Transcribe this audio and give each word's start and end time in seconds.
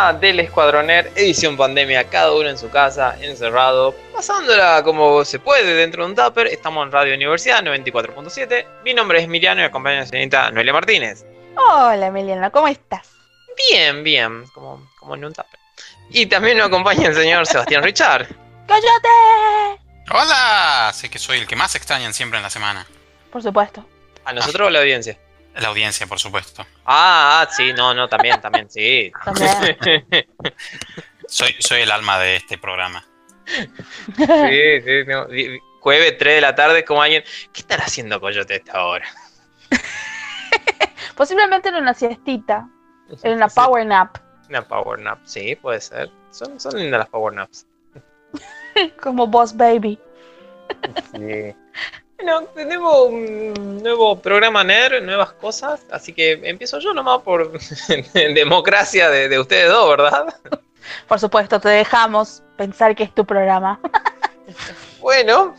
Programa 0.00 0.18
del 0.18 0.40
Escuadroner, 0.40 1.12
edición 1.14 1.58
pandemia, 1.58 2.08
cada 2.08 2.32
uno 2.32 2.48
en 2.48 2.56
su 2.56 2.70
casa, 2.70 3.16
encerrado, 3.20 3.94
pasándola 4.14 4.82
como 4.82 5.26
se 5.26 5.38
puede 5.38 5.74
dentro 5.74 6.02
de 6.04 6.10
un 6.10 6.16
tupper. 6.16 6.46
Estamos 6.46 6.86
en 6.86 6.92
Radio 6.92 7.14
Universidad 7.14 7.62
94.7. 7.62 8.66
Mi 8.82 8.94
nombre 8.94 9.20
es 9.20 9.28
Miriano 9.28 9.60
y 9.60 9.64
me 9.64 9.66
acompaña 9.66 10.00
la 10.00 10.06
señorita 10.06 10.50
Noelia 10.52 10.72
Martínez. 10.72 11.26
Hola 11.54 12.06
Emiliano, 12.06 12.50
¿cómo 12.50 12.68
estás? 12.68 13.10
Bien, 13.70 14.02
bien, 14.02 14.46
como, 14.54 14.88
como 14.98 15.16
en 15.16 15.26
un 15.26 15.34
tupper. 15.34 15.60
Y 16.08 16.24
también 16.24 16.56
nos 16.56 16.68
acompaña 16.68 17.08
el 17.08 17.14
señor 17.14 17.46
Sebastián 17.46 17.82
Richard. 17.82 18.26
¡Cállate! 18.66 19.82
Hola, 20.12 20.92
sé 20.94 21.10
que 21.10 21.18
soy 21.18 21.40
el 21.40 21.46
que 21.46 21.56
más 21.56 21.74
extrañan 21.74 22.14
siempre 22.14 22.38
en 22.38 22.42
la 22.42 22.50
semana. 22.50 22.86
Por 23.30 23.42
supuesto. 23.42 23.84
A 24.24 24.32
nosotros 24.32 24.68
o 24.68 24.70
la 24.70 24.78
audiencia. 24.78 25.18
La 25.56 25.68
audiencia, 25.68 26.06
por 26.06 26.18
supuesto. 26.18 26.66
Ah, 26.84 27.42
ah, 27.42 27.48
sí, 27.50 27.72
no, 27.72 27.92
no, 27.92 28.08
también, 28.08 28.40
también, 28.40 28.70
sí. 28.70 29.12
También. 29.24 29.76
Soy, 31.26 31.54
soy 31.58 31.82
el 31.82 31.90
alma 31.90 32.18
de 32.18 32.36
este 32.36 32.58
programa. 32.58 33.04
Sí, 33.46 34.80
sí, 34.84 35.04
no. 35.06 35.26
Jueves 35.80 36.18
3 36.18 36.34
de 36.34 36.40
la 36.40 36.54
tarde, 36.54 36.84
como 36.84 37.02
alguien. 37.02 37.24
¿Qué 37.52 37.60
estará 37.60 37.84
haciendo 37.84 38.20
Coyote 38.20 38.54
a 38.54 38.56
esta 38.56 38.84
hora? 38.84 39.06
Posiblemente 41.16 41.68
en 41.68 41.76
una 41.76 41.94
siestita, 41.94 42.68
en 43.22 43.34
una 43.34 43.48
power 43.48 43.86
nap, 43.86 44.16
Una 44.48 44.66
power 44.66 45.00
nap, 45.00 45.20
sí, 45.24 45.56
puede 45.56 45.80
ser. 45.80 46.10
Son, 46.30 46.58
son 46.60 46.76
lindas 46.76 47.00
las 47.00 47.08
power 47.08 47.34
naps. 47.34 47.66
como 49.02 49.26
Boss 49.26 49.56
Baby. 49.56 49.98
Sí. 51.12 51.54
Bueno, 52.22 52.42
tenemos 52.54 53.08
un 53.08 53.82
nuevo 53.82 54.20
programa 54.20 54.62
NER, 54.62 55.02
nuevas 55.02 55.32
cosas, 55.32 55.80
así 55.90 56.12
que 56.12 56.32
empiezo 56.44 56.78
yo 56.78 56.92
nomás 56.92 57.22
por 57.22 57.50
democracia 58.12 59.08
de, 59.08 59.30
de 59.30 59.40
ustedes 59.40 59.70
dos, 59.70 59.88
¿verdad? 59.88 60.26
Por 61.08 61.18
supuesto, 61.18 61.58
te 61.60 61.70
dejamos 61.70 62.42
pensar 62.58 62.94
que 62.94 63.04
es 63.04 63.14
tu 63.14 63.24
programa. 63.24 63.80
Bueno, 65.00 65.54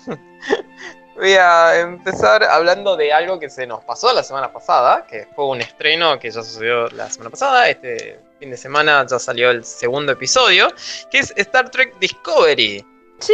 voy 1.16 1.34
a 1.34 1.80
empezar 1.80 2.44
hablando 2.44 2.96
de 2.96 3.12
algo 3.12 3.40
que 3.40 3.50
se 3.50 3.66
nos 3.66 3.84
pasó 3.84 4.14
la 4.14 4.22
semana 4.22 4.54
pasada, 4.54 5.08
que 5.08 5.28
fue 5.36 5.46
un 5.48 5.62
estreno 5.62 6.20
que 6.20 6.30
ya 6.30 6.44
sucedió 6.44 6.90
la 6.90 7.10
semana 7.10 7.32
pasada. 7.32 7.70
Este 7.70 8.20
fin 8.40 8.52
de 8.52 8.58
semana 8.58 9.04
ya 9.10 9.18
salió 9.18 9.50
el 9.50 9.66
segundo 9.66 10.12
episodio, 10.12 10.68
que 11.10 11.18
es 11.20 11.34
Star 11.38 11.72
Trek 11.72 11.98
Discovery. 11.98 12.86
Sí, 13.18 13.34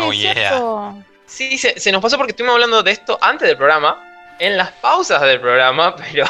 Oh, 0.00 0.12
yeah. 0.12 1.02
Sí, 1.32 1.56
se, 1.56 1.80
se 1.80 1.90
nos 1.90 2.02
pasó 2.02 2.18
porque 2.18 2.32
estuvimos 2.32 2.54
hablando 2.54 2.82
de 2.82 2.90
esto 2.90 3.18
antes 3.22 3.48
del 3.48 3.56
programa, 3.56 3.98
en 4.38 4.58
las 4.58 4.70
pausas 4.70 5.22
del 5.22 5.40
programa, 5.40 5.96
pero 6.12 6.26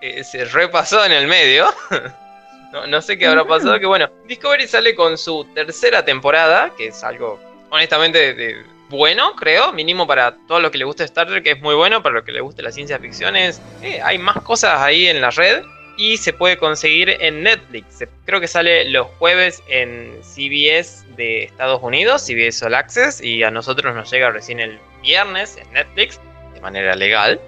eh, 0.00 0.22
se 0.22 0.44
repasó 0.44 1.04
en 1.04 1.10
el 1.10 1.26
medio. 1.26 1.66
no, 2.88 3.02
sé 3.02 3.18
qué 3.18 3.26
habrá 3.26 3.44
pasado, 3.44 3.80
que 3.80 3.86
bueno, 3.86 4.08
Discovery 4.26 4.68
sale 4.68 4.94
con 4.94 5.18
su 5.18 5.44
tercera 5.54 6.04
temporada, 6.04 6.72
que 6.76 6.86
es 6.88 7.02
algo 7.02 7.40
honestamente 7.70 8.64
bueno, 8.88 9.34
creo, 9.34 9.72
mínimo 9.72 10.06
para 10.06 10.36
todo 10.46 10.60
lo 10.60 10.70
que 10.70 10.78
le 10.78 10.84
guste 10.84 11.02
Star 11.02 11.26
Trek, 11.26 11.46
es 11.46 11.60
muy 11.60 11.74
bueno, 11.74 12.00
para 12.00 12.16
lo 12.16 12.24
que 12.24 12.30
le 12.30 12.42
guste 12.42 12.62
la 12.62 12.70
ciencia 12.70 12.98
ficción 13.00 13.34
es, 13.34 13.60
eh, 13.82 14.00
hay 14.02 14.18
más 14.18 14.40
cosas 14.42 14.80
ahí 14.80 15.08
en 15.08 15.20
la 15.20 15.30
red. 15.30 15.64
Y 15.96 16.16
se 16.16 16.32
puede 16.32 16.56
conseguir 16.56 17.10
en 17.20 17.42
Netflix. 17.42 18.04
Creo 18.24 18.40
que 18.40 18.48
sale 18.48 18.88
los 18.90 19.06
jueves 19.18 19.62
en 19.68 20.18
CBS 20.22 21.04
de 21.16 21.44
Estados 21.44 21.80
Unidos, 21.82 22.22
CBS 22.22 22.64
All 22.64 22.74
Access, 22.74 23.20
y 23.20 23.42
a 23.42 23.50
nosotros 23.50 23.94
nos 23.94 24.10
llega 24.10 24.30
recién 24.30 24.60
el 24.60 24.78
viernes 25.02 25.56
en 25.56 25.70
Netflix, 25.72 26.20
de 26.54 26.60
manera 26.60 26.94
legal. 26.94 27.40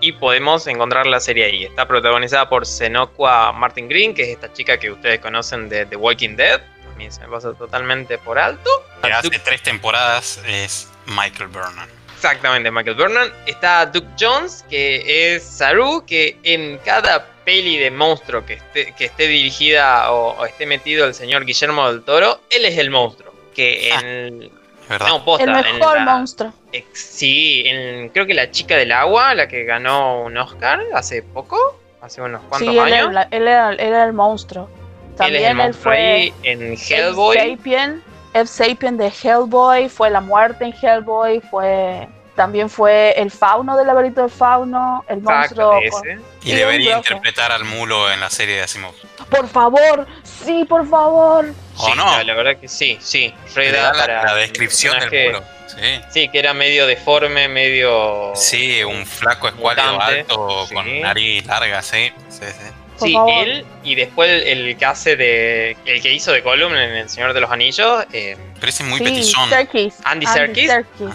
Y 0.00 0.12
podemos 0.12 0.66
encontrar 0.66 1.06
la 1.06 1.20
serie 1.20 1.44
ahí. 1.44 1.64
Está 1.64 1.86
protagonizada 1.86 2.48
por 2.48 2.66
Senokwa 2.66 3.52
Martin 3.52 3.88
Green, 3.88 4.14
que 4.14 4.22
es 4.22 4.28
esta 4.30 4.52
chica 4.52 4.76
que 4.76 4.90
ustedes 4.90 5.20
conocen 5.20 5.68
de 5.68 5.86
The 5.86 5.94
Walking 5.94 6.34
Dead. 6.34 6.60
Mí 6.96 7.08
se 7.10 7.20
me 7.20 7.28
pasa 7.28 7.54
totalmente 7.54 8.18
por 8.18 8.38
alto. 8.38 8.68
Que 9.02 9.12
hace 9.12 9.30
tres 9.38 9.62
temporadas 9.62 10.42
es 10.46 10.88
Michael 11.06 11.48
Burnham. 11.48 11.88
Exactamente, 12.14 12.70
Michael 12.70 12.96
Burnham. 12.96 13.32
Está 13.46 13.86
Duke 13.86 14.06
Jones, 14.18 14.64
que 14.68 15.34
es 15.34 15.42
Saru, 15.42 16.04
que 16.06 16.36
en 16.42 16.78
cada 16.78 17.26
peli 17.44 17.76
de 17.78 17.90
monstruo 17.90 18.44
que 18.46 18.54
esté, 18.54 18.92
que 18.92 19.04
esté 19.06 19.26
dirigida 19.28 20.12
o, 20.12 20.38
o 20.38 20.44
esté 20.46 20.66
metido 20.66 21.06
el 21.06 21.14
señor 21.14 21.44
Guillermo 21.44 21.88
del 21.90 22.02
Toro, 22.02 22.40
él 22.50 22.64
es 22.64 22.78
el 22.78 22.90
monstruo. 22.90 23.32
Que 23.54 23.90
en. 23.90 24.42
Es 24.42 24.88
verdad. 24.88 25.08
No, 25.08 25.24
posta, 25.24 25.44
El 25.44 25.50
en 25.66 25.78
mejor 25.78 25.96
la- 25.98 26.04
monstruo. 26.04 26.52
ex- 26.72 26.98
sí, 26.98 27.62
en- 27.66 28.08
creo 28.08 28.26
que 28.26 28.34
la 28.34 28.50
chica 28.50 28.76
del 28.76 28.92
agua, 28.92 29.34
la 29.34 29.46
que 29.48 29.64
ganó 29.64 30.22
un 30.22 30.36
Oscar 30.36 30.80
hace 30.94 31.22
poco, 31.22 31.78
hace 32.00 32.20
unos 32.20 32.40
Sí, 32.42 32.46
cuantos 32.48 32.78
años. 32.78 33.08
él 33.30 33.46
era- 33.46 33.70
él 33.70 33.78
era 33.78 34.04
el 34.04 34.12
monstruo. 34.12 34.68
él 34.68 35.10
es 35.12 35.16
También 35.16 35.44
el 35.44 35.50
él, 35.50 35.56
monstruo 35.56 35.82
fue 35.92 35.98
ahí 36.12 36.34
en 36.42 36.76
Hellboy. 36.76 37.36
Sapien, 37.36 38.02
F. 38.34 38.46
Sapien 38.46 38.96
de 38.96 39.12
Hellboy, 39.22 39.88
fue 39.88 40.10
la 40.10 40.20
muerte 40.20 40.64
en 40.64 40.72
Hellboy, 40.74 41.40
fue 41.50 42.08
también 42.34 42.70
fue 42.70 43.12
el 43.16 43.30
fauno 43.30 43.76
del 43.76 43.86
laberinto 43.86 44.22
del 44.22 44.30
fauno, 44.30 45.04
el 45.08 45.20
monstruo. 45.20 45.76
Exacto, 45.78 45.98
con- 46.00 46.08
ese. 46.10 46.20
Y 46.42 46.50
Sí, 46.50 46.56
debería 46.56 46.96
interpretar 46.96 47.52
al 47.52 47.64
mulo 47.64 48.10
en 48.10 48.20
la 48.20 48.30
serie 48.30 48.56
de 48.56 48.62
Asimov. 48.62 48.94
Por 49.30 49.48
favor, 49.48 50.06
sí, 50.24 50.64
por 50.68 50.88
favor. 50.88 51.46
¿O 51.76 51.86
Sí, 51.86 51.92
no? 51.96 52.04
la, 52.04 52.24
la 52.24 52.34
verdad 52.34 52.56
que 52.60 52.68
sí, 52.68 52.98
sí. 53.00 53.34
re 53.54 53.66
Le 53.70 53.72
da 53.72 53.82
da 53.84 53.92
la, 53.92 53.98
para 54.00 54.24
la 54.24 54.34
descripción 54.36 54.98
del 54.98 55.26
mulo. 55.32 55.44
Sí. 55.66 56.00
Sí, 56.10 56.28
que 56.28 56.38
era 56.38 56.52
medio 56.52 56.86
deforme, 56.86 57.48
medio. 57.48 58.32
Sí, 58.34 58.82
un 58.84 59.06
flaco 59.06 59.48
escuálido 59.48 60.00
alto 60.00 60.66
con 60.72 61.00
nariz 61.00 61.46
larga, 61.46 61.80
sí. 61.82 62.12
Sí, 62.28 62.40
sí. 62.46 62.70
Por 62.98 63.08
Sí, 63.08 63.14
favor. 63.14 63.32
él 63.34 63.64
y 63.82 63.94
después 63.94 64.30
el, 64.30 64.68
el 64.68 64.76
que 64.76 64.84
hace 64.84 65.16
de. 65.16 65.76
El 65.86 66.00
que 66.02 66.12
hizo 66.12 66.30
de 66.32 66.40
Gollum 66.42 66.72
en 66.74 66.90
El 66.96 67.08
Señor 67.08 67.32
de 67.32 67.40
los 67.40 67.50
Anillos. 67.50 68.04
eh, 68.12 68.36
Parece 68.60 68.84
muy 68.84 68.98
sí, 68.98 69.04
petizón. 69.04 69.48
Serkis. 69.48 69.94
Andy 70.04 70.26
Serkis. 70.26 70.70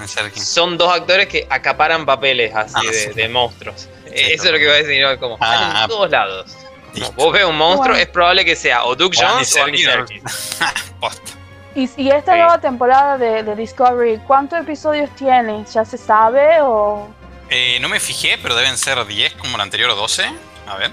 Serkis. 0.07 0.43
son 0.47 0.77
dos 0.77 0.91
actores 0.93 1.27
que 1.27 1.47
acaparan 1.49 2.05
papeles 2.05 2.53
así 2.55 2.73
Ah, 2.75 2.81
de, 2.83 2.93
sí. 2.93 3.09
de 3.13 3.29
monstruos. 3.29 3.87
Eh, 4.07 4.33
Eso 4.33 4.45
es 4.45 4.51
lo 4.51 4.57
que 4.57 4.63
iba 4.63 4.73
a 4.73 4.77
decir, 4.77 5.01
¿no? 5.01 5.17
como 5.19 5.37
Ah, 5.39 5.85
todos 5.87 6.09
lados. 6.09 6.57
Listo. 6.93 7.11
vos 7.13 7.31
ves 7.31 7.45
un 7.45 7.55
monstruo, 7.57 7.89
Bueno. 7.89 8.01
es 8.03 8.07
probable 8.07 8.43
que 8.43 8.55
sea 8.55 8.83
o 8.85 8.95
Duke 8.95 9.17
O 9.17 9.21
Andy 9.21 9.33
Jones 9.45 9.55
o 9.57 9.63
Andy 9.63 9.77
Serkis. 9.83 10.57
Y, 11.75 11.87
y 11.95 12.09
esta 12.09 12.31
Sí. 12.33 12.39
nueva 12.39 12.59
temporada 12.59 13.17
de, 13.19 13.43
de 13.43 13.55
Discovery, 13.55 14.17
¿cuántos 14.25 14.59
episodios 14.59 15.11
tiene? 15.15 15.63
¿Ya 15.71 15.85
se 15.85 15.95
sabe 15.97 16.59
o...? 16.61 17.07
Eh, 17.51 17.77
no 17.81 17.87
me 17.87 17.99
fijé, 17.99 18.39
pero 18.41 18.55
deben 18.55 18.77
ser 18.79 19.05
10 19.05 19.33
como 19.35 19.55
el 19.57 19.61
anterior 19.61 19.91
o 19.91 19.95
12. 19.95 20.25
A 20.67 20.75
ver, 20.77 20.91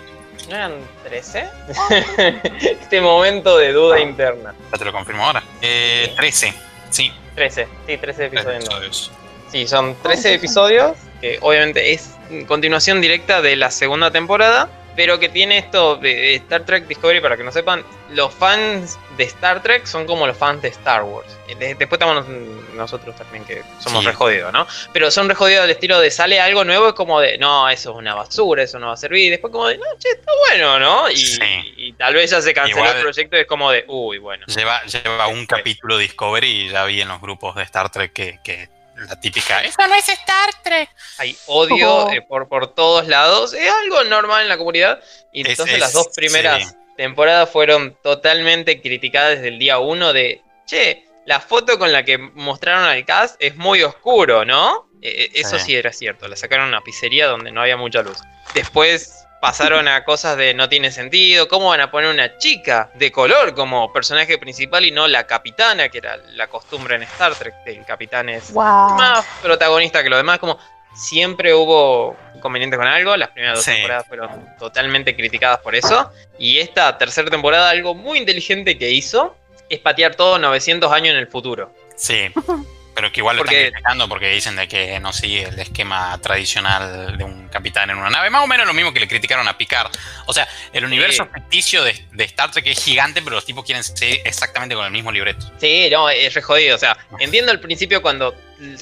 ¿No 0.49 0.57
eran 0.57 0.73
13? 1.05 1.49
este 2.61 3.01
momento 3.01 3.57
de 3.57 3.73
duda 3.73 4.01
interna. 4.01 4.55
ya 4.73 4.79
te 4.79 4.85
lo 4.85 4.93
confirmo 4.93 5.25
ahora. 5.25 5.43
Eh, 5.63 6.13
13, 6.17 6.55
sí. 6.91 7.13
13, 7.35 7.69
sí, 7.87 7.97
13 7.97 7.99
13 7.99 8.25
episodios. 8.27 8.47
no. 8.47 8.77
episodios. 8.77 9.11
Sí, 9.51 9.67
son 9.67 9.97
13 10.03 10.17
sí, 10.17 10.29
sí. 10.29 10.35
episodios, 10.35 10.97
que 11.21 11.39
obviamente 11.41 11.93
es 11.93 12.11
continuación 12.47 13.01
directa 13.01 13.41
de 13.41 13.57
la 13.57 13.71
segunda 13.71 14.11
temporada, 14.11 14.69
pero 14.97 15.19
que 15.19 15.29
tiene 15.29 15.59
esto 15.59 15.97
de 15.97 16.37
Star 16.37 16.65
Trek 16.65 16.87
Discovery, 16.87 17.21
para 17.21 17.37
que 17.37 17.43
no 17.45 17.51
sepan, 17.53 17.85
los 18.11 18.33
fans 18.33 18.99
de 19.17 19.25
Star 19.25 19.63
Trek 19.63 19.87
son 19.87 20.07
como 20.07 20.27
los 20.27 20.37
fans 20.37 20.63
de 20.63 20.69
Star 20.69 21.03
Wars. 21.03 21.27
Eh, 21.49 21.55
de- 21.57 21.75
Después 21.75 22.01
estamos 22.01 22.27
nos- 22.29 22.75
nosotros 22.75 23.17
también, 23.17 23.45
que 23.45 23.63
somos 23.81 24.01
Sí. 24.03 24.09
re 24.09 24.15
jodidos, 24.15 24.53
¿no? 24.53 24.67
Pero 24.93 25.11
son 25.11 25.29
re 25.29 25.35
jodidos 25.35 25.63
del 25.63 25.71
estilo 25.73 25.99
de 26.01 26.11
sale 26.11 26.41
algo 26.41 26.65
nuevo, 26.65 26.89
es 26.89 26.95
como 26.95 27.21
de, 27.21 27.39
no, 27.39 27.69
eso 27.69 27.91
es 27.91 27.97
una 27.97 28.15
basura, 28.15 28.63
eso 28.63 28.79
no 28.79 28.89
va 28.89 28.93
a 28.95 28.97
servir. 28.97 29.25
Y 29.27 29.31
después 29.31 29.53
como 29.53 29.67
de, 29.69 29.79
no, 29.79 29.85
che, 29.99 30.11
está 30.11 30.31
bueno, 30.49 30.79
¿no? 30.79 31.11
Y, 31.11 31.17
Sí. 31.17 31.41
y 31.77 31.93
tal 31.95 32.15
vez 32.15 32.31
ya 32.31 32.41
se 32.41 32.53
canceló 32.55 32.79
Igual- 32.81 32.97
el 32.97 33.03
proyecto 33.03 33.37
y 33.37 33.41
es 33.41 33.47
como 33.47 33.71
de, 33.71 33.85
uy, 33.89 34.19
bueno. 34.19 34.47
Lleva, 34.47 34.83
lleva 34.85 35.27
un 35.29 35.47
capítulo 35.47 35.99
Discovery 35.99 36.67
y 36.67 36.69
ya 36.71 36.85
vi 36.85 37.01
en 37.01 37.09
los 37.09 37.21
grupos 37.21 37.55
de 37.57 37.63
Star 37.65 37.91
Trek 37.91 38.13
que, 38.13 38.39
que 38.45 38.69
la 38.97 39.19
típica. 39.21 39.61
¡Eso 39.63 39.87
no 39.89 39.95
es 39.97 40.09
Star 40.09 40.51
Hay 41.19 41.37
odio 41.47 41.95
Oh. 42.07 42.11
eh, 42.13 42.23
por, 42.23 42.49
por 42.49 42.75
todos 42.75 43.07
lados. 43.09 43.53
Es 43.55 43.71
algo 43.71 44.03
normal 44.05 44.43
en 44.43 44.49
la 44.49 44.57
comunidad. 44.59 45.01
Y 45.33 45.43
Es- 45.43 45.49
entonces 45.51 45.75
es- 45.77 45.81
las 45.81 45.93
dos 45.93 46.09
primeras 46.15 46.69
sí. 46.71 46.75
temporadas 46.97 47.51
fueron 47.51 47.97
totalmente 48.03 48.81
criticadas 48.81 49.37
desde 49.37 49.49
el 49.49 49.59
día 49.59 49.79
uno 49.79 50.13
de, 50.13 50.43
che, 50.67 51.05
la 51.27 51.41
foto 51.41 51.79
con 51.79 51.91
la 51.93 52.05
que 52.05 52.19
mostraron 52.19 52.85
al 52.85 53.05
cast 53.05 53.37
es 53.39 53.57
muy 53.57 53.83
oscuro, 53.83 54.45
¿no? 54.45 54.89
Eh, 55.03 55.31
eso 55.35 55.59
Sí. 55.59 55.67
sí 55.67 55.77
era 55.77 55.93
cierto. 55.93 56.29
La 56.29 56.37
sacaron 56.37 56.67
a 56.67 56.69
una 56.69 56.81
pizzería 56.83 57.27
donde 57.27 57.51
no 57.53 57.61
había 57.63 57.77
mucha 57.77 58.03
luz. 58.03 58.19
Después 58.55 59.24
pasaron 59.45 59.87
a 59.89 60.05
cosas 60.05 60.39
de 60.39 60.55
no 60.55 60.71
tiene 60.71 60.91
sentido. 60.91 61.49
¿Cómo 61.49 61.69
van 61.69 61.83
a 61.83 61.91
poner 61.91 62.09
una 62.09 62.39
chica 62.39 62.89
de 62.95 63.13
color 63.13 63.55
como 63.55 63.93
personaje 63.93 64.39
principal 64.39 64.87
y 64.87 64.91
no 64.91 65.07
la 65.07 65.27
capitana, 65.27 65.91
que 65.91 65.99
era 65.99 66.17
la 66.33 66.47
costumbre 66.47 66.95
en 66.95 67.03
Star 67.03 67.35
Trek? 67.35 67.55
El 67.67 67.85
capitán 67.85 68.31
es 68.31 68.51
Wow. 68.55 68.95
más 68.97 69.23
protagonista 69.43 70.03
que 70.03 70.09
los 70.09 70.19
demás. 70.19 70.39
Como 70.39 70.59
siempre 70.95 71.53
hubo 71.53 72.17
inconvenientes 72.35 72.79
con 72.79 72.87
algo. 72.89 73.19
Las 73.19 73.29
primeras 73.33 73.57
dos 73.59 73.65
Sí. 73.67 73.73
temporadas 73.73 74.07
fueron 74.09 74.57
totalmente 74.59 75.15
criticadas 75.15 75.59
por 75.59 75.75
eso. 75.75 76.11
Y 76.39 76.59
esta 76.61 76.97
tercera 76.97 77.29
temporada, 77.29 77.69
algo 77.69 77.95
muy 77.95 78.17
inteligente 78.17 78.79
que 78.79 78.93
hizo 78.93 79.37
es 79.69 79.79
patear 79.79 80.15
todo 80.15 80.39
900 80.39 80.91
años 80.91 81.13
en 81.13 81.19
el 81.19 81.27
futuro. 81.29 81.71
Sí. 81.97 82.33
Pero 82.95 83.11
que 83.11 83.21
igual 83.21 83.37
lo 83.37 83.43
Porque- 83.43 83.57
están 83.59 83.73
criticando 83.73 84.09
porque 84.09 84.29
dicen 84.31 84.55
de 84.57 84.69
que 84.69 85.01
no 85.01 85.13
sigue 85.13 85.45
el 85.45 85.59
esquema 85.59 86.17
tradicional 86.21 87.19
de 87.19 87.25
un 87.25 87.49
capitán 87.49 87.91
en 87.91 87.99
una 87.99 88.09
nave. 88.11 88.31
Más 88.31 88.45
o 88.45 88.47
menos 88.47 88.67
lo 88.67 88.73
mismo 88.75 88.93
que 88.93 89.01
le 89.01 89.09
criticaron 89.09 89.49
a 89.49 89.59
Picard. 89.59 89.91
O 90.27 90.33
sea, 90.33 90.47
el 90.73 90.85
universo 90.85 91.27
ficticio 91.33 91.83
de, 91.83 92.07
de 92.13 92.25
Star 92.25 92.51
Trek 92.53 92.67
es 92.69 92.85
gigante, 92.85 93.21
pero 93.23 93.37
los 93.37 93.45
tipos 93.45 93.65
quieren 93.65 93.83
seguir 93.83 94.21
exactamente 94.25 94.75
con 94.75 94.85
el 94.85 94.93
mismo 94.93 95.11
libreto. 95.11 95.51
Sí, 95.59 95.89
no, 95.91 96.09
es 96.09 96.33
re 96.35 96.43
jodido. 96.43 96.77
O 96.77 96.79
sea, 96.79 96.97
entiendo 97.19 97.51
al 97.51 97.61
principio 97.61 98.01
cuando 98.01 98.35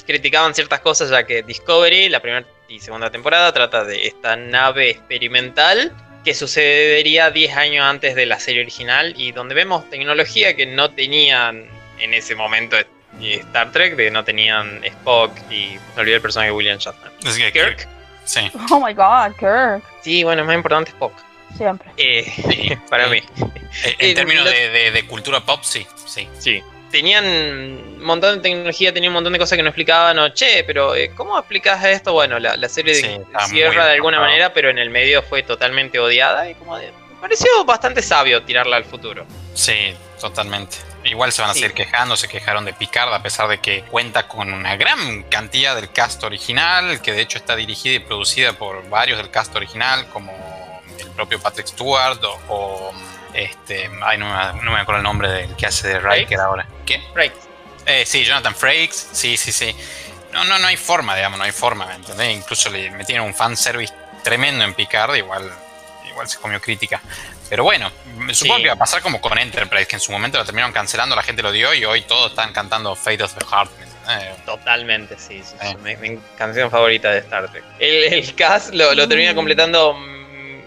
criticaban 0.06 0.54
ciertas 0.54 0.80
cosas, 0.80 1.10
ya 1.10 1.24
que 1.26 1.42
Discovery, 1.42 2.08
la 2.08 2.20
primera 2.20 2.46
y 2.68 2.80
segunda 2.80 3.10
temporada, 3.10 3.52
trata 3.52 3.84
de 3.84 4.06
esta 4.06 4.36
nave 4.36 4.90
experimental 4.90 5.92
que 6.24 6.34
sucedería 6.34 7.30
10 7.30 7.56
años 7.56 7.84
antes 7.84 8.14
de 8.14 8.26
la 8.26 8.38
serie 8.38 8.62
original 8.62 9.14
y 9.16 9.32
donde 9.32 9.54
vemos 9.54 9.88
tecnología 9.90 10.54
que 10.54 10.66
no 10.66 10.90
tenían 10.90 11.66
en 11.98 12.14
ese 12.14 12.34
momento 12.34 12.76
y 13.22 13.34
Star 13.34 13.70
Trek, 13.72 13.94
de 13.96 14.04
que 14.06 14.10
no 14.10 14.24
tenían 14.24 14.84
Spock 14.84 15.32
y 15.50 15.78
me 15.94 16.02
olvidé 16.02 16.16
el 16.16 16.22
personaje 16.22 16.50
de 16.50 16.56
William 16.56 16.78
Shatner. 16.78 17.12
Es 17.24 17.36
que 17.38 17.52
Kirk. 17.52 17.88
Sí. 18.24 18.50
Oh 18.70 18.84
my 18.84 18.92
god, 18.94 19.34
Kirk. 19.38 19.82
Sí, 20.02 20.24
bueno, 20.24 20.42
es 20.42 20.46
más 20.46 20.56
importante 20.56 20.90
Spock. 20.90 21.12
Siempre. 21.56 21.90
Eh, 21.96 22.24
Sí. 22.50 22.76
para 22.90 23.06
mí. 23.08 23.18
Eh, 23.18 23.96
En 23.98 24.10
Eh, 24.10 24.14
términos 24.14 24.44
de, 24.44 24.68
de- 24.70 24.90
de 24.90 25.06
cultura 25.06 25.40
pop, 25.40 25.60
sí. 25.62 25.86
Sí. 26.06 26.28
Sí. 26.38 26.62
Tenían 26.90 27.24
un 27.24 28.04
montón 28.04 28.36
de 28.36 28.42
tecnología, 28.42 28.92
tenían 28.92 29.10
un 29.12 29.14
montón 29.14 29.32
de 29.32 29.38
cosas 29.38 29.56
que 29.56 29.62
no 29.62 29.70
explicaban, 29.70 30.18
o 30.18 30.28
che, 30.34 30.62
pero 30.64 30.94
eh, 30.94 31.10
¿cómo 31.16 31.38
explicas 31.38 31.82
esto? 31.84 32.12
Bueno, 32.12 32.38
la, 32.38 32.54
la 32.56 32.68
serie 32.68 32.94
Sí, 32.94 33.18
cierra 33.48 33.86
de 33.86 33.92
alguna 33.94 34.20
manera, 34.20 34.52
pero 34.52 34.68
en 34.68 34.78
el 34.78 34.90
medio 34.90 35.22
fue 35.22 35.42
totalmente 35.42 35.98
odiada 35.98 36.50
y 36.50 36.54
como 36.54 36.76
de, 36.76 36.88
me 36.92 37.16
pareció 37.20 37.48
bastante 37.64 38.02
sabio 38.02 38.42
tirarla 38.42 38.76
al 38.76 38.84
futuro. 38.84 39.24
Sí, 39.54 39.94
totalmente. 40.20 40.76
Igual 41.04 41.32
se 41.32 41.42
van 41.42 41.50
a 41.50 41.54
Sí. 41.54 41.60
seguir 41.60 41.74
quejando, 41.74 42.16
se 42.16 42.28
quejaron 42.28 42.64
de 42.64 42.72
Picard 42.72 43.12
a 43.12 43.22
pesar 43.22 43.48
de 43.48 43.58
que 43.58 43.82
cuenta 43.84 44.28
con 44.28 44.52
una 44.52 44.76
gran 44.76 45.24
cantidad 45.24 45.74
del 45.74 45.90
cast 45.92 46.22
original, 46.24 47.00
que 47.02 47.12
de 47.12 47.22
hecho 47.22 47.38
está 47.38 47.56
dirigida 47.56 47.94
y 47.94 47.98
producida 48.00 48.52
por 48.52 48.88
varios 48.88 49.18
del 49.18 49.30
cast 49.30 49.54
original, 49.56 50.06
como 50.08 50.32
el 50.98 51.08
propio 51.10 51.40
Patrick 51.40 51.66
Stewart 51.66 52.22
o, 52.24 52.40
o, 52.48 52.92
este, 53.34 53.90
ay, 54.04 54.18
no, 54.18 54.26
me, 54.26 54.62
no 54.62 54.70
me 54.72 54.80
acuerdo 54.80 54.98
el 54.98 55.04
nombre 55.04 55.28
del 55.30 55.56
que 55.56 55.66
hace 55.66 55.88
de 55.88 55.94
Riker 55.98 56.18
Frakes. 56.26 56.38
ahora. 56.38 56.66
¿Qué? 56.86 57.02
Right. 57.14 57.32
Eh, 57.86 58.04
sí, 58.06 58.24
Jonathan 58.24 58.54
Frakes, 58.54 59.08
sí, 59.12 59.36
sí, 59.36 59.50
sí. 59.50 59.74
No, 60.32 60.44
no, 60.44 60.58
no 60.58 60.66
hay 60.68 60.76
forma, 60.76 61.16
digamos, 61.16 61.36
no 61.38 61.44
hay 61.44 61.52
forma, 61.52 61.86
¿me 61.86 61.94
entendés? 61.96 62.36
Incluso 62.36 62.70
le 62.70 62.90
metieron 62.92 63.26
un 63.26 63.34
fanservice 63.34 63.92
tremendo 64.22 64.64
en 64.64 64.72
Picard, 64.74 65.14
igual, 65.16 65.52
igual 66.08 66.28
se 66.28 66.38
comió 66.38 66.60
crítica. 66.60 67.02
Pero 67.52 67.64
bueno, 67.64 67.92
me 68.16 68.32
supongo 68.32 68.56
Sí. 68.56 68.62
que 68.62 68.68
va 68.70 68.74
a 68.76 68.78
pasar 68.78 69.02
como 69.02 69.20
con 69.20 69.36
Enterprise, 69.36 69.86
que 69.86 69.96
en 69.96 70.00
su 70.00 70.10
momento 70.10 70.38
la 70.38 70.44
terminaron 70.46 70.72
cancelando, 70.72 71.14
la 71.14 71.22
gente 71.22 71.42
lo 71.42 71.52
dio 71.52 71.74
y 71.74 71.84
hoy 71.84 72.00
todos 72.00 72.30
están 72.30 72.50
cantando 72.54 72.96
Fate 72.96 73.22
of 73.22 73.34
the 73.34 73.44
Heart. 73.44 73.70
¿me 73.76 73.84
entendés? 74.14 74.44
Totalmente, 74.46 75.18
sí. 75.18 75.42
sí, 75.44 75.54
sí, 75.60 75.66
Eh. 75.66 75.76
Mi, 75.82 75.96
mi 75.96 76.18
canción 76.38 76.70
favorita 76.70 77.10
de 77.10 77.18
Star 77.18 77.50
Trek. 77.50 77.62
El, 77.78 78.14
el 78.14 78.34
cast 78.36 78.72
lo, 78.72 78.94
lo 78.94 79.06
termina 79.06 79.34
completando 79.34 79.92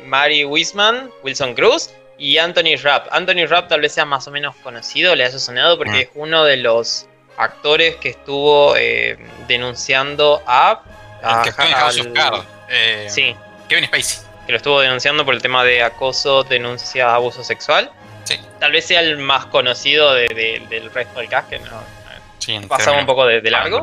Mary 0.06 0.46
Wiseman, 0.46 1.10
Wilson 1.24 1.56
Cruz 1.56 1.90
y 2.20 2.38
Anthony 2.38 2.76
Rapp. 2.84 3.08
Anthony 3.10 3.48
Rapp 3.48 3.68
tal 3.68 3.82
vez 3.82 3.92
sea 3.92 4.06
más 4.06 4.28
o 4.28 4.32
menos 4.32 4.56
conocido, 4.58 5.16
le 5.16 5.26
haya 5.26 5.40
sonado 5.40 5.80
porque 5.80 5.92
Mm. 5.92 6.02
es 6.02 6.10
uno 6.14 6.44
de 6.44 6.58
los 6.58 7.08
actores 7.38 7.96
que 7.96 8.10
estuvo 8.10 8.76
eh, 8.78 9.18
denunciando 9.48 10.44
a... 10.46 10.84
El 11.24 11.42
que 11.46 11.52
House 11.52 12.00
of 12.00 12.06
al- 12.06 12.14
Cards, 12.14 12.46
eh, 12.70 13.08
Sí, 13.10 13.36
Kevin 13.68 13.86
Spacey. 13.86 14.20
Que 14.46 14.52
lo 14.52 14.58
estuvo 14.58 14.80
denunciando 14.80 15.26
por 15.26 15.34
el 15.34 15.42
tema 15.42 15.64
de 15.64 15.82
acoso, 15.84 16.44
denuncia, 16.44 17.14
abuso 17.14 17.44
sexual. 17.44 17.92
Sí. 18.26 18.40
Tal 18.60 18.72
vez 18.72 18.86
sea 18.86 19.02
el 19.02 19.18
más 19.18 19.46
conocido 19.48 20.14
de- 20.14 20.28
de- 20.30 20.64
del 20.70 20.92
resto 20.92 21.20
del 21.20 21.30
cast, 21.30 21.50
que 21.50 21.60
no, 21.60 21.96
Sí, 22.38 22.60
pasaba 22.68 23.00
un 23.00 23.06
poco 23.08 23.26
de, 23.26 23.42
de 23.42 23.50
largo. 23.50 23.82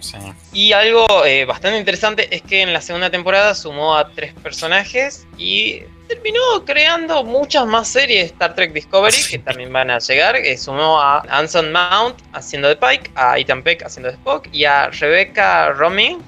sí. 0.00 0.16
Y 0.52 0.72
algo 0.72 1.24
eh, 1.24 1.44
bastante 1.44 1.78
interesante 1.78 2.34
es 2.34 2.42
que 2.42 2.62
en 2.62 2.72
la 2.72 2.80
segunda 2.80 3.08
temporada 3.10 3.54
sumó 3.54 3.96
a 3.96 4.08
tres 4.10 4.32
personajes 4.42 5.26
y 5.38 5.82
terminó 6.08 6.40
creando 6.64 7.22
muchas 7.22 7.66
más 7.66 7.86
series 7.86 8.32
Star 8.32 8.54
Trek 8.56 8.72
Discovery 8.72 9.16
que 9.30 9.38
también 9.38 9.72
van 9.72 9.92
a 9.92 9.98
llegar. 10.00 10.34
Eh, 10.36 10.56
sumó 10.56 11.00
a 11.00 11.20
Anson 11.28 11.70
Mount 11.70 12.18
haciendo 12.32 12.66
de 12.68 12.74
Pike, 12.76 13.12
a 13.14 13.38
Ethan 13.38 13.62
Peck 13.62 13.84
haciendo 13.84 14.08
de 14.08 14.14
Spock 14.16 14.48
y 14.50 14.64
a 14.64 14.88
Rebecca 14.88 15.68
Romijn 15.70 16.20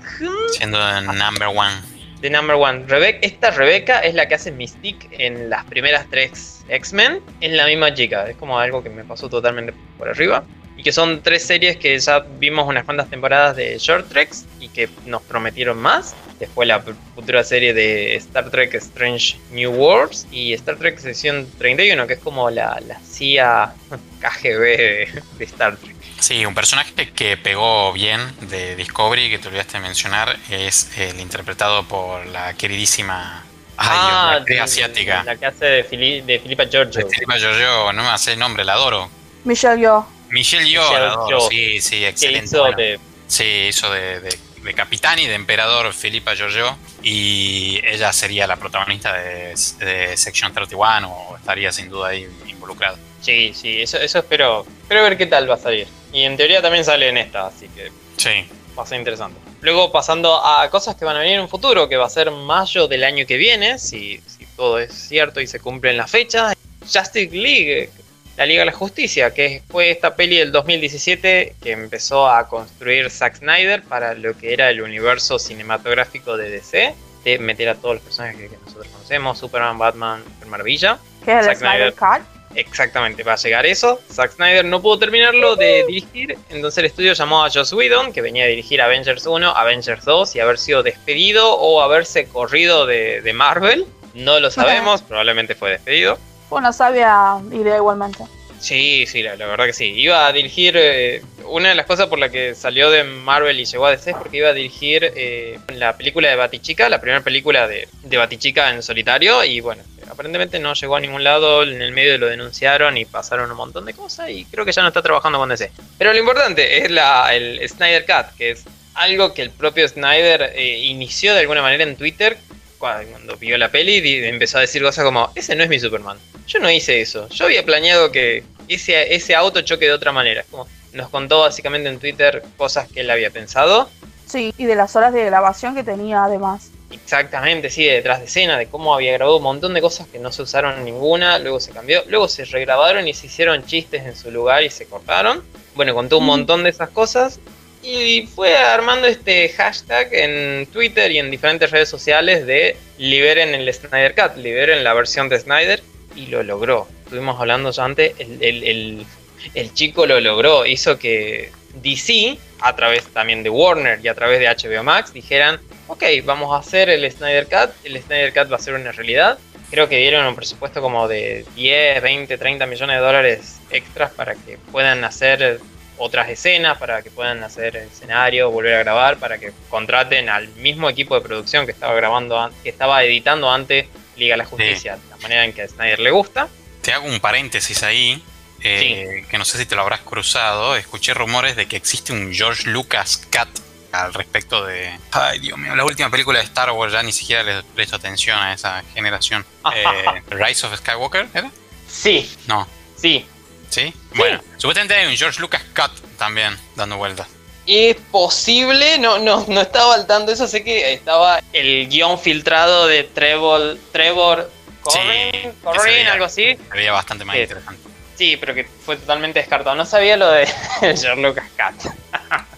Siendo 0.52 0.78
el 0.88 1.06
number 1.06 1.48
one. 1.48 1.74
De 2.20 2.30
Number 2.30 2.56
One. 2.56 2.86
Rebe- 2.86 3.18
esta 3.22 3.50
Rebecca 3.50 4.00
es 4.00 4.14
la 4.14 4.26
que 4.28 4.34
hace 4.36 4.50
Mystique 4.50 5.08
en 5.12 5.50
las 5.50 5.64
primeras 5.64 6.06
tres 6.10 6.64
X-Men. 6.68 7.20
Es 7.40 7.52
la 7.52 7.66
misma 7.66 7.92
chica. 7.94 8.28
Es 8.28 8.36
como 8.36 8.58
algo 8.58 8.82
que 8.82 8.90
me 8.90 9.04
pasó 9.04 9.28
totalmente 9.28 9.72
por 9.98 10.08
arriba. 10.08 10.44
Y 10.76 10.82
que 10.82 10.92
son 10.92 11.22
tres 11.22 11.42
series 11.42 11.76
que 11.78 11.98
ya 11.98 12.20
vimos 12.20 12.66
unas 12.68 12.84
cuantas 12.84 13.08
temporadas 13.08 13.56
de 13.56 13.78
Short 13.78 14.08
Treks 14.08 14.44
y 14.60 14.68
que 14.68 14.88
nos 15.06 15.22
prometieron 15.22 15.78
más. 15.78 16.14
Después 16.38 16.68
la 16.68 16.82
futura 17.14 17.42
serie 17.44 17.72
de 17.72 18.14
Star 18.16 18.50
Trek 18.50 18.74
Strange 18.74 19.38
New 19.52 19.70
Worlds 19.72 20.26
y 20.30 20.52
Star 20.52 20.76
Trek 20.76 20.98
Sección 20.98 21.48
31, 21.58 22.06
que 22.06 22.12
es 22.14 22.18
como 22.20 22.50
la, 22.50 22.78
la 22.86 23.00
CIA 23.00 23.72
KGB 24.20 24.60
de, 24.76 25.22
de 25.38 25.44
Star 25.44 25.76
Trek. 25.76 25.96
Sí, 26.20 26.44
un 26.46 26.54
personaje 26.54 26.92
que 27.14 27.36
pegó 27.36 27.92
bien 27.92 28.20
de 28.48 28.74
Discovery, 28.76 29.30
que 29.30 29.38
te 29.38 29.48
olvidaste 29.48 29.74
de 29.74 29.80
mencionar, 29.80 30.36
es 30.50 30.90
el 30.98 31.20
interpretado 31.20 31.84
por 31.84 32.24
la 32.26 32.54
queridísima 32.54 33.44
ay, 33.76 34.38
la 34.38 34.44
de- 34.44 34.60
asiática. 34.60 35.22
La 35.24 35.36
que 35.36 35.46
hace 35.46 35.64
de, 35.66 35.84
Fili- 35.84 36.20
de 36.22 36.38
Filipa 36.38 36.64
Giorgio. 36.64 37.06
Filipa 37.08 37.36
Giorgio, 37.38 37.92
no 37.92 38.02
me 38.02 38.08
hace 38.08 38.32
el 38.32 38.38
nombre, 38.38 38.64
la 38.64 38.74
adoro. 38.74 39.10
Michelle 39.44 39.80
yo. 39.82 40.06
Michelle 40.30 40.68
Yeoh, 40.68 40.82
Michelle 40.82 41.00
la 41.06 41.12
adoro, 41.12 41.28
Yeoh, 41.28 41.48
sí, 41.50 41.80
sí, 41.80 42.04
excelente. 42.04 42.46
hizo 42.46 42.60
Bueno, 42.60 42.76
de 42.78 43.00
Sí, 43.28 43.44
hizo 43.68 43.90
de, 43.92 44.20
de- 44.20 44.38
de 44.66 44.74
capitán 44.74 45.18
y 45.18 45.26
de 45.26 45.34
emperador 45.34 45.92
Filipa 45.94 46.34
Giorgio, 46.34 46.76
y 47.02 47.80
ella 47.84 48.12
sería 48.12 48.46
la 48.46 48.56
protagonista 48.56 49.14
de, 49.14 49.54
de 49.78 50.16
Section 50.16 50.52
31, 50.52 51.08
o 51.10 51.36
estaría 51.36 51.72
sin 51.72 51.88
duda 51.88 52.08
ahí 52.08 52.28
involucrada. 52.46 52.98
Sí, 53.22 53.52
sí, 53.54 53.80
eso, 53.80 53.98
eso 53.98 54.18
espero. 54.18 54.66
Espero 54.82 55.02
ver 55.02 55.16
qué 55.16 55.26
tal 55.26 55.48
va 55.48 55.54
a 55.54 55.58
salir. 55.58 55.88
Y 56.12 56.22
en 56.22 56.36
teoría 56.36 56.60
también 56.60 56.84
sale 56.84 57.08
en 57.08 57.16
esta, 57.16 57.46
así 57.46 57.68
que 57.68 57.90
Sí, 58.16 58.48
va 58.78 58.82
a 58.82 58.86
ser 58.86 58.98
interesante. 58.98 59.38
Luego 59.60 59.90
pasando 59.90 60.44
a 60.44 60.68
cosas 60.70 60.96
que 60.96 61.04
van 61.04 61.16
a 61.16 61.20
venir 61.20 61.36
en 61.36 61.42
un 61.42 61.48
futuro, 61.48 61.88
que 61.88 61.96
va 61.96 62.06
a 62.06 62.10
ser 62.10 62.30
mayo 62.30 62.88
del 62.88 63.04
año 63.04 63.26
que 63.26 63.36
viene, 63.36 63.78
si, 63.78 64.20
si 64.26 64.46
todo 64.56 64.78
es 64.78 64.92
cierto 64.92 65.40
y 65.40 65.46
se 65.46 65.60
cumplen 65.60 65.96
las 65.96 66.10
fechas. 66.10 66.54
Justice 66.80 67.34
League, 67.34 67.90
la 68.36 68.46
Liga 68.46 68.60
de 68.60 68.66
la 68.66 68.72
Justicia, 68.72 69.32
que 69.32 69.62
fue 69.68 69.90
esta 69.90 70.14
peli 70.14 70.38
del 70.38 70.52
2017 70.52 71.54
que 71.60 71.72
empezó 71.72 72.28
a 72.28 72.48
construir 72.48 73.10
Zack 73.10 73.36
Snyder 73.36 73.82
para 73.82 74.14
lo 74.14 74.36
que 74.36 74.52
era 74.52 74.70
el 74.70 74.82
universo 74.82 75.38
cinematográfico 75.38 76.36
de 76.36 76.50
DC, 76.50 76.94
de 77.24 77.38
meter 77.38 77.70
a 77.70 77.74
todos 77.74 77.96
los 77.96 78.04
personajes 78.04 78.36
que, 78.36 78.48
que 78.48 78.56
nosotros 78.64 78.88
conocemos, 78.88 79.38
Superman, 79.38 79.78
Batman, 79.78 80.22
Mujer 80.34 80.48
Maravilla. 80.48 80.98
Que 81.24 81.32
es 81.32 81.38
el 81.38 81.44
Zack 81.44 81.58
Snyder 81.58 81.92
Snyder. 81.92 82.22
Cut. 82.22 82.36
Exactamente, 82.54 83.22
va 83.22 83.34
a 83.34 83.36
llegar 83.36 83.66
eso. 83.66 84.00
Zack 84.10 84.32
Snyder 84.32 84.64
no 84.64 84.80
pudo 84.80 84.98
terminarlo 84.98 85.56
de 85.56 85.84
dirigir, 85.86 86.38
entonces 86.48 86.78
el 86.78 86.86
estudio 86.86 87.12
llamó 87.12 87.44
a 87.44 87.50
Joss 87.50 87.72
Whedon, 87.72 88.12
que 88.12 88.22
venía 88.22 88.44
a 88.44 88.46
dirigir 88.46 88.80
Avengers 88.80 89.26
1, 89.26 89.50
Avengers 89.50 90.04
2 90.04 90.36
y 90.36 90.40
haber 90.40 90.58
sido 90.58 90.82
despedido 90.82 91.54
o 91.54 91.82
haberse 91.82 92.26
corrido 92.28 92.86
de, 92.86 93.20
de 93.20 93.32
Marvel. 93.32 93.86
No 94.14 94.40
lo 94.40 94.50
sabemos, 94.52 95.02
probablemente 95.02 95.54
fue 95.54 95.70
despedido. 95.70 96.18
Fue 96.48 96.58
una 96.58 96.72
sabia 96.72 97.38
idea 97.52 97.76
igualmente. 97.76 98.24
Sí, 98.60 99.04
sí, 99.06 99.22
la, 99.22 99.36
la 99.36 99.46
verdad 99.46 99.66
que 99.66 99.72
sí. 99.72 99.84
Iba 99.84 100.26
a 100.26 100.32
dirigir. 100.32 100.74
eh, 100.76 101.22
una 101.48 101.68
de 101.68 101.74
las 101.76 101.86
cosas 101.86 102.06
por 102.08 102.18
la 102.18 102.28
que 102.28 102.54
salió 102.54 102.90
de 102.90 103.04
Marvel 103.04 103.60
y 103.60 103.64
llegó 103.64 103.86
a 103.86 103.90
DC 103.92 104.10
es 104.10 104.16
porque 104.16 104.38
iba 104.38 104.48
a 104.48 104.52
dirigir 104.52 105.12
eh, 105.14 105.58
la 105.68 105.96
película 105.96 106.28
de 106.28 106.34
Batichica, 106.34 106.88
la 106.88 107.00
primera 107.00 107.20
película 107.22 107.68
de, 107.68 107.88
de 108.02 108.16
Batichica 108.16 108.70
en 108.70 108.82
solitario. 108.82 109.44
Y 109.44 109.60
bueno, 109.60 109.82
aparentemente 110.10 110.58
no 110.58 110.72
llegó 110.74 110.96
a 110.96 111.00
ningún 111.00 111.22
lado. 111.22 111.62
En 111.62 111.80
el 111.82 111.92
medio 111.92 112.18
lo 112.18 112.26
denunciaron 112.26 112.96
y 112.96 113.04
pasaron 113.04 113.50
un 113.50 113.56
montón 113.56 113.84
de 113.84 113.94
cosas. 113.94 114.30
Y 114.30 114.44
creo 114.46 114.64
que 114.64 114.72
ya 114.72 114.82
no 114.82 114.88
está 114.88 115.02
trabajando 115.02 115.38
con 115.38 115.48
DC. 115.48 115.70
Pero 115.98 116.12
lo 116.12 116.18
importante 116.18 116.78
es 116.78 116.90
la, 116.90 117.34
el 117.34 117.60
Snyder 117.68 118.06
Cut, 118.06 118.36
que 118.36 118.52
es 118.52 118.64
algo 118.94 119.34
que 119.34 119.42
el 119.42 119.50
propio 119.50 119.86
Snyder 119.86 120.52
eh, 120.54 120.78
inició 120.78 121.34
de 121.34 121.40
alguna 121.40 121.62
manera 121.62 121.84
en 121.84 121.96
Twitter 121.96 122.38
cuando 122.78 123.36
vio 123.36 123.56
la 123.58 123.70
peli 123.70 123.98
y 123.98 124.24
empezó 124.24 124.58
a 124.58 124.62
decir 124.62 124.82
cosas 124.82 125.04
como, 125.04 125.30
ese 125.34 125.54
no 125.54 125.62
es 125.62 125.68
mi 125.68 125.78
Superman. 125.78 126.18
Yo 126.46 126.58
no 126.60 126.70
hice 126.70 127.00
eso. 127.00 127.28
Yo 127.28 127.46
había 127.46 127.64
planeado 127.64 128.10
que 128.12 128.44
ese, 128.68 129.14
ese 129.14 129.34
auto 129.34 129.60
choque 129.62 129.86
de 129.86 129.92
otra 129.92 130.12
manera. 130.12 130.44
Como, 130.50 130.66
nos 130.92 131.08
contó 131.10 131.40
básicamente 131.40 131.88
en 131.88 131.98
Twitter 131.98 132.42
cosas 132.56 132.88
que 132.90 133.00
él 133.00 133.10
había 133.10 133.30
pensado. 133.30 133.90
Sí, 134.26 134.52
y 134.56 134.64
de 134.64 134.74
las 134.74 134.96
horas 134.96 135.12
de 135.12 135.24
grabación 135.24 135.74
que 135.74 135.82
tenía 135.84 136.24
además. 136.24 136.70
exactamente, 136.90 137.68
sí, 137.70 137.84
detrás 137.84 138.18
de 138.20 138.24
escena, 138.26 138.56
de 138.58 138.66
cómo 138.66 138.94
había 138.94 139.12
grabado 139.12 139.36
un 139.36 139.42
montón 139.42 139.74
de 139.74 139.80
cosas 139.80 140.06
que 140.08 140.18
no 140.18 140.32
se 140.32 140.42
usaron 140.42 140.84
ninguna, 140.84 141.38
luego 141.38 141.60
se 141.60 141.72
cambió, 141.72 142.02
luego 142.08 142.26
se 142.28 142.44
regrabaron 142.44 143.06
y 143.06 143.14
se 143.14 143.26
hicieron 143.26 143.64
chistes 143.66 144.04
en 144.04 144.16
su 144.16 144.30
lugar 144.30 144.62
y 144.64 144.70
se 144.70 144.86
cortaron. 144.86 145.44
Bueno, 145.74 145.94
contó 145.94 146.18
un 146.18 146.24
Mm. 146.24 146.26
montón 146.26 146.62
de 146.64 146.70
esas 146.70 146.90
cosas 146.90 147.38
y 147.82 148.26
fue 148.34 148.56
armando 148.56 149.06
este 149.06 149.48
hashtag 149.50 150.08
en 150.12 150.66
Twitter 150.66 151.10
y 151.12 151.18
en 151.18 151.30
diferentes 151.30 151.70
redes 151.70 151.88
sociales 151.88 152.46
de 152.46 152.76
liberen 152.98 153.54
el 153.54 153.72
Snyder 153.72 154.14
Cut, 154.14 154.36
liberen 154.36 154.82
la 154.82 154.94
versión 154.94 155.28
de 155.28 155.38
Snyder 155.38 155.82
y 156.16 156.26
lo 156.26 156.42
logró. 156.42 156.88
Estuvimos 157.04 157.38
hablando 157.40 157.70
ya 157.70 157.84
antes, 157.84 158.14
el, 158.18 158.42
el- 158.42 159.06
el- 159.54 159.74
chico 159.74 160.06
lo 160.06 160.18
logró, 160.20 160.66
hizo 160.66 160.98
que 160.98 161.50
DC, 161.74 162.38
a 162.60 162.74
través 162.74 163.04
también 163.08 163.42
de 163.42 163.50
Warner 163.50 164.00
y 164.02 164.08
a 164.08 164.14
través 164.14 164.40
de 164.40 164.48
HBO 164.48 164.82
Max, 164.82 165.12
dijeran, 165.12 165.60
ok, 165.88 166.02
vamos 166.24 166.52
a 166.54 166.58
hacer 166.58 166.88
el 166.88 167.08
Snyder 167.10 167.46
Cut, 167.46 167.70
el 167.84 168.00
Snyder 168.02 168.32
Cut 168.32 168.50
va 168.50 168.56
a 168.56 168.60
ser 168.60 168.74
una 168.74 168.92
realidad. 168.92 169.38
Creo 169.70 169.88
que 169.88 169.98
dieron 169.98 170.24
un 170.26 170.34
presupuesto 170.36 170.80
como 170.80 171.06
de 171.08 171.44
10, 171.54 172.00
20, 172.02 172.38
30 172.38 172.66
millones 172.66 172.96
de 172.96 173.02
dólares 173.02 173.60
extras 173.70 174.10
para 174.12 174.34
que 174.34 174.58
puedan 174.72 175.04
hacer 175.04 175.60
otras 175.98 176.28
escenas, 176.30 176.78
para 176.78 177.02
que 177.02 177.10
puedan 177.10 177.42
hacer 177.42 177.76
escenario, 177.76 178.50
volver 178.50 178.74
a 178.74 178.78
grabar, 178.80 179.16
para 179.18 179.38
que 179.38 179.52
contraten 179.68 180.28
al 180.28 180.48
mismo 180.56 180.88
equipo 180.88 181.14
de 181.14 181.20
producción 181.22 181.66
que 181.66 181.72
estaba 181.72 181.94
grabando, 181.94 182.38
an- 182.38 182.52
que 182.62 182.68
estaba 182.70 183.02
editando 183.04 183.50
antes 183.50 183.86
Liga 184.16 184.34
de 184.34 184.38
la 184.38 184.44
Justicia, 184.44 184.96
de 184.96 185.10
la 185.10 185.16
manera 185.18 185.44
en 185.44 185.52
que 185.52 185.62
a 185.62 185.68
Snyder 185.68 185.98
le 186.00 186.10
gusta. 186.10 186.48
Te 186.82 186.92
hago 186.92 187.06
un 187.06 187.20
paréntesis 187.20 187.82
ahí, 187.82 188.22
eh, 188.62 189.24
que 189.28 189.38
no 189.38 189.44
sé 189.44 189.58
si 189.58 189.66
te 189.66 189.74
lo 189.74 189.82
habrás 189.82 190.00
cruzado. 190.00 190.76
Escuché 190.76 191.14
rumores 191.14 191.56
de 191.56 191.66
que 191.66 191.76
existe 191.76 192.12
un 192.12 192.32
George 192.32 192.68
Lucas 192.70 193.26
Cut 193.30 193.48
al 193.92 194.14
respecto 194.14 194.64
de. 194.64 194.98
Ay, 195.12 195.38
Dios 195.40 195.58
mío, 195.58 195.74
la 195.74 195.84
última 195.84 196.10
película 196.10 196.38
de 196.38 196.44
Star 196.44 196.70
Wars 196.70 196.92
ya 196.92 197.02
ni 197.02 197.12
siquiera 197.12 197.42
le 197.42 197.62
presto 197.62 197.96
atención 197.96 198.38
a 198.38 198.52
esa 198.52 198.82
generación. 198.94 199.44
Eh, 199.74 199.84
Rise 200.30 200.66
of 200.66 200.76
Skywalker, 200.76 201.28
¿era? 201.34 201.50
Sí, 201.88 202.30
No, 202.46 202.68
sí. 202.96 203.24
¿sí? 203.70 203.92
Bueno, 204.14 204.40
supuestamente 204.56 204.94
hay 204.94 205.06
un 205.06 205.16
George 205.16 205.40
Lucas 205.40 205.62
Cut 205.74 205.92
también 206.18 206.56
dando 206.76 206.96
vueltas. 206.96 207.28
Es 207.66 207.96
posible, 208.12 208.98
no, 208.98 209.18
no, 209.18 209.44
no 209.48 209.60
estaba 209.60 209.94
al 209.94 210.06
tanto 210.06 210.30
eso, 210.32 210.46
sé 210.46 210.62
que 210.62 210.92
estaba 210.92 211.40
el 211.52 211.88
guion 211.88 212.18
filtrado 212.18 212.86
de 212.86 213.02
Trevor, 213.04 213.76
Trevor 213.92 214.50
Corrin, 214.82 215.52
veía- 215.84 216.12
algo 216.12 216.26
así. 216.26 216.54
Se 216.56 216.76
veía 216.76 216.92
bastante 216.92 217.24
más 217.24 217.34
Sí. 217.36 217.42
interesante. 217.42 217.82
Sí, 218.16 218.36
pero 218.38 218.54
que 218.54 218.64
fue 218.64 218.96
totalmente 218.96 219.40
descartado. 219.40 219.74
No 219.76 219.84
sabía 219.84 220.16
lo 220.16 220.30
de 220.30 220.48
Lucas 221.18 221.44
Cat. 221.56 221.74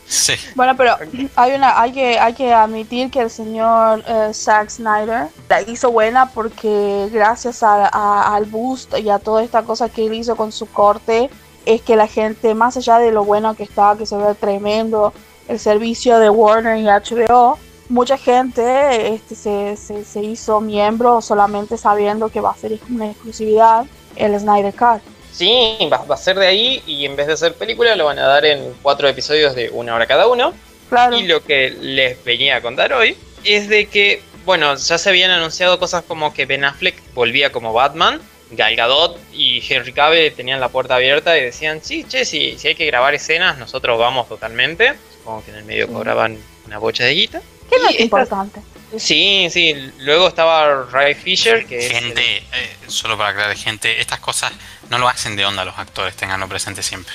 Sí, 0.06 0.34
Bueno, 0.54 0.74
pero 0.76 0.96
hay 1.36 1.52
una, 1.52 1.80
hay 1.80 1.92
que, 1.92 2.18
hay 2.18 2.32
que 2.32 2.52
admitir 2.52 3.10
que 3.10 3.20
el 3.20 3.30
señor 3.30 4.02
eh, 4.06 4.30
Zack 4.32 4.70
Snyder 4.70 5.26
la 5.48 5.60
hizo 5.62 5.90
buena 5.90 6.30
porque 6.30 7.08
gracias 7.10 7.62
a- 7.62 7.88
a- 7.92 8.34
al 8.34 8.44
boost 8.46 8.96
y 8.98 9.10
a 9.10 9.18
toda 9.18 9.42
esta 9.42 9.62
cosa 9.64 9.88
que 9.90 10.06
él 10.06 10.14
hizo 10.14 10.34
con 10.36 10.50
su 10.52 10.66
corte, 10.70 11.28
es 11.68 11.82
que 11.82 11.96
la 11.96 12.06
gente, 12.06 12.54
más 12.54 12.78
allá 12.78 12.98
de 12.98 13.12
lo 13.12 13.24
bueno 13.24 13.54
que 13.54 13.62
está, 13.62 13.94
que 13.98 14.06
se 14.06 14.16
ve 14.16 14.34
tremendo 14.34 15.12
el 15.48 15.58
servicio 15.58 16.18
de 16.18 16.30
Warner 16.30 16.78
y 16.78 16.84
HBO, 16.84 17.58
mucha 17.90 18.16
gente 18.16 19.14
este, 19.14 19.34
se, 19.34 19.76
se, 19.76 20.04
se 20.04 20.22
hizo 20.22 20.60
miembro 20.62 21.20
solamente 21.20 21.76
sabiendo 21.76 22.30
que 22.30 22.40
va 22.40 22.52
a 22.52 22.56
ser 22.56 22.78
una 22.88 23.10
exclusividad 23.10 23.84
el 24.16 24.38
Snyder 24.40 24.74
Cut. 24.74 25.02
Sí, 25.30 25.76
va, 25.92 25.98
va 25.98 26.14
a 26.14 26.18
ser 26.18 26.38
de 26.38 26.46
ahí 26.46 26.82
y 26.86 27.04
en 27.04 27.16
vez 27.16 27.26
de 27.26 27.34
hacer 27.34 27.54
película 27.54 27.94
lo 27.96 28.06
van 28.06 28.18
a 28.18 28.26
dar 28.26 28.46
en 28.46 28.74
cuatro 28.80 29.06
episodios 29.06 29.54
de 29.54 29.68
una 29.68 29.94
hora 29.94 30.06
cada 30.06 30.26
uno. 30.26 30.54
Claro. 30.88 31.18
Y 31.18 31.24
lo 31.24 31.44
que 31.44 31.70
les 31.70 32.24
venía 32.24 32.56
a 32.56 32.62
contar 32.62 32.94
hoy 32.94 33.14
es 33.44 33.68
de 33.68 33.86
que, 33.86 34.22
bueno, 34.46 34.74
ya 34.74 34.96
se 34.96 35.08
habían 35.10 35.30
anunciado 35.30 35.78
cosas 35.78 36.02
como 36.02 36.32
que 36.32 36.46
Ben 36.46 36.64
Affleck 36.64 36.96
volvía 37.14 37.52
como 37.52 37.74
Batman, 37.74 38.22
Gal 38.50 38.76
Gadot 38.76 39.18
y 39.32 39.62
Henry 39.68 39.92
Cavill 39.92 40.32
tenían 40.32 40.60
la 40.60 40.68
puerta 40.68 40.94
abierta 40.96 41.36
y 41.36 41.42
decían, 41.44 41.80
sí, 41.82 42.04
che, 42.08 42.24
si, 42.24 42.58
si 42.58 42.68
hay 42.68 42.74
que 42.74 42.86
grabar 42.86 43.14
escenas, 43.14 43.58
nosotros 43.58 43.98
vamos 43.98 44.28
totalmente. 44.28 44.94
Supongo 45.18 45.44
que 45.44 45.50
en 45.50 45.56
el 45.58 45.64
medio 45.64 45.86
Sí. 45.86 45.92
cobraban 45.92 46.38
una 46.66 46.78
bocha 46.78 47.04
de 47.04 47.12
guita. 47.14 47.40
¿Qué 47.68 47.76
y 47.76 47.78
es 47.80 47.84
estas- 47.90 48.00
importante? 48.00 48.60
Sí, 48.96 49.48
sí, 49.50 49.74
luego 49.98 50.28
estaba 50.28 50.84
Ray 50.90 51.12
Fisher, 51.14 51.66
que 51.66 51.78
es 51.78 51.92
gente, 51.92 52.38
eh, 52.38 52.42
solo 52.86 53.18
para 53.18 53.30
aclarar, 53.30 53.54
gente, 53.54 54.00
estas 54.00 54.18
cosas 54.18 54.50
no 54.88 54.96
lo 54.98 55.06
hacen 55.08 55.36
de 55.36 55.44
onda 55.44 55.62
los 55.66 55.76
actores, 55.78 56.16
tenganlo 56.16 56.48
presente 56.48 56.82
siempre. 56.82 57.12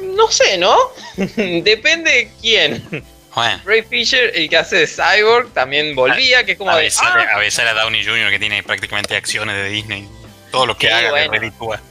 el- 0.00 0.14
no 0.14 0.30
sé, 0.30 0.56
¿no? 0.58 0.76
Depende 1.36 2.10
de 2.12 2.30
quién. 2.40 3.04
Bueno, 3.34 3.60
Ray 3.64 3.82
Fisher, 3.82 4.30
el 4.34 4.48
que 4.48 4.56
hace 4.56 4.76
de 4.76 4.86
Cyborg, 4.86 5.52
también 5.52 5.94
volvía, 5.94 6.44
que 6.44 6.52
es 6.52 6.58
como 6.58 6.70
de... 6.70 6.78
avisar, 6.78 7.18
"Ah, 7.18 7.36
avisar 7.36 7.66
a 7.66 7.74
Downey 7.74 8.04
Jr. 8.04 8.30
que 8.30 8.38
tiene 8.38 8.62
prácticamente 8.62 9.16
acciones 9.16 9.56
de 9.56 9.68
Disney. 9.68 10.08
Todo 10.50 10.66
lo 10.66 10.76
que 10.76 10.86
Sí, 10.88 10.92
haga 10.92 11.10
bueno. 11.10 11.32
reditúa. 11.32 11.80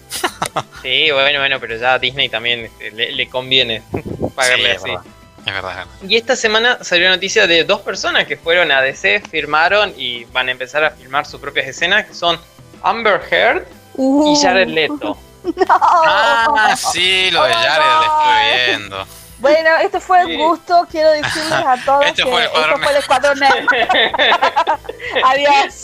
Sí, 0.82 1.12
bueno, 1.12 1.40
bueno, 1.40 1.60
pero 1.60 1.76
ya 1.76 1.94
a 1.94 2.00
Disney 2.00 2.30
también 2.30 2.62
este, 2.66 2.92
le, 2.92 3.12
le 3.12 3.30
conviene 3.30 3.84
pagarle 4.36 4.72
Sí, 4.72 4.76
así. 4.76 4.90
verdad. 4.90 5.04
Es 5.46 5.54
verdad, 5.54 5.72
es 5.72 5.78
verdad. 5.78 5.88
Y 6.10 6.16
esta 6.18 6.36
semana 6.36 6.78
salió 6.84 7.10
noticia 7.10 7.46
de 7.48 7.64
dos 7.64 7.82
personas 7.82 8.26
que 8.26 8.38
fueron 8.38 8.72
a 8.72 8.82
DC, 8.82 9.22
firmaron 9.30 9.94
y 9.98 10.26
van 10.26 10.48
a 10.50 10.52
empezar 10.52 10.84
a 10.84 10.92
filmar 10.92 11.26
sus 11.26 11.40
propias 11.40 11.68
escenas, 11.68 12.06
que 12.06 12.14
son 12.14 12.40
Amber 12.84 13.22
Heard 13.32 13.66
Uh. 13.96 14.34
y 14.36 14.42
Jared 14.42 14.68
Leto. 14.70 15.18
Ah, 15.70 16.76
sí, 16.76 17.30
lo 17.32 17.44
de 17.44 17.52
Oh 17.52 17.56
Jared 17.56 17.86
lo 17.86 18.04
estuve 18.04 18.66
viendo. 18.68 19.08
Bueno, 19.40 19.70
este 19.78 20.00
fue 20.00 20.26
un 20.26 20.38
gusto. 20.38 20.88
Quiero 20.90 21.12
decirles 21.12 21.52
a 21.52 21.78
todos 21.86 22.06
Este 22.06 22.24
que 22.24 22.30
fue 22.30 22.44
el 22.44 22.48
esto 22.48 22.78
fue 22.82 22.92
el 22.92 22.98
Escuadrón. 22.98 23.40
Adiós. 25.24 25.84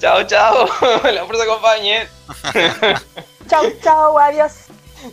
chao, 0.00 0.22
chao, 0.24 0.66
la 1.12 1.24
fuerza 1.24 1.44
acompañe. 1.44 2.06
Chau, 3.48 3.72
chau, 3.82 4.18
adiós. 4.18 4.52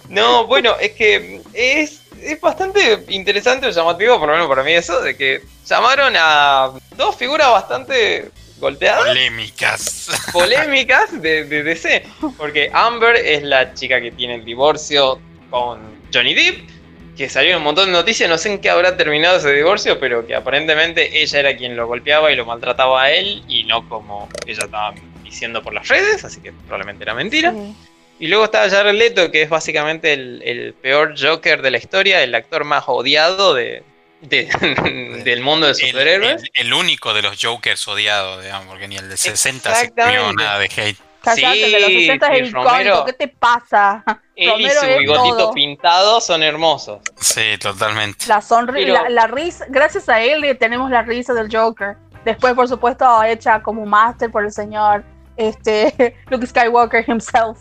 No, 0.09 0.47
bueno, 0.47 0.75
es 0.79 0.91
que 0.93 1.41
es, 1.53 2.01
es 2.21 2.41
bastante 2.41 3.05
interesante 3.09 3.67
o 3.67 3.69
llamativo, 3.69 4.19
por 4.19 4.27
lo 4.27 4.33
menos 4.33 4.49
para 4.49 4.63
mí 4.63 4.73
eso, 4.73 5.01
de 5.01 5.15
que 5.15 5.43
llamaron 5.65 6.13
a 6.17 6.71
dos 6.95 7.15
figuras 7.15 7.49
bastante 7.51 8.31
golpeadas. 8.59 9.05
Polémicas. 9.05 10.09
polémicas 10.31 11.21
de, 11.21 11.43
de 11.45 11.63
DC. 11.63 12.05
Porque 12.37 12.71
Amber 12.73 13.15
es 13.17 13.43
la 13.43 13.73
chica 13.73 14.01
que 14.01 14.11
tiene 14.11 14.35
el 14.35 14.45
divorcio 14.45 15.19
con 15.49 15.79
Johnny 16.13 16.33
Depp. 16.33 16.69
Que 17.17 17.29
salió 17.29 17.57
un 17.57 17.63
montón 17.63 17.85
de 17.87 17.91
noticias, 17.91 18.27
no 18.29 18.37
sé 18.39 18.51
en 18.51 18.59
qué 18.59 18.69
habrá 18.71 18.97
terminado 18.97 19.37
ese 19.37 19.51
divorcio, 19.53 19.99
pero 19.99 20.25
que 20.25 20.33
aparentemente 20.35 21.21
ella 21.21 21.39
era 21.39 21.55
quien 21.55 21.75
lo 21.75 21.85
golpeaba 21.87 22.31
y 22.31 22.35
lo 22.35 22.45
maltrataba 22.45 23.03
a 23.03 23.11
él 23.11 23.43
y 23.47 23.65
no 23.65 23.87
como 23.87 24.27
ella 24.47 24.63
estaba 24.65 24.93
diciendo 25.23 25.61
por 25.61 25.73
las 25.73 25.87
redes, 25.87 26.23
así 26.25 26.41
que 26.41 26.51
probablemente 26.51 27.03
era 27.03 27.13
mentira. 27.13 27.51
Sí. 27.51 27.75
Y 28.19 28.27
luego 28.27 28.45
estaba 28.45 28.69
Jared 28.69 28.93
Leto, 28.93 29.31
que 29.31 29.41
es 29.43 29.49
básicamente 29.49 30.13
el, 30.13 30.41
el 30.43 30.73
peor 30.73 31.13
Joker 31.19 31.61
de 31.61 31.71
la 31.71 31.77
historia, 31.77 32.23
el 32.23 32.33
actor 32.35 32.63
más 32.63 32.83
odiado 32.87 33.53
de, 33.53 33.83
de- 34.21 35.21
del 35.23 35.41
mundo 35.41 35.67
de 35.67 35.73
superhéroes. 35.75 36.41
el- 36.53 36.67
el 36.67 36.73
único 36.73 37.13
de 37.13 37.21
los 37.21 37.37
Jokers 37.39 37.87
odiados, 37.87 38.41
digamos, 38.43 38.67
porque 38.67 38.87
ni 38.87 38.95
el 38.97 39.09
de 39.09 39.17
60 39.17 39.75
se 39.75 39.91
nada 40.33 40.59
de 40.59 40.65
hate. 40.65 40.97
Cállate, 41.23 41.65
el 41.65 41.71
de 41.71 41.79
los 41.79 41.89
Sí, 41.89 41.99
60 42.01 42.25
es 42.27 42.31
sí, 42.33 42.37
el 42.39 42.47
icónico. 42.49 42.69
Romero. 42.69 43.05
¿Qué 43.05 43.13
te 43.13 43.27
pasa? 43.27 44.03
Él 44.35 44.49
y 44.59 44.67
Romero 44.69 44.79
su 44.81 44.99
bigotito 44.99 45.51
pintado 45.53 46.21
son 46.21 46.43
hermosos. 46.43 46.99
Sí, 47.19 47.57
totalmente. 47.59 48.25
La 48.27 48.41
sonrisa, 48.41 48.87
Pero- 48.93 49.03
la, 49.03 49.09
la 49.09 49.27
risa, 49.27 49.65
gracias 49.69 50.09
a 50.09 50.21
él 50.21 50.57
tenemos 50.59 50.89
la 50.91 51.01
risa 51.03 51.33
del 51.33 51.49
Joker. 51.55 51.95
Después, 52.25 52.53
por 52.53 52.67
supuesto, 52.67 53.23
hecha 53.23 53.61
como 53.61 53.85
máster 53.85 54.31
por 54.31 54.43
el 54.45 54.51
señor 54.51 55.03
este, 55.37 56.15
Luke 56.29 56.45
Skywalker 56.45 57.03
himself. 57.07 57.59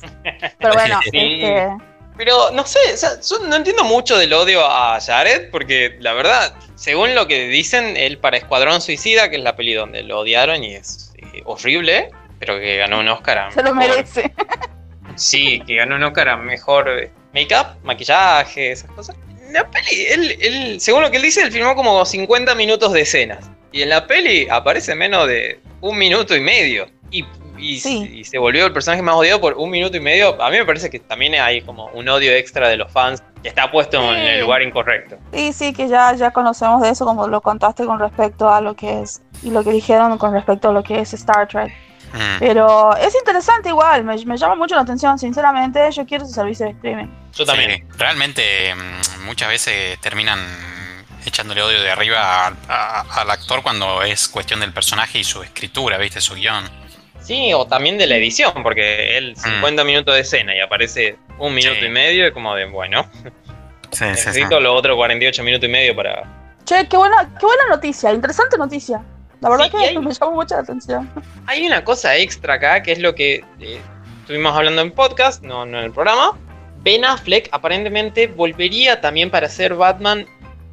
Pero 0.59 0.75
bueno, 0.75 1.01
Sí. 1.11 1.41
este, 1.43 1.69
Pero 2.17 2.51
no 2.53 2.67
sé, 2.67 2.79
o 2.93 2.97
sea, 2.97 3.11
yo 3.21 3.39
no 3.47 3.57
entiendo 3.57 3.83
mucho 3.85 4.17
del 4.19 4.33
odio 4.33 4.65
a 4.65 5.01
Jared, 5.01 5.51
porque 5.51 5.97
la 6.01 6.13
verdad, 6.13 6.55
según 6.75 7.15
lo 7.15 7.27
que 7.27 7.49
dicen, 7.49 7.97
él 7.97 8.19
para 8.19 8.37
Escuadrón 8.37 8.81
Suicida, 8.81 9.31
que 9.31 9.37
es 9.37 9.43
la 9.43 9.57
peli 9.57 9.75
donde 9.75 10.03
lo 10.03 10.21
odiaron 10.21 10.63
y 10.63 10.75
es 10.75 11.13
eh, 11.17 11.43
horrible, 11.45 12.11
pero 12.45 12.59
que 12.59 12.77
ganó 12.77 12.99
un 12.99 13.07
Oscar 13.09 13.39
a 13.39 13.51
se 13.53 13.63
lo 13.63 13.73
mejor- 13.73 13.95
merece. 13.95 14.33
Sí, 15.15 15.63
que 15.65 15.77
ganó 15.77 15.95
un 15.95 16.03
Oscar 16.03 16.29
a 16.31 16.37
mejor 16.37 16.89
eh, 16.89 17.11
make-up, 17.33 17.77
maquillaje, 17.85 18.73
esas 18.73 18.91
cosas. 18.91 19.15
La 19.53 19.69
peli, 19.71 20.07
él, 20.09 20.37
él, 20.41 20.81
según 20.81 21.03
lo 21.03 21.11
que 21.13 21.19
él 21.19 21.23
dice, 21.23 21.43
él 21.43 21.53
filmó 21.53 21.77
como 21.77 22.05
50 22.05 22.55
minutos 22.57 22.93
de 22.93 23.03
escenas. 23.03 23.49
Y 23.71 23.83
en 23.83 23.91
la 23.91 24.07
peli 24.09 24.49
aparece 24.51 24.95
menos 24.97 25.29
de 25.29 25.61
un 25.83 25.97
minuto 25.99 26.35
y 26.35 26.41
medio. 26.41 26.87
Y, 27.13 27.25
y- 27.59 27.79
Sí. 27.79 28.11
y 28.13 28.25
se 28.25 28.39
volvió 28.39 28.67
el 28.67 28.73
personaje 28.73 29.03
más 29.03 29.15
odiado 29.15 29.41
por 29.41 29.53
un 29.55 29.71
minuto 29.71 29.97
y 29.97 30.01
medio. 30.01 30.43
A 30.43 30.51
mí 30.51 30.57
me 30.57 30.65
parece 30.65 30.91
que 30.91 30.99
también 30.99 31.35
hay 31.37 31.61
como 31.61 31.87
un 31.89 32.09
odio 32.09 32.33
extra 32.33 32.69
de 32.69 32.77
los 32.77 32.91
fans 32.91 33.23
que 33.43 33.49
está 33.49 33.71
puesto 33.71 33.99
en 34.15 34.21
el 34.21 34.41
lugar 34.41 34.63
incorrecto. 34.63 35.17
Sí, 35.33 35.53
sí, 35.53 35.73
que 35.73 35.87
ya, 35.89 36.15
ya 36.17 36.31
conocemos 36.33 36.81
de 36.83 36.89
eso, 36.91 37.05
como 37.05 37.29
lo 37.29 37.41
contaste 37.41 37.85
con 37.85 38.01
respecto 38.01 38.49
a 38.49 38.61
lo 38.61 38.75
que 38.75 39.03
es, 39.03 39.23
y 39.45 39.51
lo 39.51 39.63
que 39.63 39.71
dijeron 39.71 40.17
con 40.19 40.33
respecto 40.33 40.71
a 40.71 40.73
lo 40.73 40.83
que 40.83 40.99
es 41.01 41.13
Star 41.15 41.47
Trek. 41.47 41.73
Mm. 42.13 42.39
Pero 42.39 42.97
es 42.97 43.15
interesante 43.15 43.71
igual, 43.71 44.05
me, 44.05 44.17
me 44.25 44.37
llama 44.37 44.55
mucho 44.55 44.75
la 44.75 44.83
atención, 44.83 45.19
sinceramente, 45.19 45.91
yo 45.91 46.05
quiero 46.07 46.25
ese 46.25 46.35
servicio 46.35 46.67
de 46.67 46.73
streaming. 46.73 47.09
Yo 47.35 47.47
también. 47.47 47.71
Sí, 47.71 47.99
realmente 47.99 48.75
mm, 48.75 49.25
muchas 49.25 49.49
veces 49.49 49.99
terminan 50.01 50.39
echándole 51.25 51.63
odio 51.63 51.81
de 51.81 51.91
arriba 51.91 52.47
al 52.47 53.31
actor 53.31 53.63
cuando 53.63 54.03
es 54.03 54.29
cuestión 54.29 54.61
del 54.61 54.73
personaje 54.73 55.19
y 55.19 55.25
su 55.25 55.43
escritura, 55.43 55.99
¿viste? 55.99 56.21
Su 56.21 56.35
guion. 56.35 56.65
Sí, 57.21 57.53
o 57.55 57.67
también 57.67 57.99
de 57.99 58.07
la 58.07 58.17
edición, 58.17 58.53
porque 58.63 59.17
él 59.17 59.37
50 59.37 59.83
mm. 59.83 59.87
minutos 59.87 60.15
de 60.15 60.21
escena 60.23 60.57
y 60.57 60.61
aparece 60.61 61.17
un 61.39 61.55
minuto 61.55 61.85
y 61.85 61.89
medio 61.89 62.27
y 62.27 62.33
como 62.33 62.55
de, 62.55 62.65
bueno, 62.67 63.09
sí, 63.93 64.05
necesito 64.05 64.59
los 64.61 64.77
otros 64.77 64.97
48 64.97 65.43
minutos 65.43 65.69
y 65.69 65.73
medio 65.73 65.95
para... 65.95 66.25
Che, 66.65 66.89
qué 66.89 66.97
buena, 66.97 67.33
qué 67.39 67.47
buena 67.47 67.69
noticia, 67.71 68.13
interesante 68.13 68.59
noticia. 68.59 69.03
La 69.43 69.51
verdad 69.51 69.71
que 69.71 69.99
me 69.99 70.15
llamó 70.15 70.33
mucha 70.33 70.61
atención. 70.61 71.11
Hay 71.47 71.67
una 71.67 71.83
cosa 71.83 72.17
extra 72.17 72.55
acá, 72.55 72.81
que 72.81 72.93
es 72.93 73.01
lo 73.01 73.13
que 73.15 73.45
eh, 73.59 73.81
estuvimos 74.21 74.55
hablando 74.55 74.83
en 74.83 74.93
podcast, 74.93 75.43
no, 75.43 75.67
no 75.67 75.79
en 75.79 75.87
el 75.87 75.93
programa. 75.93 76.39
Ben 76.83 77.05
Affleck 77.05 77.49
aparentemente 77.51 78.29
volvería 78.29 79.01
también 79.01 79.31
para 79.31 79.49
ser 79.49 79.75
Batman 79.75 80.27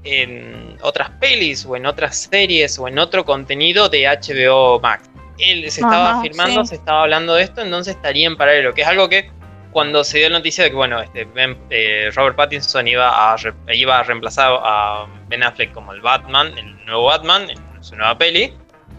en 0.03 0.77
otras 0.81 1.09
pelis 1.19 1.65
o 1.65 1.75
en 1.75 1.87
otras 1.87 2.29
series 2.31 2.77
o 2.77 2.87
en 2.87 2.99
otro 2.99 3.25
contenido 3.25 3.89
de 3.89 4.05
HBO 4.05 4.79
Max. 4.79 5.09
Él 5.39 5.69
se 5.71 5.81
estaba 5.81 6.21
firmando, 6.21 6.63
se 6.63 6.75
estaba 6.75 7.03
hablando 7.03 7.33
de 7.33 7.43
esto, 7.43 7.61
entonces 7.61 7.95
estaría 7.95 8.27
en 8.27 8.37
paralelo, 8.37 8.73
que 8.75 8.81
es 8.83 8.87
algo 8.87 9.09
que 9.09 9.31
cuando 9.71 10.03
se 10.03 10.19
dio 10.19 10.29
la 10.29 10.37
noticia 10.37 10.63
de 10.63 10.69
que 10.69 10.75
bueno, 10.75 11.01
este, 11.01 11.27
eh, 11.69 12.11
Robert 12.13 12.35
Pattinson 12.35 12.87
iba 12.87 13.33
a, 13.33 13.35
iba 13.73 13.99
a 13.99 14.03
reemplazar 14.03 14.59
a 14.63 15.07
Ben 15.27 15.43
Affleck 15.43 15.71
como 15.73 15.91
el 15.93 16.01
Batman, 16.01 16.55
el 16.57 16.85
nuevo 16.85 17.05
Batman, 17.05 17.49
en 17.49 17.83
su 17.83 17.95
nueva 17.95 18.17
peli, 18.17 18.53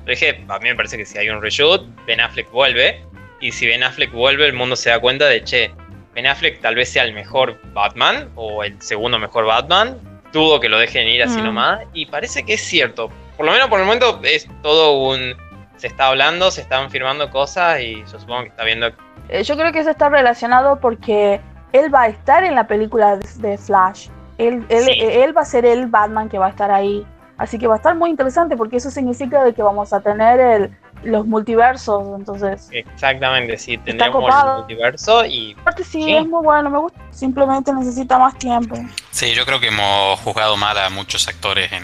dije, 0.07 0.45
a 0.49 0.59
mí 0.59 0.69
me 0.69 0.75
parece 0.75 0.97
que 0.97 1.05
si 1.05 1.19
hay 1.19 1.29
un 1.29 1.43
reshoot, 1.43 1.87
Ben 2.07 2.21
Affleck 2.21 2.51
vuelve, 2.51 3.05
y 3.41 3.53
si 3.53 3.67
Ben 3.67 3.83
Affleck 3.83 4.13
vuelve, 4.13 4.47
el 4.47 4.53
mundo 4.53 4.77
se 4.77 4.91
da 4.91 4.99
cuenta 4.99 5.27
de, 5.27 5.43
che, 5.45 5.73
Ben 6.15 6.27
Affleck 6.27 6.61
tal 6.61 6.75
vez 6.75 6.91
sea 6.91 7.05
el 7.05 7.13
mejor 7.13 7.59
Batman, 7.73 8.31
o 8.35 8.65
el 8.65 8.81
segundo 8.81 9.19
mejor 9.19 9.47
Batman, 9.47 9.99
dudo 10.33 10.61
que 10.61 10.69
lo 10.69 10.79
dejen 10.79 11.09
ir 11.09 11.23
así 11.23 11.41
mm. 11.41 11.45
nomás, 11.45 11.81
y 11.93 12.07
parece 12.07 12.45
que 12.45 12.55
es 12.55 12.63
cierto. 12.63 13.11
Por 13.37 13.47
lo 13.47 13.53
menos 13.53 13.69
por 13.69 13.81
el 13.81 13.87
momento 13.87 14.21
es 14.23 14.49
todo 14.63 14.99
un... 14.99 15.35
Se 15.77 15.87
está 15.87 16.09
hablando, 16.09 16.51
se 16.51 16.61
están 16.61 16.91
firmando 16.91 17.31
cosas 17.31 17.81
y 17.81 18.01
yo 18.01 18.21
supongo 18.21 18.43
que 18.43 18.49
está 18.49 18.65
viendo 18.65 18.93
eh, 19.31 19.45
yo 19.45 19.57
creo 19.57 19.73
que 19.73 19.79
eso 19.79 19.91
está 19.91 20.09
relacionado 20.09 20.81
porque 20.81 21.41
él 21.73 21.95
va 21.95 22.03
a 22.03 22.09
estar 22.09 22.43
en 22.43 22.55
la 22.55 22.67
película 22.67 23.17
de, 23.17 23.59
Flash. 23.59 24.09
Él, 24.39 24.65
él, 24.69 25.37
va 25.37 25.43
a 25.43 25.45
ser 25.45 25.65
el 25.65 25.87
Batman 25.87 26.29
que 26.29 26.39
va 26.39 26.47
a 26.47 26.51
estar 26.51 26.71
ahí. 26.71 27.07
Así 27.41 27.59
que 27.59 27.67
va 27.67 27.73
a 27.73 27.77
estar 27.79 27.95
muy 27.95 28.11
interesante 28.11 28.55
porque 28.55 28.77
eso 28.77 28.91
significa 28.91 29.43
de 29.43 29.55
que 29.55 29.63
vamos 29.63 29.95
a 29.95 30.01
tener 30.03 30.39
el, 30.39 30.77
los 31.03 31.25
multiversos, 31.27 32.07
entonces. 32.19 32.69
Exactamente, 32.71 33.57
sí, 33.57 33.79
tenemos 33.79 34.23
el 34.29 34.53
multiverso 34.59 35.25
y. 35.25 35.57
Aparte 35.59 35.83
sí, 35.83 36.15
es 36.15 36.27
muy 36.27 36.45
bueno, 36.45 36.69
me 36.69 36.79
gusta. 36.79 37.01
Simplemente 37.11 37.73
necesita 37.73 38.19
más 38.19 38.37
tiempo. 38.37 38.77
Sí, 39.11 39.33
yo 39.33 39.47
creo 39.47 39.59
que 39.59 39.69
hemos 39.69 40.21
juzgado 40.21 40.59
mal 40.59 40.77
a 40.77 40.91
muchos 40.91 41.27
actores 41.29 41.73
en, 41.73 41.83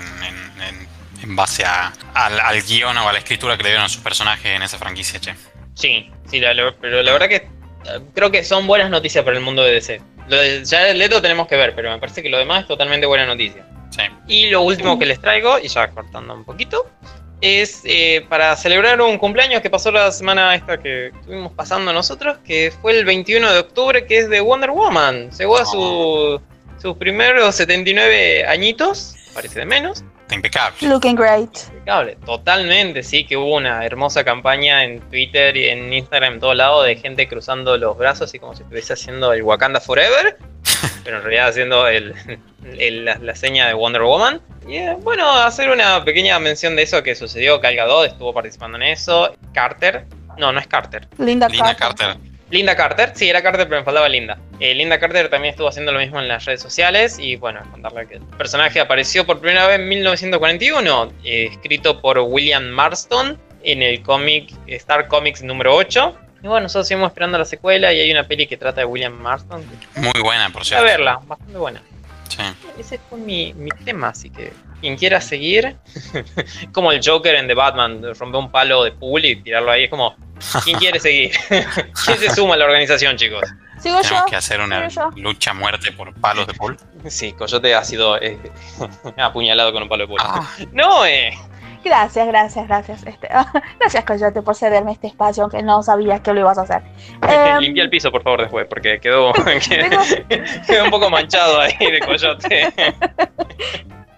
en, 1.22 1.34
base 1.34 1.64
a, 1.64 1.90
al, 2.12 2.38
al 2.38 2.60
guion 2.60 2.94
o 2.98 3.08
a 3.08 3.12
la 3.14 3.18
escritura 3.18 3.56
que 3.56 3.62
le 3.62 3.70
dieron 3.70 3.86
a 3.86 3.88
sus 3.88 4.02
personajes 4.02 4.54
en 4.54 4.62
esa 4.62 4.76
franquicia, 4.76 5.18
che. 5.20 5.34
Sí, 5.72 6.10
sí, 6.26 6.42
pero 6.82 7.02
la 7.02 7.12
verdad 7.12 7.28
que 7.28 7.36
eh, 7.36 7.48
creo 8.14 8.30
que 8.30 8.44
son 8.44 8.66
buenas 8.66 8.90
noticias 8.90 9.24
para 9.24 9.38
el 9.38 9.42
mundo 9.42 9.62
de 9.62 9.72
DC. 9.72 10.02
Lo 10.28 10.36
de 10.36 10.62
el 10.90 10.98
Leto 10.98 11.22
tenemos 11.22 11.48
que 11.48 11.56
ver, 11.56 11.74
pero 11.74 11.90
me 11.90 11.98
parece 11.98 12.22
que 12.22 12.28
lo 12.28 12.36
demás 12.36 12.60
es 12.60 12.68
totalmente 12.68 13.06
buena 13.06 13.24
noticia. 13.24 13.64
Sí. 13.96 14.02
Y 14.26 14.50
lo 14.50 14.62
último 14.62 14.98
que 14.98 15.06
les 15.06 15.20
traigo, 15.20 15.58
y 15.58 15.68
ya 15.68 15.88
cortando 15.90 16.34
un 16.34 16.44
poquito, 16.44 16.86
es 17.40 17.82
eh, 17.84 18.24
para 18.28 18.56
celebrar 18.56 19.00
un 19.00 19.18
cumpleaños 19.18 19.60
que 19.60 19.70
pasó 19.70 19.90
la 19.90 20.10
semana 20.10 20.54
esta 20.54 20.78
que 20.78 21.08
estuvimos 21.08 21.52
pasando 21.52 21.92
nosotros, 21.92 22.38
que 22.44 22.72
fue 22.82 22.98
el 22.98 23.04
21 23.04 23.52
de 23.52 23.58
octubre, 23.58 24.06
que 24.06 24.18
es 24.18 24.28
de 24.28 24.40
Wonder 24.40 24.70
Woman. 24.70 25.30
Llegó 25.30 25.58
a 25.58 25.66
su, 25.66 26.40
sus 26.80 26.96
primeros 26.96 27.54
79 27.54 28.46
añitos, 28.46 29.14
parece 29.34 29.60
de 29.60 29.66
menos. 29.66 30.04
Impecable. 30.32 30.88
Looking 30.88 31.14
great. 31.14 31.56
Impecable, 31.68 32.16
totalmente, 32.24 33.02
sí, 33.02 33.24
que 33.24 33.36
hubo 33.36 33.54
una 33.54 33.84
hermosa 33.84 34.24
campaña 34.24 34.82
en 34.82 35.00
Twitter 35.08 35.56
y 35.56 35.68
en 35.68 35.92
Instagram, 35.92 36.34
en 36.34 36.40
todos 36.40 36.56
lados, 36.56 36.84
de 36.84 36.96
gente 36.96 37.28
cruzando 37.28 37.76
los 37.76 37.96
brazos, 37.96 38.30
así 38.30 38.38
como 38.40 38.56
si 38.56 38.62
estuviese 38.62 38.94
haciendo 38.94 39.32
el 39.32 39.42
Wakanda 39.44 39.80
Forever, 39.80 40.36
pero 41.06 41.18
en 41.18 41.22
realidad 41.22 41.48
haciendo 41.48 41.86
el, 41.86 42.14
la, 43.04 43.34
seña 43.36 43.68
de 43.68 43.74
Wonder 43.74 44.02
Woman. 44.02 44.42
Y 44.68 44.78
eh, 44.78 44.96
bueno, 45.00 45.30
hacer 45.30 45.70
una 45.70 46.04
pequeña 46.04 46.38
mención 46.40 46.74
de 46.74 46.82
eso 46.82 47.02
que 47.02 47.14
sucedió, 47.14 47.60
Gal 47.60 47.76
Gadot 47.76 48.08
estuvo 48.08 48.34
participando 48.34 48.76
en 48.76 48.82
eso, 48.82 49.32
Carter, 49.54 50.04
no, 50.36 50.52
no 50.52 50.58
es 50.58 50.66
Carter. 50.66 51.06
Linda, 51.18 51.48
Linda 51.48 51.76
Carter. 51.76 52.16
Linda 52.50 52.76
Carter, 52.76 53.12
sí, 53.14 53.28
era 53.28 53.42
Carter, 53.42 53.68
pero 53.68 53.80
me 53.80 53.84
faltaba 53.84 54.08
Linda. 54.08 54.38
Eh, 54.58 54.74
Linda 54.74 54.98
Carter 54.98 55.28
también 55.28 55.52
estuvo 55.52 55.68
haciendo 55.68 55.92
lo 55.92 56.00
mismo 56.00 56.20
en 56.20 56.28
las 56.28 56.44
redes 56.44 56.60
sociales 56.60 57.18
y 57.18 57.36
bueno, 57.36 57.60
contarle 57.70 58.06
que 58.08 58.14
el 58.16 58.22
personaje 58.22 58.80
apareció 58.80 59.24
por 59.24 59.40
primera 59.40 59.66
vez 59.66 59.78
en 59.78 59.88
1941, 59.88 61.12
eh, 61.24 61.48
escrito 61.52 62.00
por 62.00 62.18
William 62.18 62.64
Marston 62.64 63.38
en 63.62 63.82
el 63.82 64.02
cómic 64.02 64.52
Star 64.66 65.06
Comics 65.06 65.42
número 65.42 65.74
8. 65.74 66.16
Y 66.46 66.48
bueno, 66.48 66.66
nosotros 66.66 66.86
seguimos 66.86 67.08
esperando 67.08 67.38
la 67.38 67.44
secuela 67.44 67.92
y 67.92 67.98
hay 67.98 68.08
una 68.12 68.22
peli 68.22 68.46
que 68.46 68.56
trata 68.56 68.82
de 68.82 68.84
William 68.84 69.12
Marston. 69.14 69.64
Muy 69.96 70.20
buena, 70.22 70.48
por 70.50 70.64
cierto. 70.64 70.84
A 70.84 70.88
verla, 70.88 71.20
bastante 71.26 71.58
buena. 71.58 71.82
Sí. 72.28 72.42
Ese 72.78 73.00
fue 73.10 73.18
mi, 73.18 73.52
mi 73.54 73.70
tema, 73.84 74.10
así 74.10 74.30
que 74.30 74.52
quien 74.80 74.96
quiera 74.96 75.20
seguir, 75.20 75.74
como 76.72 76.92
el 76.92 77.00
Joker 77.04 77.34
en 77.34 77.48
The 77.48 77.54
Batman, 77.54 78.00
romper 78.14 78.40
un 78.40 78.52
palo 78.52 78.84
de 78.84 78.92
pool 78.92 79.24
y 79.24 79.34
tirarlo 79.42 79.72
ahí, 79.72 79.84
es 79.84 79.90
como, 79.90 80.14
¿quién 80.62 80.78
quiere 80.78 81.00
seguir? 81.00 81.32
¿Quién 81.48 82.18
se 82.18 82.32
suma 82.32 82.54
a 82.54 82.58
la 82.58 82.66
organización, 82.66 83.16
chicos? 83.16 83.42
Sigo 83.80 84.00
Tenemos 84.00 84.26
que 84.26 84.36
hacer 84.36 84.60
una 84.60 84.88
lucha 85.16 85.50
a 85.50 85.54
muerte 85.54 85.90
por 85.90 86.14
palos 86.14 86.46
de 86.46 86.54
pool. 86.54 86.78
Sí, 87.08 87.32
Coyote 87.32 87.74
ha 87.74 87.82
sido 87.82 88.22
eh, 88.22 88.38
apuñalado 89.18 89.72
con 89.72 89.82
un 89.82 89.88
palo 89.88 90.04
de 90.04 90.08
pool. 90.08 90.20
Ah. 90.22 90.48
No, 90.70 91.04
eh. 91.04 91.36
Gracias, 91.86 92.26
gracias, 92.26 92.66
gracias. 92.66 93.06
Este, 93.06 93.28
gracias, 93.80 94.04
Coyote, 94.04 94.42
por 94.42 94.56
cederme 94.56 94.92
este 94.92 95.06
espacio, 95.06 95.44
aunque 95.44 95.62
no 95.62 95.84
sabías 95.84 96.20
que 96.20 96.32
lo 96.32 96.40
ibas 96.40 96.58
a 96.58 96.62
hacer. 96.62 96.82
Eh, 97.28 97.56
Limpia 97.60 97.84
el 97.84 97.90
piso, 97.90 98.10
por 98.10 98.24
favor, 98.24 98.40
después, 98.40 98.66
porque 98.66 98.98
quedó, 98.98 99.32
quedó 100.66 100.84
un 100.84 100.90
poco 100.90 101.08
manchado 101.08 101.60
ahí 101.60 101.76
de 101.78 102.00
Coyote. 102.00 102.74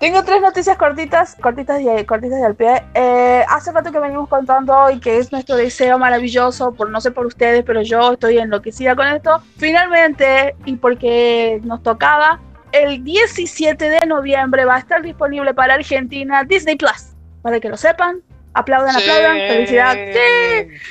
Tengo 0.00 0.22
tres 0.24 0.40
noticias 0.40 0.78
cortitas, 0.78 1.34
cortitas 1.34 1.80
y 1.80 2.04
cortitas 2.04 2.38
de 2.38 2.46
al 2.46 2.54
pie. 2.54 2.84
Eh, 2.94 3.44
hace 3.48 3.72
rato 3.72 3.92
que 3.92 3.98
venimos 3.98 4.28
contando 4.28 4.90
y 4.90 5.00
que 5.00 5.18
es 5.18 5.30
nuestro 5.30 5.56
deseo 5.56 5.98
maravilloso, 5.98 6.72
por 6.72 6.88
no 6.88 7.00
sé 7.02 7.10
por 7.10 7.26
ustedes, 7.26 7.64
pero 7.64 7.82
yo 7.82 8.12
estoy 8.12 8.38
enloquecida 8.38 8.96
con 8.96 9.08
esto. 9.08 9.42
Finalmente, 9.58 10.54
y 10.64 10.76
porque 10.76 11.60
nos 11.64 11.82
tocaba, 11.82 12.40
el 12.72 13.04
17 13.04 13.90
de 13.90 14.06
noviembre 14.06 14.64
va 14.64 14.76
a 14.76 14.78
estar 14.78 15.02
disponible 15.02 15.52
para 15.52 15.74
Argentina 15.74 16.44
Disney 16.44 16.76
Plus. 16.76 17.07
Para 17.48 17.60
que 17.60 17.70
lo 17.70 17.78
sepan, 17.78 18.20
aplaudan, 18.52 18.94
aplaudan, 18.94 19.38
felicidad. 19.38 19.96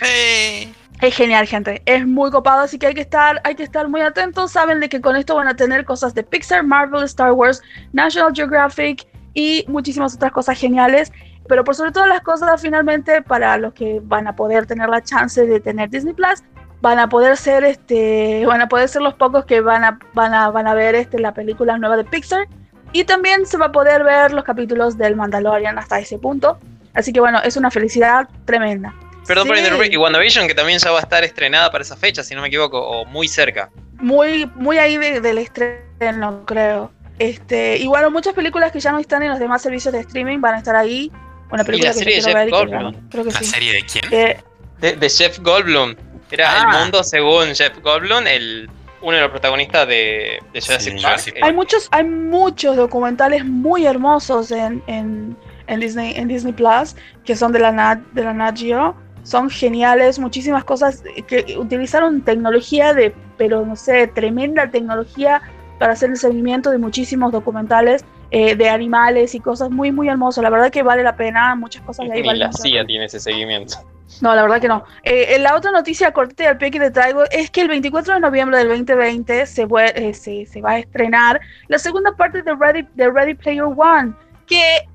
¡Sí! 0.01 0.73
Es 1.01 1.15
genial, 1.15 1.45
gente. 1.45 1.83
Es 1.85 2.07
muy 2.07 2.31
copado, 2.31 2.61
así 2.61 2.79
que 2.79 2.87
hay 2.87 2.95
que 2.95 3.01
estar, 3.01 3.39
hay 3.43 3.53
que 3.53 3.61
estar 3.61 3.87
muy 3.87 4.01
atentos. 4.01 4.53
Saben 4.53 4.79
de 4.79 4.89
que 4.89 4.99
con 4.99 5.15
esto 5.15 5.35
van 5.35 5.47
a 5.47 5.55
tener 5.55 5.85
cosas 5.85 6.15
de 6.15 6.23
Pixar, 6.23 6.63
Marvel, 6.63 7.03
Star 7.03 7.33
Wars, 7.33 7.61
National 7.93 8.33
Geographic 8.33 9.05
y 9.35 9.65
muchísimas 9.67 10.15
otras 10.15 10.31
cosas 10.31 10.57
geniales. 10.57 11.11
Pero 11.47 11.63
por 11.63 11.75
sobre 11.75 11.91
todas 11.91 12.09
las 12.09 12.21
cosas, 12.21 12.59
finalmente, 12.59 13.21
para 13.21 13.55
los 13.59 13.75
que 13.75 14.01
van 14.01 14.25
a 14.25 14.35
poder 14.35 14.65
tener 14.65 14.89
la 14.89 15.03
chance 15.03 15.45
de 15.45 15.59
tener 15.59 15.91
Disney 15.91 16.15
Plus, 16.15 16.41
van 16.81 16.97
a 16.97 17.07
poder 17.07 17.37
ser 17.37 17.65
este, 17.65 18.47
van 18.47 18.61
a 18.61 18.67
poder 18.67 18.89
ser 18.89 19.03
los 19.03 19.13
pocos 19.13 19.45
que 19.45 19.61
van 19.61 19.83
a, 19.83 19.99
van 20.15 20.33
a, 20.33 20.49
van 20.49 20.65
a 20.65 20.73
ver 20.73 20.95
este, 20.95 21.19
la 21.19 21.35
película 21.35 21.77
nueva 21.77 21.97
de 21.97 22.03
Pixar. 22.03 22.47
Y 22.93 23.03
también 23.03 23.45
se 23.45 23.57
va 23.57 23.67
a 23.67 23.71
poder 23.71 24.03
ver 24.03 24.33
los 24.33 24.43
capítulos 24.43 24.97
del 24.97 25.15
Mandalorian 25.15 25.77
hasta 25.77 25.99
ese 25.99 26.17
punto. 26.17 26.59
Así 26.93 27.13
que 27.13 27.19
bueno, 27.19 27.41
es 27.43 27.57
una 27.57 27.69
felicidad 27.69 28.27
tremenda. 28.45 28.93
Perdón 29.27 29.47
por 29.47 29.57
interrumpir. 29.57 29.93
Y 29.93 29.97
WandaVision, 29.97 30.47
que 30.47 30.55
también 30.55 30.79
ya 30.79 30.91
va 30.91 30.99
a 30.99 31.01
estar 31.01 31.23
estrenada 31.23 31.69
para 31.69 31.83
esa 31.83 31.97
fecha, 31.97 32.23
si 32.23 32.33
no 32.33 32.41
me 32.41 32.47
equivoco, 32.47 32.79
o 32.79 33.05
muy 33.05 33.27
cerca. 33.27 33.69
Muy, 33.99 34.45
muy 34.55 34.77
ahí 34.77 34.97
del 34.97 35.37
estreno, 35.37 36.45
creo. 36.45 36.91
Este, 37.19 37.77
igual 37.77 38.09
muchas 38.11 38.33
películas 38.33 38.71
que 38.71 38.79
ya 38.79 38.91
no 38.91 38.99
están 38.99 39.23
en 39.23 39.29
los 39.29 39.39
demás 39.39 39.61
servicios 39.61 39.91
de 39.93 39.99
streaming 40.01 40.39
van 40.39 40.55
a 40.55 40.57
estar 40.59 40.75
ahí. 40.75 41.11
Una 41.51 41.63
película 41.63 41.91
¿Y 41.91 41.93
la 41.93 41.99
serie 41.99 42.15
de 42.15 42.21
Jeff 42.21 42.49
Goldblum? 42.49 42.95
¿La 43.11 43.41
serie 43.41 43.73
de 43.73 43.83
quién? 43.83 44.05
Eh, 44.11 44.37
de, 44.79 45.09
Jeff 45.09 45.39
Goldblum. 45.39 45.95
Era 46.29 46.57
El 46.57 46.65
ah. 46.67 46.79
Mundo 46.79 47.03
según 47.03 47.55
Jeff 47.55 47.77
Goldblum, 47.81 48.27
el, 48.27 48.69
uno 49.01 49.15
de 49.15 49.21
los 49.21 49.31
protagonistas 49.31 49.87
de, 49.87 50.39
Jurassic, 50.53 51.01
Park. 51.01 51.21
Hay 51.41 51.53
muchos, 51.53 51.87
hay 51.91 52.03
muchos 52.03 52.75
documentales 52.75 53.45
muy 53.45 53.85
hermosos 53.85 54.51
en, 54.51 54.81
en, 54.87 55.37
en 55.67 55.79
Disney, 55.79 56.13
en 56.15 56.27
Disney 56.27 56.53
Plus 56.53 56.95
que 57.23 57.35
son 57.35 57.51
de 57.51 57.59
la 57.59 57.71
Nat, 57.71 57.99
de 58.13 58.23
la 58.23 58.33
Nat 58.33 58.57
Geo 58.57 58.95
son 59.27 59.49
geniales, 59.49 60.19
muchísimas 60.19 60.63
cosas 60.63 61.03
que 61.27 61.57
utilizaron 61.57 62.21
tecnología 62.21 62.93
de, 62.93 63.13
pero 63.37 63.65
no 63.65 63.75
sé, 63.75 64.07
tremenda 64.07 64.71
tecnología 64.71 65.41
para 65.79 65.93
hacer 65.93 66.11
el 66.11 66.15
seguimiento 66.15 66.71
de 66.71 66.77
muchísimos 66.77 67.33
documentales 67.33 68.05
eh, 68.31 68.55
de 68.55 68.69
animales 68.69 69.35
y 69.35 69.41
cosas 69.41 69.69
muy, 69.69 69.91
muy 69.91 70.07
hermosas. 70.07 70.43
La 70.43 70.49
verdad 70.49 70.71
que 70.71 70.81
vale 70.81 71.03
la 71.03 71.17
pena, 71.17 71.55
muchas 71.55 71.81
cosas 71.81 72.07
de 72.07 72.13
ahí. 72.13 72.21
Ni 72.21 72.37
la 72.37 72.53
CIA 72.53 72.85
tiene 72.85 73.03
ese 73.03 73.19
seguimiento. 73.19 73.75
No, 74.21 74.33
la 74.35 74.41
verdad 74.43 74.61
que 74.61 74.67
no. 74.67 74.85
Eh, 75.03 75.37
la 75.39 75.55
otra 75.55 75.71
noticia 75.71 76.11
cortita 76.11 76.43
y 76.43 76.47
al 76.47 76.57
pie 76.57 76.71
que 76.71 76.79
te 76.79 76.91
traigo 76.91 77.23
es 77.29 77.51
que 77.51 77.61
el 77.61 77.67
24 77.67 78.15
de 78.15 78.19
noviembre 78.21 78.57
del 78.57 78.69
2020 78.69 79.45
se, 79.45 79.67
eh, 79.95 80.13
se, 80.13 80.45
se 80.45 80.61
va 80.61 80.71
a 80.71 80.79
estrenar 80.79 81.39
la 81.67 81.77
segunda 81.77 82.15
parte 82.15 82.41
de 82.41 82.55
Ready, 82.55 82.87
de 82.95 83.11
Ready 83.11 83.33
Player 83.35 83.63
One 83.63 84.13
que 84.45 84.87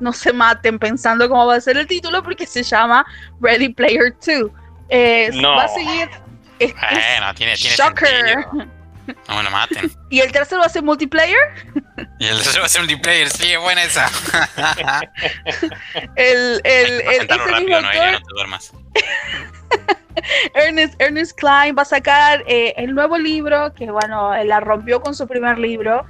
no 0.00 0.12
se 0.12 0.32
maten 0.32 0.78
pensando 0.78 1.28
cómo 1.28 1.46
va 1.46 1.56
a 1.56 1.60
ser 1.60 1.76
el 1.76 1.86
título 1.86 2.22
porque 2.22 2.46
se 2.46 2.62
llama 2.62 3.04
Ready 3.40 3.70
Player 3.70 4.14
2. 4.24 4.50
Eh, 4.88 5.30
No. 5.34 5.56
Va 5.56 5.64
a 5.64 5.68
seguir. 5.68 6.08
es- 6.58 6.74
tiene, 7.36 7.54
tiene 7.56 7.76
shocker. 7.76 8.08
sentido. 8.08 8.66
No 9.28 9.36
me 9.36 9.42
lo 9.42 9.50
maten. 9.50 9.90
Y 10.10 10.20
el 10.20 10.32
tercero 10.32 10.60
va 10.60 10.66
a 10.66 10.70
ser 10.70 10.82
multiplayer. 10.82 11.38
Y 12.18 12.26
el 12.26 12.36
tercero 12.36 12.60
va 12.60 12.66
a 12.66 12.68
ser 12.68 12.82
multiplayer, 12.82 13.28
sí, 13.28 13.52
es 13.52 13.60
buena 13.60 13.82
esa. 13.82 14.06
El, 16.16 16.60
el, 16.64 17.00
el, 17.00 17.18
Sentarlo 17.18 17.44
este 17.44 17.60
mismo 17.60 17.76
rápido, 17.76 17.80
no, 17.80 17.88
autor, 17.88 18.12
no 18.12 18.18
te 18.18 18.34
duermas. 18.34 18.72
Ernest, 20.54 21.00
Ernest 21.00 21.38
Klein 21.38 21.74
va 21.76 21.82
a 21.82 21.86
sacar 21.86 22.44
eh, 22.46 22.74
el 22.76 22.94
nuevo 22.94 23.18
libro, 23.18 23.72
que 23.74 23.90
bueno, 23.90 24.32
la 24.44 24.60
rompió 24.60 25.00
con 25.00 25.14
su 25.14 25.26
primer 25.26 25.58
libro. 25.58 26.04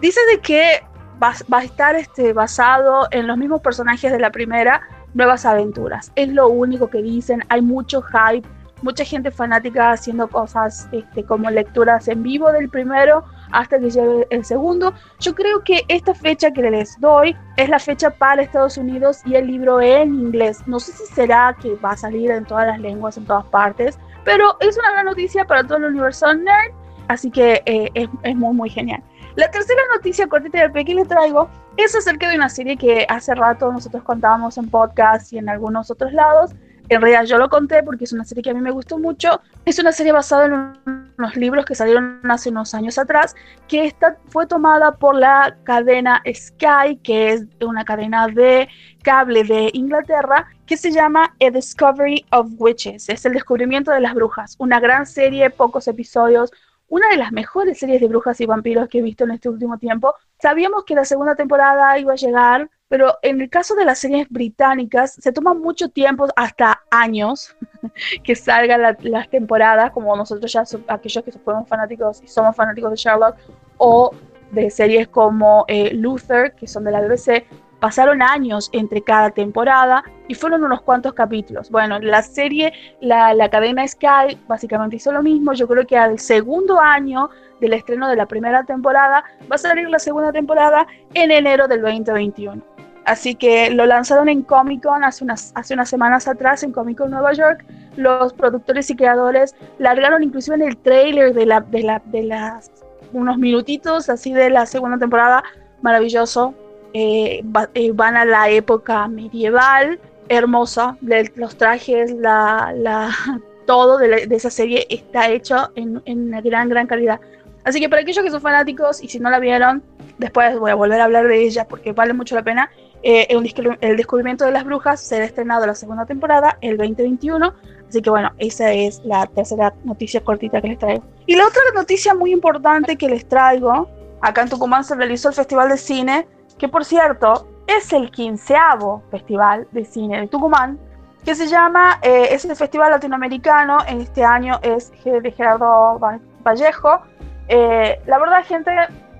Dice 0.00 0.20
de 0.30 0.40
que 0.40 0.82
va, 1.22 1.34
va 1.52 1.58
a 1.58 1.64
estar 1.64 1.96
este, 1.96 2.32
basado 2.32 3.08
en 3.10 3.26
los 3.26 3.36
mismos 3.36 3.60
personajes 3.60 4.12
de 4.12 4.18
la 4.18 4.30
primera, 4.30 4.82
Nuevas 5.14 5.44
Aventuras. 5.44 6.12
Es 6.14 6.28
lo 6.28 6.48
único 6.48 6.88
que 6.88 7.02
dicen, 7.02 7.44
hay 7.48 7.62
mucho 7.62 8.02
hype, 8.02 8.48
mucha 8.82 9.04
gente 9.04 9.30
fanática 9.30 9.92
haciendo 9.92 10.28
cosas 10.28 10.88
este, 10.92 11.24
como 11.24 11.50
lecturas 11.50 12.08
en 12.08 12.22
vivo 12.22 12.50
del 12.52 12.68
primero 12.68 13.24
hasta 13.52 13.78
que 13.78 13.90
llegue 13.90 14.26
el 14.30 14.44
segundo. 14.44 14.92
Yo 15.20 15.34
creo 15.34 15.62
que 15.64 15.84
esta 15.88 16.14
fecha 16.14 16.50
que 16.50 16.70
les 16.70 16.98
doy 17.00 17.36
es 17.56 17.68
la 17.68 17.78
fecha 17.78 18.10
para 18.10 18.42
Estados 18.42 18.76
Unidos 18.76 19.20
y 19.24 19.34
el 19.34 19.46
libro 19.46 19.80
en 19.80 20.14
inglés. 20.14 20.66
No 20.66 20.80
sé 20.80 20.92
si 20.92 21.06
será 21.14 21.56
que 21.60 21.74
va 21.76 21.92
a 21.92 21.96
salir 21.96 22.30
en 22.30 22.44
todas 22.44 22.66
las 22.66 22.80
lenguas, 22.80 23.16
en 23.16 23.24
todas 23.26 23.46
partes, 23.46 23.98
pero 24.24 24.56
es 24.60 24.76
una 24.78 24.92
gran 24.92 25.06
noticia 25.06 25.44
para 25.44 25.64
todo 25.64 25.78
el 25.78 25.84
universo 25.84 26.32
nerd, 26.34 26.72
así 27.08 27.30
que 27.30 27.62
eh, 27.66 27.90
es, 27.94 28.08
es 28.22 28.36
muy, 28.36 28.54
muy 28.54 28.70
genial. 28.70 29.02
La 29.36 29.50
tercera 29.50 29.80
noticia 29.94 30.26
cortita 30.26 30.58
del 30.58 30.84
que 30.84 30.94
les 30.94 31.06
traigo 31.06 31.48
es 31.76 31.94
acerca 31.94 32.28
de 32.28 32.34
una 32.34 32.48
serie 32.48 32.76
que 32.76 33.06
hace 33.08 33.34
rato 33.36 33.72
nosotros 33.72 34.02
contábamos 34.02 34.58
en 34.58 34.68
podcast 34.68 35.32
y 35.32 35.38
en 35.38 35.48
algunos 35.48 35.92
otros 35.92 36.12
lados. 36.12 36.50
En 36.88 37.00
realidad 37.00 37.24
yo 37.24 37.38
lo 37.38 37.48
conté 37.48 37.82
porque 37.82 38.04
es 38.04 38.12
una 38.12 38.24
serie 38.24 38.42
que 38.42 38.50
a 38.50 38.54
mí 38.54 38.60
me 38.60 38.70
gustó 38.70 38.98
mucho. 38.98 39.40
Es 39.64 39.78
una 39.78 39.92
serie 39.92 40.12
basada 40.12 40.46
en 40.46 40.52
un- 40.52 41.12
unos 41.18 41.36
libros 41.36 41.64
que 41.64 41.74
salieron 41.74 42.20
hace 42.30 42.48
unos 42.50 42.74
años 42.74 42.96
atrás, 42.96 43.34
que 43.66 43.94
fue 44.28 44.46
tomada 44.46 44.92
por 44.92 45.16
la 45.16 45.56
cadena 45.64 46.22
Sky, 46.32 46.96
que 47.02 47.32
es 47.32 47.44
una 47.60 47.84
cadena 47.84 48.28
de 48.28 48.68
cable 49.02 49.42
de 49.44 49.70
Inglaterra, 49.72 50.46
que 50.64 50.76
se 50.76 50.92
llama 50.92 51.34
A 51.40 51.50
Discovery 51.50 52.24
of 52.30 52.50
Witches. 52.58 53.08
Es 53.08 53.26
el 53.26 53.32
descubrimiento 53.32 53.90
de 53.90 54.00
las 54.00 54.14
brujas. 54.14 54.54
Una 54.58 54.80
gran 54.80 55.06
serie, 55.06 55.50
pocos 55.50 55.88
episodios, 55.88 56.52
una 56.88 57.08
de 57.08 57.16
las 57.16 57.32
mejores 57.32 57.78
series 57.78 58.00
de 58.00 58.08
brujas 58.08 58.40
y 58.40 58.46
vampiros 58.46 58.88
que 58.88 58.98
he 58.98 59.02
visto 59.02 59.24
en 59.24 59.32
este 59.32 59.48
último 59.48 59.78
tiempo. 59.78 60.14
Sabíamos 60.40 60.84
que 60.84 60.94
la 60.94 61.04
segunda 61.04 61.34
temporada 61.34 61.98
iba 61.98 62.12
a 62.12 62.16
llegar, 62.16 62.70
pero 62.88 63.18
en 63.22 63.40
el 63.40 63.50
caso 63.50 63.74
de 63.74 63.84
las 63.84 63.98
series 63.98 64.26
británicas 64.30 65.12
se 65.12 65.32
toma 65.32 65.52
mucho 65.52 65.90
tiempo, 65.90 66.26
hasta 66.36 66.80
años, 66.90 67.54
que 68.24 68.34
salgan 68.34 68.82
la- 68.82 68.96
las 69.02 69.28
temporadas, 69.28 69.90
como 69.90 70.16
nosotros 70.16 70.50
ya, 70.52 70.64
aquellos 70.88 71.24
que 71.24 71.32
fuimos 71.32 71.68
fanáticos 71.68 72.22
y 72.22 72.28
somos 72.28 72.56
fanáticos 72.56 72.90
de 72.90 72.96
Sherlock, 72.96 73.36
o 73.76 74.14
de 74.50 74.70
series 74.70 75.08
como 75.08 75.66
eh, 75.68 75.92
Luther, 75.92 76.54
que 76.54 76.66
son 76.66 76.84
de 76.84 76.90
la 76.90 77.02
BBC, 77.02 77.44
pasaron 77.80 78.22
años 78.22 78.70
entre 78.72 79.02
cada 79.02 79.30
temporada 79.30 80.04
y 80.26 80.34
fueron 80.34 80.64
unos 80.64 80.82
cuantos 80.82 81.14
capítulos. 81.14 81.70
Bueno, 81.70 81.98
la 81.98 82.22
serie, 82.22 82.72
la, 83.00 83.34
la 83.34 83.48
cadena 83.48 83.86
Sky 83.86 84.38
básicamente 84.46 84.96
hizo 84.96 85.12
lo 85.12 85.22
mismo. 85.22 85.52
Yo 85.52 85.68
creo 85.68 85.86
que 85.86 85.96
al 85.96 86.18
segundo 86.18 86.80
año 86.80 87.30
del 87.60 87.72
estreno 87.72 88.08
de 88.08 88.16
la 88.16 88.26
primera 88.26 88.64
temporada 88.64 89.24
va 89.50 89.54
a 89.54 89.58
salir 89.58 89.88
la 89.88 89.98
segunda 89.98 90.32
temporada 90.32 90.86
en 91.14 91.30
enero 91.30 91.68
del 91.68 91.82
2021. 91.82 92.62
Así 93.08 93.34
que 93.34 93.70
lo 93.70 93.86
lanzaron 93.86 94.28
en 94.28 94.42
Comic 94.42 94.82
Con 94.82 95.02
hace 95.02 95.24
unas, 95.24 95.52
hace 95.54 95.72
unas 95.72 95.88
semanas 95.88 96.28
atrás, 96.28 96.62
en 96.62 96.72
Comic 96.72 96.98
Con 96.98 97.10
Nueva 97.10 97.32
York. 97.32 97.64
Los 97.96 98.34
productores 98.34 98.90
y 98.90 98.96
creadores 98.96 99.56
largaron 99.78 100.22
inclusive 100.22 100.56
en 100.56 100.62
el 100.62 100.76
trailer 100.76 101.32
de, 101.32 101.46
la, 101.46 101.60
de, 101.62 101.82
la, 101.82 102.02
de 102.04 102.24
las 102.24 102.70
unos 103.14 103.38
minutitos 103.38 104.10
así 104.10 104.34
de 104.34 104.50
la 104.50 104.66
segunda 104.66 104.98
temporada. 104.98 105.42
Maravilloso. 105.80 106.54
Eh, 106.94 107.42
va- 107.44 107.68
eh, 107.74 107.92
van 107.92 108.16
a 108.16 108.24
la 108.24 108.48
época 108.50 109.06
medieval, 109.08 110.00
hermosa. 110.28 110.96
de- 111.00 111.30
los 111.36 111.56
trajes, 111.56 112.12
la, 112.12 112.72
la, 112.76 113.10
todo 113.66 113.98
de, 113.98 114.08
la- 114.08 114.26
de 114.26 114.36
esa 114.36 114.50
serie 114.50 114.86
está 114.88 115.28
hecho 115.30 115.70
en, 115.74 116.00
en 116.06 116.28
una 116.28 116.40
gran, 116.40 116.68
gran 116.68 116.86
calidad. 116.86 117.20
Así 117.64 117.80
que 117.80 117.88
para 117.88 118.02
aquellos 118.02 118.24
que 118.24 118.30
son 118.30 118.40
fanáticos 118.40 119.02
y 119.02 119.08
si 119.08 119.18
no 119.20 119.28
la 119.30 119.38
vieron, 119.40 119.82
después 120.18 120.58
voy 120.58 120.70
a 120.70 120.74
volver 120.74 121.00
a 121.00 121.04
hablar 121.04 121.28
de 121.28 121.42
ella 121.42 121.66
porque 121.68 121.92
vale 121.92 122.14
mucho 122.14 122.34
la 122.34 122.42
pena. 122.42 122.70
Eh, 123.02 123.26
el, 123.30 123.78
el 123.80 123.96
descubrimiento 123.96 124.44
de 124.44 124.50
las 124.52 124.64
brujas 124.64 125.00
será 125.00 125.24
estrenado 125.24 125.66
la 125.66 125.74
segunda 125.74 126.06
temporada 126.06 126.56
el 126.62 126.76
2021. 126.78 127.52
Así 127.88 128.00
que 128.02 128.10
bueno, 128.10 128.32
esa 128.38 128.72
es 128.72 129.00
la 129.04 129.26
tercera 129.26 129.74
noticia 129.84 130.22
cortita 130.22 130.60
que 130.62 130.68
les 130.68 130.78
traigo. 130.78 131.04
Y 131.26 131.36
la 131.36 131.46
otra 131.46 131.60
noticia 131.74 132.14
muy 132.14 132.32
importante 132.32 132.96
que 132.96 133.08
les 133.08 133.26
traigo, 133.28 133.88
acá 134.20 134.42
en 134.42 134.48
Tucumán 134.48 134.82
se 134.84 134.94
realizó 134.94 135.28
el 135.28 135.34
Festival 135.34 135.68
de 135.68 135.76
Cine, 135.78 136.26
que 136.58 136.68
por 136.68 136.84
cierto 136.84 137.46
es 137.66 137.92
el 137.92 138.10
quinceavo 138.10 139.02
Festival 139.10 139.66
de 139.72 139.84
Cine 139.84 140.20
de 140.20 140.26
Tucumán, 140.26 140.78
que 141.24 141.34
se 141.34 141.46
llama, 141.46 141.98
eh, 142.02 142.28
es 142.30 142.44
el 142.44 142.56
Festival 142.56 142.90
Latinoamericano, 142.90 143.78
en 143.86 144.00
este 144.00 144.24
año 144.24 144.58
es 144.62 144.92
de 145.04 145.30
Gerardo 145.32 145.98
Va- 145.98 146.18
Vallejo. 146.42 147.00
Eh, 147.48 148.00
la 148.06 148.18
verdad, 148.18 148.44
gente, 148.44 148.70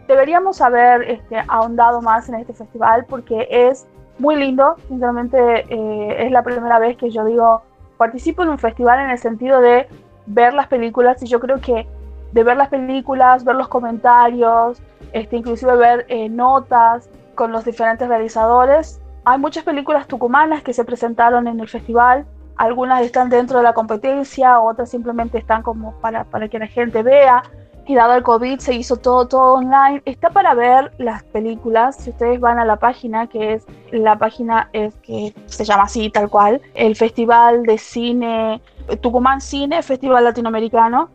deberíamos 0.07 0.61
haber 0.61 1.03
este, 1.03 1.43
ahondado 1.49 2.01
más 2.01 2.29
en 2.29 2.37
este 2.37 2.55
festival 2.55 3.05
porque 3.07 3.47
es 3.51 3.87
muy 4.19 4.37
lindo. 4.37 4.77
Sinceramente, 4.89 5.67
eh, 5.69 6.27
es 6.27 6.31
la 6.33 6.43
primera 6.43 6.79
vez 6.79 6.97
que 6.97 7.11
yo 7.11 7.25
digo, 7.25 7.63
participo 7.99 8.43
en 8.43 8.49
un 8.51 8.59
festival 8.59 9.01
en 9.01 9.11
el 9.11 9.19
sentido 9.19 9.61
de 9.61 9.87
ver 10.27 10.55
las 10.55 10.69
películas 10.69 11.23
y 11.23 11.27
yo 11.27 11.41
creo 11.41 11.61
que 11.61 11.87
de 12.33 12.43
ver 12.45 12.57
las 12.57 12.69
películas, 12.69 13.45
ver 13.45 13.57
los 13.57 13.69
comentarios, 13.69 14.81
este, 15.13 15.37
inclusive 15.37 15.77
ver 15.77 16.07
eh, 16.09 16.29
notas 16.29 17.09
con 17.39 17.53
los 17.53 17.65
diferentes 17.65 18.09
realizadores. 18.09 19.01
Hay 19.25 19.39
muchas 19.39 19.63
películas 19.63 20.09
tucumanas 20.09 20.65
que 20.65 20.73
se 20.73 20.85
presentaron 20.85 21.47
en 21.47 21.61
el 21.61 21.69
festival. 21.69 22.27
Algunas 22.57 23.01
están 23.03 23.31
dentro 23.31 23.59
de 23.59 23.63
la 23.63 23.75
competencia, 23.75 24.59
otras 24.59 24.91
simplemente 24.91 25.39
están 25.39 25.63
como 25.63 25.93
para, 26.01 26.25
para 26.25 26.49
que 26.49 26.59
la 26.59 26.67
gente 26.67 27.05
vea 27.05 27.45
y 27.87 27.95
dado 27.95 28.15
el 28.15 28.25
COVID 28.25 28.59
se 28.59 28.75
hizo 28.75 28.97
todo, 28.97 29.29
todo 29.29 29.55
online. 29.55 30.03
Está 30.05 30.31
para 30.31 30.53
ver 30.55 30.93
las 30.99 31.23
películas. 31.23 31.95
Si 31.97 32.11
ustedes 32.11 32.41
van 32.41 32.59
a 32.59 32.65
la 32.65 32.77
página, 32.77 33.29
que 33.29 33.55
es 33.55 33.65
la 33.93 34.19
página 34.19 34.69
es 34.73 34.97
que 34.97 35.33
se 35.47 35.65
llama 35.65 35.85
así, 35.85 36.11
tal 36.11 36.29
cual, 36.29 36.61
el 36.75 36.97
Festival 36.97 37.63
de 37.63 37.79
Cine, 37.79 38.61
Tucumán 39.01 39.41
Cine, 39.41 39.81
Festival 39.85 40.25
Latinoamericano, 40.25 41.09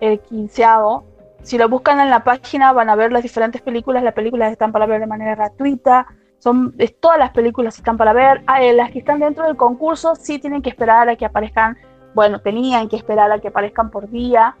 el 0.00 0.18
quinceavo. 0.18 1.04
Si 1.42 1.56
lo 1.56 1.68
buscan 1.68 2.00
en 2.00 2.10
la 2.10 2.24
página 2.24 2.72
van 2.72 2.90
a 2.90 2.96
ver 2.96 3.12
las 3.12 3.22
diferentes 3.22 3.62
películas. 3.62 4.02
Las 4.02 4.14
películas 4.14 4.52
están 4.52 4.72
para 4.72 4.86
ver 4.86 5.00
de 5.00 5.06
manera 5.06 5.34
gratuita. 5.34 6.06
Son 6.38 6.74
es- 6.78 6.98
todas 7.00 7.18
las 7.18 7.30
películas 7.30 7.76
están 7.78 7.96
para 7.96 8.12
ver. 8.12 8.42
Ah, 8.46 8.62
eh, 8.62 8.72
las 8.72 8.90
que 8.90 8.98
están 9.00 9.18
dentro 9.20 9.44
del 9.44 9.56
concurso 9.56 10.14
sí 10.14 10.38
tienen 10.38 10.62
que 10.62 10.70
esperar 10.70 11.08
a 11.08 11.16
que 11.16 11.24
aparezcan. 11.24 11.76
Bueno, 12.14 12.40
tenían 12.40 12.88
que 12.88 12.96
esperar 12.96 13.30
a 13.32 13.38
que 13.38 13.48
aparezcan 13.48 13.90
por 13.90 14.08
día. 14.10 14.54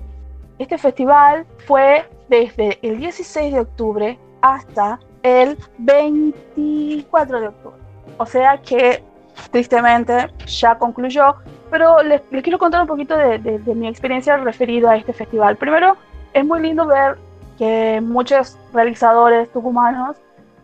Este 0.58 0.76
festival 0.78 1.46
fue 1.66 2.08
desde 2.28 2.78
el 2.82 2.98
16 2.98 3.52
de 3.52 3.60
octubre 3.60 4.18
hasta 4.42 4.98
el 5.22 5.56
24 5.78 7.40
de 7.40 7.48
octubre. 7.48 7.76
O 8.16 8.26
sea 8.26 8.58
que 8.58 9.02
tristemente 9.50 10.28
ya 10.46 10.76
concluyó, 10.78 11.36
pero 11.70 12.02
les, 12.02 12.22
les 12.30 12.42
quiero 12.42 12.58
contar 12.58 12.80
un 12.80 12.86
poquito 12.88 13.16
de, 13.16 13.38
de- 13.38 13.58
de 13.58 13.74
mi 13.74 13.86
experiencia 13.88 14.36
referido 14.36 14.88
a 14.88 14.96
este 14.96 15.12
festival. 15.12 15.56
Primero, 15.56 15.96
es 16.32 16.44
muy 16.44 16.60
lindo 16.60 16.86
ver 16.86 17.18
que 17.58 18.00
muchos 18.00 18.56
realizadores 18.72 19.50
tucumanos 19.50 20.16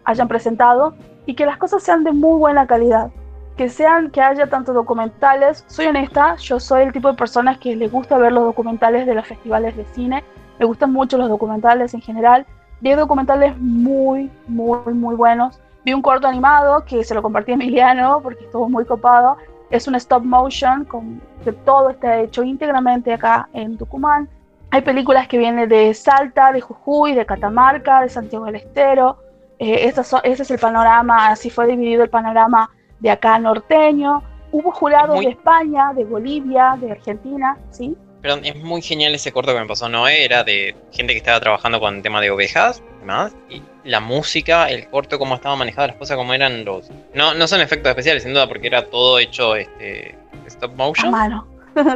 hayan 0.05 0.29
presentado 0.29 0.95
y 1.27 1.35
que 1.35 1.47
las 1.47 1.57
cosas 1.57 1.83
sean 1.83 2.05
de 2.05 2.13
muy 2.13 2.39
buena 2.39 2.67
calidad. 2.67 3.11
Que 3.57 3.69
sean, 3.69 4.11
que 4.11 4.21
haya 4.21 4.49
tanto 4.49 4.73
documentales. 4.73 5.65
Soy 5.69 5.87
honesta, 5.87 6.37
yo 6.37 6.59
soy 6.59 6.83
el 6.83 6.93
tipo 6.93 7.09
de 7.09 7.17
personas 7.17 7.59
que 7.59 7.77
le 7.77 7.89
gusta 7.89 8.19
ver 8.19 8.33
los 8.33 8.45
documentales 8.45 9.07
de 9.07 9.15
los 9.15 9.27
festivales 9.27 9.77
de 9.77 9.85
cine. 9.87 10.25
Me 10.59 10.67
gustan 10.67 10.93
mucho 10.93 11.19
los 11.19 11.29
documentales 11.29 11.95
en 11.95 12.01
general. 12.01 12.47
Vi 12.81 12.93
documentales 12.93 13.57
muy, 13.59 14.31
muy, 14.47 14.93
muy 14.93 15.15
buenos. 15.15 15.61
Vi 15.85 15.93
un 15.93 16.03
corto 16.03 16.27
animado 16.27 16.85
que 16.85 17.05
se 17.05 17.15
lo 17.15 17.23
compartí 17.23 17.53
a 17.53 17.55
Emiliano 17.55 18.21
porque 18.23 18.45
estuvo 18.45 18.69
muy 18.69 18.85
copado. 18.85 19.37
Es 19.71 19.87
un 19.89 19.95
stop 19.95 20.25
motion 20.25 20.85
con, 20.85 21.21
que 21.45 21.53
todo 21.53 21.91
está 21.91 22.21
hecho 22.21 22.43
íntegramente 22.43 23.13
acá 23.13 23.49
en 23.53 23.79
Tucumán. 23.79 24.29
Hay 24.75 24.81
películas 24.83 25.29
que 25.29 25.39
vienen 25.39 25.69
de 25.69 25.95
Salta, 25.95 26.51
de 26.51 26.61
Jujuy, 26.61 27.15
de 27.15 27.25
Catamarca, 27.25 28.01
de 28.01 28.09
Santiago 28.09 28.47
del 28.47 28.57
Estero. 28.57 29.19
Eh, 29.61 29.93
son- 30.03 30.21
ese 30.25 30.43
es 30.43 30.51
el 30.51 30.59
panorama, 30.59 31.29
así 31.29 31.49
fue 31.49 31.69
dividido 31.69 32.03
el 32.03 32.11
panorama 32.11 32.69
de 32.99 33.09
acá 33.09 33.39
norteño. 33.39 34.21
Hubo 34.51 34.73
jurados 34.73 35.15
Muy- 35.15 35.27
de 35.27 35.31
España, 35.31 35.93
de 35.95 36.05
Bolivia, 36.05 36.77
de 36.81 36.91
Argentina, 36.91 37.57
¿sí? 37.71 37.97
Perdón, 38.21 38.41
es 38.45 38.57
muy 38.57 38.83
genial 38.83 39.15
ese 39.15 39.31
corto 39.31 39.53
que 39.55 39.61
me 39.61 39.67
pasó 39.67 39.89
Noé, 39.89 40.25
era 40.25 40.43
de 40.43 40.75
gente 40.91 41.13
que 41.13 41.19
estaba 41.19 41.39
trabajando 41.39 41.79
con 41.79 41.95
el 41.95 42.03
tema 42.03 42.21
de 42.21 42.33
ovejas. 42.33 42.83
demás. 42.99 43.37
Y 43.49 43.63
la 43.85 44.01
música, 44.01 44.69
el 44.71 44.89
corto, 44.89 45.21
cómo 45.21 45.37
estaban 45.37 45.57
manejadas 45.59 45.91
las 45.91 45.99
cosas, 45.99 46.17
cómo 46.17 46.35
eran 46.35 46.65
los... 46.65 46.91
No, 47.15 47.35
no 47.35 47.47
son 47.47 47.61
efectos 47.61 47.91
especiales, 47.91 48.25
sin 48.25 48.33
duda, 48.33 48.49
porque 48.49 48.67
era 48.67 48.87
todo 48.87 49.21
hecho 49.21 49.55
este, 49.55 50.17
stop 50.47 50.73
A 50.73 50.75
motion. 50.79 51.11
mano. 51.13 51.47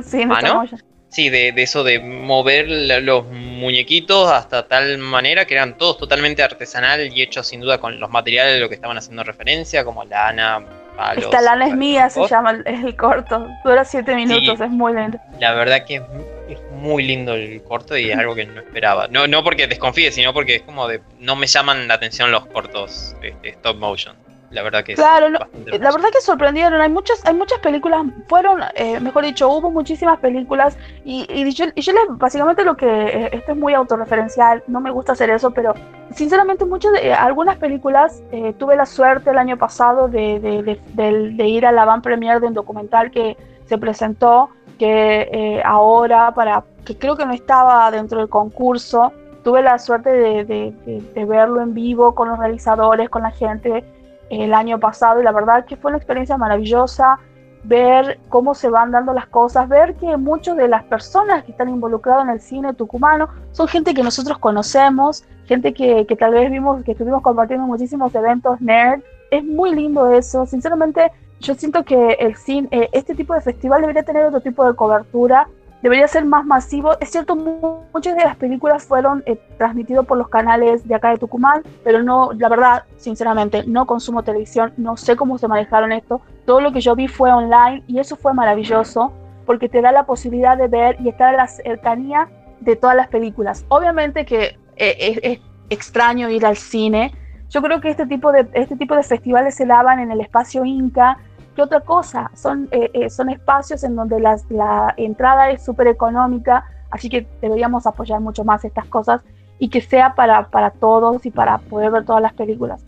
sí, 0.04 0.24
no 0.24 0.34
¿Mano? 0.34 0.46
stop 0.46 0.56
motion. 0.60 0.82
Sí, 1.10 1.30
de, 1.30 1.52
de 1.52 1.62
eso 1.62 1.84
de 1.84 1.98
mover 2.00 2.68
la- 2.68 3.00
los 3.00 3.24
muñequitos 3.26 4.30
hasta 4.30 4.68
tal 4.68 4.98
manera 4.98 5.46
que 5.46 5.54
eran 5.54 5.78
todos 5.78 5.96
totalmente 5.98 6.42
artesanal 6.42 7.10
y 7.16 7.22
hechos 7.22 7.46
sin 7.48 7.60
duda 7.60 7.78
con 7.78 7.98
los 7.98 8.10
materiales 8.10 8.54
de 8.54 8.60
lo 8.60 8.68
que 8.68 8.74
estaban 8.74 8.98
haciendo 8.98 9.24
referencia, 9.24 9.84
como 9.84 10.04
lana, 10.04 10.62
palos. 10.96 11.24
Esta 11.24 11.40
lana 11.40 11.66
es 11.66 11.74
mía, 11.74 12.10
se 12.10 12.26
llama 12.28 12.50
el, 12.50 12.62
el 12.66 12.94
corto. 12.96 13.48
Dura 13.64 13.84
siete 13.84 14.14
minutos, 14.14 14.60
es 14.60 14.70
muy 14.70 14.92
lento. 14.92 15.18
La 15.40 15.54
verdad 15.54 15.84
que 15.86 15.96
es, 15.96 16.02
es 16.50 16.58
muy 16.72 17.02
lindo 17.04 17.34
el 17.34 17.62
corto 17.62 17.96
y 17.96 18.10
es 18.10 18.18
algo 18.18 18.34
que 18.34 18.44
no 18.44 18.60
esperaba. 18.60 19.08
No, 19.08 19.26
no 19.26 19.42
porque 19.42 19.66
desconfíe, 19.66 20.12
sino 20.12 20.34
porque 20.34 20.56
es 20.56 20.62
como 20.62 20.86
de. 20.88 21.00
No 21.20 21.36
me 21.36 21.46
llaman 21.46 21.88
la 21.88 21.94
atención 21.94 22.30
los 22.30 22.44
cortos 22.46 23.16
este, 23.22 23.48
stop 23.48 23.76
motion. 23.78 24.14
La 24.50 24.62
verdad 24.62 24.82
que 24.82 24.94
Claro, 24.94 25.28
no- 25.28 25.38
bastante 25.40 25.78
La 25.78 25.90
verdad 25.92 26.08
que 26.10 26.20
sorprendieron, 26.22 26.80
hay 26.80 26.88
muchas, 26.88 27.24
hay 27.26 27.34
muchas 27.34 27.58
películas, 27.58 28.02
fueron, 28.28 28.60
eh, 28.76 28.98
mejor 29.00 29.24
dicho, 29.24 29.48
hubo 29.48 29.70
muchísimas 29.70 30.18
películas 30.20 30.78
y, 31.04 31.26
y 31.28 31.50
yo, 31.52 31.66
y 31.74 31.80
yo 31.82 31.92
les, 31.92 32.02
básicamente 32.18 32.64
lo 32.64 32.74
que, 32.76 32.86
eh, 32.86 33.28
esto 33.32 33.52
es 33.52 33.58
muy 33.58 33.74
autorreferencial, 33.74 34.62
no 34.66 34.80
me 34.80 34.90
gusta 34.90 35.12
hacer 35.12 35.28
eso, 35.30 35.50
pero 35.50 35.74
sinceramente 36.12 36.64
muchas 36.64 36.92
de, 36.92 37.08
eh, 37.08 37.12
algunas 37.12 37.56
películas 37.58 38.22
eh, 38.32 38.54
tuve 38.58 38.74
la 38.76 38.86
suerte 38.86 39.30
el 39.30 39.38
año 39.38 39.58
pasado 39.58 40.08
de, 40.08 40.40
de, 40.40 40.80
de- 40.94 41.46
ir 41.48 41.66
a 41.66 41.72
la 41.72 41.84
van 41.84 42.00
premiere 42.00 42.40
de 42.40 42.46
un 42.46 42.54
documental 42.54 43.10
que 43.10 43.36
se 43.66 43.76
presentó, 43.76 44.48
que 44.78 45.28
eh, 45.30 45.62
ahora 45.64 46.32
para, 46.32 46.64
que 46.86 46.96
creo 46.96 47.16
que 47.16 47.26
no 47.26 47.32
estaba 47.34 47.90
dentro 47.90 48.18
del 48.20 48.30
concurso, 48.30 49.12
tuve 49.44 49.60
la 49.62 49.78
suerte 49.78 50.10
de 50.10 51.24
verlo 51.26 51.60
en 51.60 51.74
vivo 51.74 52.14
con 52.14 52.28
los 52.28 52.38
realizadores, 52.38 53.08
con 53.10 53.22
la 53.22 53.30
gente 53.30 53.84
el 54.30 54.54
año 54.54 54.78
pasado 54.78 55.20
y 55.20 55.24
la 55.24 55.32
verdad 55.32 55.64
que 55.64 55.76
fue 55.76 55.90
una 55.90 55.98
experiencia 55.98 56.36
maravillosa 56.36 57.18
ver 57.64 58.18
cómo 58.28 58.54
se 58.54 58.68
van 58.68 58.92
dando 58.92 59.12
las 59.12 59.26
cosas, 59.26 59.68
ver 59.68 59.94
que 59.96 60.16
muchas 60.16 60.56
de 60.56 60.68
las 60.68 60.84
personas 60.84 61.44
que 61.44 61.52
están 61.52 61.68
involucradas 61.68 62.24
en 62.24 62.30
el 62.30 62.40
cine 62.40 62.72
tucumano 62.72 63.28
son 63.52 63.68
gente 63.68 63.94
que 63.94 64.02
nosotros 64.02 64.38
conocemos, 64.38 65.24
gente 65.46 65.74
que, 65.74 66.04
tal 66.18 66.32
vez 66.32 66.50
vimos, 66.50 66.82
que 66.84 66.92
estuvimos 66.92 67.22
compartiendo 67.22 67.64
en 67.64 67.70
muchísimos 67.70 68.14
eventos 68.14 68.60
nerd. 68.60 69.02
Es 69.30 69.44
muy 69.44 69.74
lindo 69.74 70.10
eso, 70.10 70.46
sinceramente 70.46 71.12
yo 71.40 71.54
siento 71.54 71.84
que 71.84 72.12
el 72.12 72.36
cine, 72.36 72.68
eh, 72.70 72.88
este 72.92 73.14
tipo 73.14 73.34
de 73.34 73.40
festival 73.40 73.82
debería 73.82 74.02
tener 74.02 74.24
otro 74.24 74.40
tipo 74.40 74.66
de 74.66 74.74
cobertura, 74.74 75.48
debería 75.82 76.08
ser 76.08 76.24
más 76.24 76.44
masivo. 76.44 76.98
Es 77.00 77.10
cierto, 77.10 77.36
mu- 77.36 77.80
muchas 77.92 78.16
de 78.16 78.24
las 78.24 78.36
películas 78.36 78.84
fueron 78.84 79.22
eh, 79.26 79.38
transmitidas 79.56 80.04
por 80.06 80.18
los 80.18 80.28
canales 80.28 80.86
de 80.86 80.94
acá 80.94 81.10
de 81.10 81.18
Tucumán, 81.18 81.62
pero 81.84 82.02
no, 82.02 82.30
la 82.32 82.48
verdad, 82.48 82.82
sinceramente, 82.96 83.64
no 83.66 83.86
consumo 83.86 84.22
televisión, 84.22 84.72
no 84.76 84.96
sé 84.96 85.16
cómo 85.16 85.38
se 85.38 85.48
manejaron 85.48 85.92
esto. 85.92 86.20
Todo 86.46 86.60
lo 86.60 86.72
que 86.72 86.80
yo 86.80 86.94
vi 86.96 87.08
fue 87.08 87.32
online 87.32 87.82
y 87.86 87.98
eso 87.98 88.16
fue 88.16 88.34
maravilloso 88.34 89.12
porque 89.46 89.68
te 89.68 89.80
da 89.80 89.92
la 89.92 90.04
posibilidad 90.04 90.58
de 90.58 90.68
ver 90.68 90.96
y 91.00 91.08
estar 91.08 91.34
a 91.34 91.36
la 91.36 91.46
cercanía 91.46 92.28
de 92.60 92.76
todas 92.76 92.96
las 92.96 93.08
películas. 93.08 93.64
Obviamente 93.68 94.24
que 94.26 94.58
eh, 94.76 94.96
es, 94.98 95.20
es 95.22 95.40
extraño 95.70 96.28
ir 96.28 96.44
al 96.44 96.56
cine. 96.56 97.14
Yo 97.48 97.62
creo 97.62 97.80
que 97.80 97.88
este 97.88 98.06
tipo 98.06 98.30
de, 98.30 98.46
este 98.52 98.76
tipo 98.76 98.94
de 98.94 99.02
festivales 99.02 99.54
se 99.54 99.64
daban 99.64 100.00
en 100.00 100.10
el 100.10 100.20
espacio 100.20 100.64
Inca. 100.64 101.18
¿Qué 101.58 101.62
otra 101.62 101.80
cosa? 101.80 102.30
Son, 102.36 102.68
eh, 102.70 102.88
eh, 102.94 103.10
son 103.10 103.30
espacios 103.30 103.82
en 103.82 103.96
donde 103.96 104.20
las, 104.20 104.48
la 104.48 104.94
entrada 104.96 105.50
es 105.50 105.64
súper 105.64 105.88
económica, 105.88 106.64
así 106.88 107.10
que 107.10 107.26
deberíamos 107.42 107.84
apoyar 107.84 108.20
mucho 108.20 108.44
más 108.44 108.64
estas 108.64 108.86
cosas 108.86 109.22
y 109.58 109.68
que 109.68 109.80
sea 109.80 110.14
para, 110.14 110.50
para 110.50 110.70
todos 110.70 111.26
y 111.26 111.32
para 111.32 111.58
poder 111.58 111.90
ver 111.90 112.04
todas 112.04 112.22
las 112.22 112.32
películas. 112.32 112.80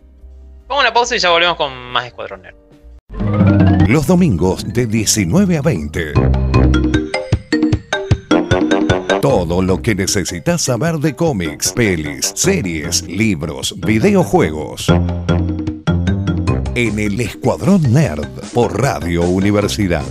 Pongo 0.69 0.83
una 0.83 0.93
pausa 0.93 1.17
y 1.17 1.19
ya 1.19 1.31
volvemos 1.31 1.57
con 1.57 1.77
más 1.91 2.05
Escuadrón 2.05 2.43
Nerd. 2.43 2.55
Los 3.89 4.07
domingos 4.07 4.73
de 4.73 4.87
19 4.87 5.59
a 5.59 5.63
20. 5.63 6.13
Todo 9.21 9.63
lo 9.63 9.83
que 9.83 9.97
necesitas 9.97 10.63
saber 10.63 10.99
de 10.99 11.17
cómics, 11.17 11.73
pelis, 11.73 12.33
series, 12.37 13.03
libros, 13.03 13.75
videojuegos. 13.81 14.87
En 16.83 16.99
el 16.99 17.21
Escuadrón 17.21 17.93
Nerd 17.93 18.27
por 18.55 18.81
Radio 18.81 19.21
Universidad. 19.25 20.03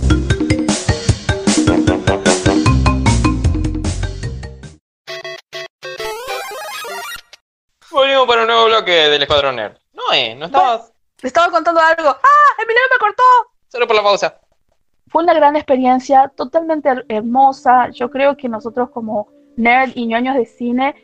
Volvimos 7.90 8.26
para 8.26 8.42
un 8.42 8.46
nuevo 8.46 8.66
bloque 8.66 8.92
del 8.92 9.22
Escuadrón 9.22 9.56
Nerd. 9.56 9.76
No, 9.92 10.02
eh, 10.14 10.34
no 10.36 10.46
estabas 10.46 10.92
Le 11.22 11.26
estaba 11.26 11.50
contando 11.50 11.80
algo. 11.80 12.08
¡Ah! 12.10 12.62
¡Emiliano 12.62 12.86
me 12.92 12.98
cortó! 12.98 13.22
solo 13.68 13.86
por 13.86 13.96
la 13.96 14.02
pausa. 14.02 14.40
Fue 15.08 15.22
una 15.22 15.34
gran 15.34 15.54
experiencia, 15.56 16.30
totalmente 16.36 16.88
her- 16.88 17.04
hermosa. 17.08 17.88
Yo 17.90 18.10
creo 18.10 18.36
que 18.36 18.48
nosotros 18.48 18.90
como 18.90 19.28
nerd 19.56 19.90
y 19.94 20.06
ñoños 20.06 20.36
de 20.36 20.46
cine 20.46 20.94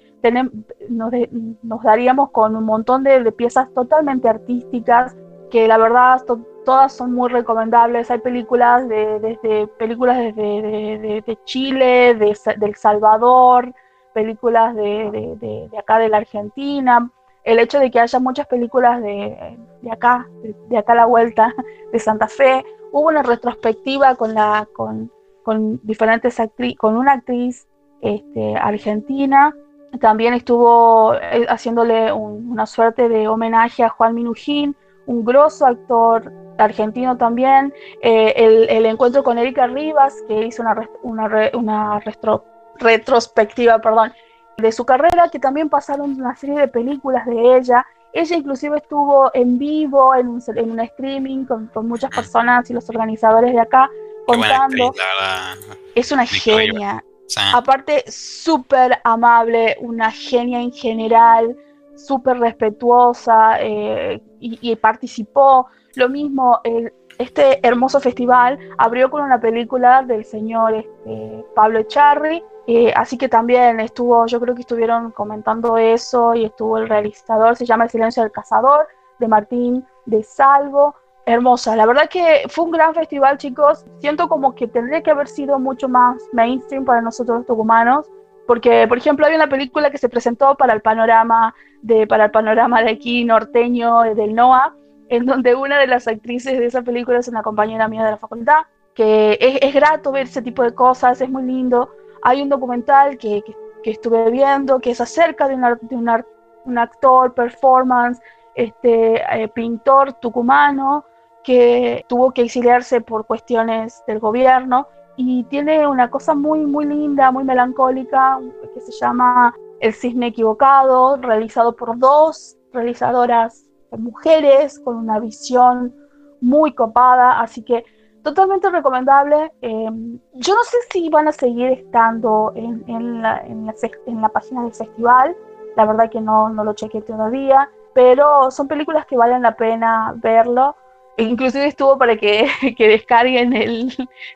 nos, 0.88 1.10
de- 1.12 1.28
nos 1.62 1.82
daríamos 1.84 2.30
con 2.30 2.56
un 2.56 2.64
montón 2.64 3.04
de, 3.04 3.22
de 3.22 3.30
piezas 3.32 3.72
totalmente 3.74 4.28
artísticas 4.28 5.14
que 5.50 5.68
la 5.68 5.78
verdad 5.78 6.22
to- 6.26 6.40
todas 6.64 6.92
son 6.92 7.12
muy 7.14 7.28
recomendables. 7.28 8.10
Hay 8.10 8.18
películas 8.18 8.88
de, 8.88 9.20
desde 9.20 9.66
películas 9.68 10.18
desde 10.18 11.22
de, 11.24 11.38
Chile, 11.44 12.14
de, 12.14 12.36
El 12.60 12.74
Salvador, 12.74 13.72
películas 14.12 14.74
de, 14.74 15.68
acá 15.78 15.98
de 15.98 16.08
la 16.08 16.18
Argentina. 16.18 17.10
El 17.44 17.60
hecho 17.60 17.78
de 17.78 17.90
que 17.90 18.00
haya 18.00 18.18
muchas 18.18 18.46
películas 18.48 19.00
de, 19.02 19.56
acá, 19.90 20.26
de, 20.68 20.78
acá 20.78 20.92
a 20.94 20.96
la 20.96 21.06
vuelta, 21.06 21.54
de 21.92 21.98
Santa 21.98 22.26
Fe, 22.26 22.64
hubo 22.92 23.08
una 23.08 23.22
retrospectiva 23.22 24.16
con 24.16 24.34
la 24.34 24.66
con, 24.72 25.12
con 25.44 25.78
diferentes 25.84 26.40
actrices, 26.40 26.78
con 26.78 26.96
una 26.96 27.12
actriz 27.12 27.68
este, 28.00 28.56
argentina. 28.56 29.54
También 30.00 30.34
estuvo 30.34 31.14
eh, 31.14 31.46
haciéndole 31.48 32.12
un- 32.12 32.50
una 32.50 32.66
suerte 32.66 33.08
de 33.08 33.28
homenaje 33.28 33.84
a 33.84 33.88
Juan 33.88 34.14
Minujín, 34.16 34.74
un 35.06 35.24
grosso 35.24 35.66
actor 35.66 36.32
argentino 36.58 37.16
también. 37.16 37.72
Eh, 38.02 38.34
el, 38.36 38.68
el 38.68 38.86
encuentro 38.86 39.22
con 39.22 39.38
Erika 39.38 39.66
Rivas, 39.66 40.14
que 40.28 40.46
hizo 40.46 40.62
una, 40.62 40.88
una, 41.02 41.50
una 41.54 42.00
restro- 42.00 42.42
retrospectiva 42.78 43.78
perdón, 43.80 44.12
de 44.58 44.72
su 44.72 44.84
carrera, 44.84 45.28
que 45.28 45.38
también 45.38 45.68
pasaron 45.68 46.18
una 46.18 46.34
serie 46.36 46.58
de 46.58 46.68
películas 46.68 47.26
de 47.26 47.56
ella. 47.56 47.86
Ella 48.12 48.36
inclusive 48.36 48.78
estuvo 48.78 49.30
en 49.34 49.58
vivo, 49.58 50.14
en 50.14 50.28
un, 50.28 50.42
en 50.46 50.70
un 50.70 50.80
streaming 50.80 51.44
con, 51.44 51.66
con 51.66 51.86
muchas 51.86 52.10
personas 52.10 52.70
y 52.70 52.72
los 52.72 52.88
organizadores 52.88 53.52
de 53.52 53.60
acá 53.60 53.90
contando. 54.26 54.86
actriz. 54.86 55.78
Es 55.94 56.10
una 56.12 56.24
genia. 56.24 57.04
Sí. 57.26 57.40
Aparte, 57.52 58.04
súper 58.06 59.00
amable, 59.04 59.76
una 59.80 60.10
genia 60.10 60.60
en 60.60 60.72
general, 60.72 61.56
súper 61.96 62.38
respetuosa 62.38 63.56
eh, 63.60 64.20
y, 64.40 64.76
participó. 64.76 65.66
Lo 65.94 66.08
mismo, 66.08 66.60
el- 66.64 66.92
este 67.18 67.66
hermoso 67.66 67.98
festival 68.00 68.58
abrió 68.76 69.10
con 69.10 69.22
una 69.22 69.40
película 69.40 70.02
del 70.02 70.24
señor 70.24 70.74
este, 70.74 71.44
Pablo 71.54 71.78
Echarri, 71.78 72.44
eh, 72.66 72.92
así 72.94 73.16
que 73.16 73.28
también 73.28 73.80
estuvo, 73.80 74.26
yo 74.26 74.38
creo 74.40 74.54
que 74.54 74.60
estuvieron 74.60 75.12
comentando 75.12 75.78
eso 75.78 76.34
y 76.34 76.44
estuvo 76.44 76.78
el 76.78 76.88
realizador, 76.88 77.56
se 77.56 77.64
llama 77.64 77.84
El 77.84 77.90
silencio 77.90 78.22
del 78.22 78.32
cazador, 78.32 78.86
de 79.18 79.28
Martín 79.28 79.86
de 80.04 80.22
Salvo. 80.22 80.94
Hermosa, 81.28 81.74
la 81.74 81.86
verdad 81.86 82.08
que 82.08 82.44
fue 82.48 82.66
un 82.66 82.70
gran 82.70 82.94
festival, 82.94 83.36
chicos. 83.36 83.84
Siento 83.98 84.28
como 84.28 84.54
que 84.54 84.68
tendría 84.68 85.02
que 85.02 85.10
haber 85.10 85.26
sido 85.26 85.58
mucho 85.58 85.88
más 85.88 86.22
mainstream 86.32 86.84
para 86.84 87.00
nosotros 87.00 87.38
los 87.38 87.46
tucumanos, 87.46 88.06
porque, 88.46 88.86
por 88.88 88.98
ejemplo, 88.98 89.26
hay 89.26 89.34
una 89.34 89.48
película 89.48 89.90
que 89.90 89.98
se 89.98 90.08
presentó 90.08 90.54
para 90.56 90.72
el 90.72 90.80
panorama 90.80 91.54
de, 91.82 92.06
para 92.06 92.26
el 92.26 92.30
panorama 92.30 92.82
de 92.82 92.90
aquí 92.90 93.24
norteño 93.24 94.04
eh, 94.04 94.14
del 94.14 94.34
NOA, 94.34 94.74
en 95.08 95.26
donde 95.26 95.54
una 95.54 95.78
de 95.78 95.86
las 95.86 96.08
actrices 96.08 96.58
de 96.58 96.66
esa 96.66 96.82
película 96.82 97.18
es 97.18 97.28
una 97.28 97.42
compañera 97.42 97.88
mía 97.88 98.04
de 98.04 98.12
la 98.12 98.16
facultad, 98.16 98.64
que 98.94 99.38
es, 99.40 99.58
es 99.62 99.74
grato 99.74 100.12
ver 100.12 100.24
ese 100.24 100.42
tipo 100.42 100.62
de 100.62 100.74
cosas, 100.74 101.20
es 101.20 101.28
muy 101.28 101.42
lindo. 101.42 101.90
Hay 102.22 102.42
un 102.42 102.48
documental 102.48 103.18
que, 103.18 103.42
que, 103.42 103.54
que 103.82 103.90
estuve 103.90 104.30
viendo 104.30 104.80
que 104.80 104.90
es 104.90 105.00
acerca 105.00 105.46
de, 105.48 105.54
un 105.54 105.64
ar- 105.64 105.80
de 105.80 105.94
un, 105.96 106.08
ar- 106.08 106.26
un 106.64 106.78
actor, 106.78 107.34
performance, 107.34 108.20
este, 108.54 109.22
eh, 109.42 109.48
pintor 109.48 110.14
tucumano, 110.14 111.04
que 111.44 112.04
tuvo 112.08 112.32
que 112.32 112.42
exiliarse 112.42 113.00
por 113.00 113.26
cuestiones 113.26 114.02
del 114.08 114.18
gobierno 114.18 114.88
y 115.16 115.44
tiene 115.44 115.86
una 115.86 116.10
cosa 116.10 116.34
muy, 116.34 116.66
muy 116.66 116.84
linda, 116.84 117.30
muy 117.30 117.44
melancólica, 117.44 118.38
que 118.74 118.80
se 118.80 118.92
llama 118.92 119.54
El 119.80 119.94
cisne 119.94 120.28
equivocado, 120.28 121.16
realizado 121.16 121.74
por 121.74 121.98
dos 121.98 122.56
realizadoras 122.72 123.66
mujeres 123.96 124.78
con 124.80 124.96
una 124.96 125.18
visión 125.18 125.94
muy 126.40 126.74
copada, 126.74 127.40
así 127.40 127.62
que 127.62 127.84
totalmente 128.22 128.68
recomendable. 128.70 129.52
Eh, 129.62 129.88
yo 130.34 130.54
no 130.54 130.64
sé 130.64 130.76
si 130.90 131.08
van 131.08 131.28
a 131.28 131.32
seguir 131.32 131.70
estando 131.70 132.52
en, 132.54 133.22
la, 133.22 133.38
en, 133.38 133.66
la, 133.66 133.74
en 134.06 134.20
la 134.20 134.28
página 134.28 134.62
del 134.64 134.74
festival, 134.74 135.36
la 135.76 135.84
verdad 135.84 136.10
que 136.10 136.20
no, 136.20 136.48
no 136.48 136.64
lo 136.64 136.74
chequeé 136.74 137.02
todavía, 137.02 137.70
pero 137.94 138.50
son 138.50 138.68
películas 138.68 139.06
que 139.06 139.16
valen 139.16 139.42
la 139.42 139.56
pena 139.56 140.14
verlo. 140.16 140.74
Inclusive 141.18 141.66
estuvo 141.66 141.96
para 141.96 142.16
que, 142.16 142.46
que 142.76 142.88
descarguen 142.88 143.54
el, 143.54 143.92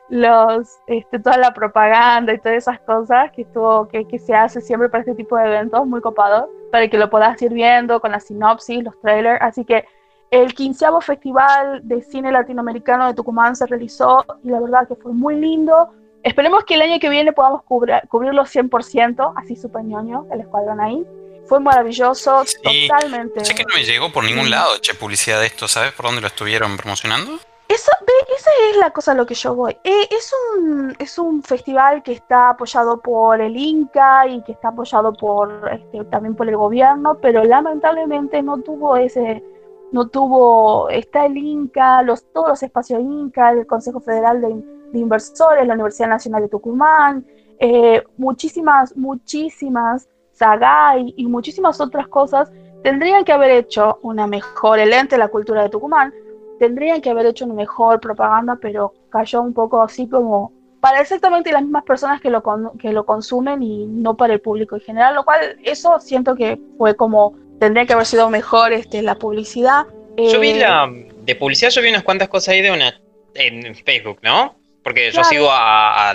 los, 0.09 0.79
este, 0.87 1.19
toda 1.19 1.37
la 1.37 1.53
propaganda 1.53 2.33
y 2.33 2.39
todas 2.39 2.57
esas 2.57 2.79
cosas 2.81 3.31
que, 3.31 3.43
estuvo, 3.43 3.87
que 3.87 4.19
se 4.19 4.33
hace 4.33 4.61
siempre 4.61 4.89
para 4.89 5.01
este 5.01 5.15
tipo 5.15 5.37
de 5.37 5.45
eventos, 5.45 5.85
muy 5.85 6.01
copado, 6.01 6.49
para 6.71 6.87
que 6.87 6.97
lo 6.97 7.09
puedas 7.09 7.39
ir 7.41 7.53
viendo 7.53 7.99
con 7.99 8.11
la 8.11 8.19
sinopsis, 8.19 8.83
los 8.83 8.99
trailers. 8.99 9.41
Así 9.41 9.63
que 9.63 9.85
el 10.31 10.53
quinceavo 10.53 11.01
Festival 11.01 11.81
de 11.83 12.01
Cine 12.01 12.31
Latinoamericano 12.31 13.07
de 13.07 13.13
Tucumán 13.13 13.55
se 13.55 13.67
realizó 13.67 14.25
y 14.43 14.49
la 14.49 14.59
verdad 14.59 14.87
que 14.87 14.95
fue 14.95 15.13
muy 15.13 15.35
lindo. 15.35 15.89
Esperemos 16.23 16.63
que 16.65 16.75
el 16.75 16.81
año 16.81 16.99
que 16.99 17.09
viene 17.09 17.33
podamos 17.33 17.63
cubrir, 17.63 18.01
cubrirlo 18.07 18.43
100%, 18.43 19.33
así 19.35 19.55
super 19.55 19.83
ñoño, 19.83 20.27
el 20.31 20.41
escuadrón 20.41 20.79
ahí. 20.79 21.05
Fue 21.47 21.59
maravilloso, 21.59 22.43
totalmente. 22.63 23.43
Sé 23.43 23.55
que 23.55 23.63
no 23.63 23.75
me 23.75 23.83
llegó 23.83 24.11
por 24.11 24.23
ningún 24.23 24.49
lado, 24.49 24.77
che, 24.79 24.93
publicidad 24.93 25.39
de 25.39 25.47
esto, 25.47 25.67
¿sabes 25.67 25.91
por 25.91 26.05
dónde 26.05 26.21
lo 26.21 26.27
estuvieron 26.27 26.77
promocionando? 26.77 27.39
Eso, 27.67 27.89
esa 28.37 28.49
es 28.69 28.77
la 28.77 28.91
cosa 28.91 29.13
a 29.13 29.15
lo 29.15 29.25
que 29.25 29.33
yo 29.33 29.55
voy. 29.55 29.77
Eh, 29.85 30.07
es, 30.09 30.33
un, 30.57 30.93
es 30.99 31.17
un 31.17 31.41
festival 31.41 32.03
que 32.03 32.11
está 32.11 32.49
apoyado 32.49 33.01
por 33.01 33.39
el 33.39 33.55
Inca 33.55 34.27
y 34.27 34.41
que 34.43 34.51
está 34.51 34.69
apoyado 34.69 35.13
por 35.13 35.69
este, 35.71 36.03
también 36.05 36.35
por 36.35 36.49
el 36.49 36.57
gobierno, 36.57 37.17
pero 37.21 37.45
lamentablemente 37.45 38.41
no 38.41 38.57
tuvo 38.57 38.97
ese, 38.97 39.41
no 39.91 40.09
tuvo, 40.09 40.89
está 40.89 41.25
el 41.25 41.37
Inca, 41.37 42.01
los, 42.01 42.25
todos 42.33 42.49
los 42.49 42.63
espacios 42.63 42.99
Inca, 43.01 43.51
el 43.51 43.65
Consejo 43.65 44.01
Federal 44.01 44.41
de, 44.41 44.99
Inversores, 44.99 45.65
la 45.65 45.75
Universidad 45.75 46.09
Nacional 46.09 46.41
de 46.41 46.49
Tucumán, 46.49 47.25
eh, 47.59 48.03
muchísimas, 48.17 48.97
muchísimas, 48.97 50.09
Sagay 50.41 51.13
y 51.15 51.27
muchísimas 51.27 51.79
otras 51.79 52.07
cosas, 52.07 52.51
tendrían 52.83 53.23
que 53.23 53.31
haber 53.31 53.51
hecho 53.51 53.99
una 54.01 54.25
mejor, 54.25 54.79
el 54.79 54.91
ente 54.91 55.15
de 55.15 55.19
la 55.19 55.27
cultura 55.27 55.61
de 55.61 55.69
Tucumán, 55.69 56.11
tendrían 56.57 56.99
que 56.99 57.11
haber 57.11 57.27
hecho 57.27 57.45
una 57.45 57.53
mejor 57.53 57.99
propaganda, 57.99 58.57
pero 58.59 58.93
cayó 59.09 59.41
un 59.43 59.53
poco 59.53 59.83
así 59.83 60.09
como 60.09 60.51
para 60.79 60.99
exactamente 60.99 61.51
las 61.51 61.61
mismas 61.61 61.83
personas 61.83 62.19
que 62.21 62.31
lo, 62.31 62.41
que 62.79 62.91
lo 62.91 63.05
consumen 63.05 63.61
y 63.61 63.85
no 63.85 64.17
para 64.17 64.33
el 64.33 64.41
público 64.41 64.75
en 64.75 64.81
general, 64.81 65.13
lo 65.13 65.23
cual 65.23 65.59
eso 65.63 65.99
siento 65.99 66.35
que 66.35 66.59
fue 66.79 66.95
como 66.95 67.35
tendría 67.59 67.85
que 67.85 67.93
haber 67.93 68.07
sido 68.07 68.31
mejor 68.31 68.73
este, 68.73 69.03
la 69.03 69.13
publicidad. 69.13 69.85
Yo 70.17 70.39
vi 70.39 70.49
eh, 70.49 70.59
la. 70.59 70.91
De 71.23 71.35
publicidad, 71.35 71.69
yo 71.69 71.83
vi 71.83 71.89
unas 71.89 72.03
cuantas 72.03 72.29
cosas 72.29 72.49
ahí 72.49 72.61
de 72.61 72.71
una. 72.71 72.99
En 73.35 73.75
Facebook, 73.75 74.17
¿no? 74.23 74.55
Porque 74.83 75.11
yo 75.11 75.23
sigo 75.23 75.47
a, 75.51 76.13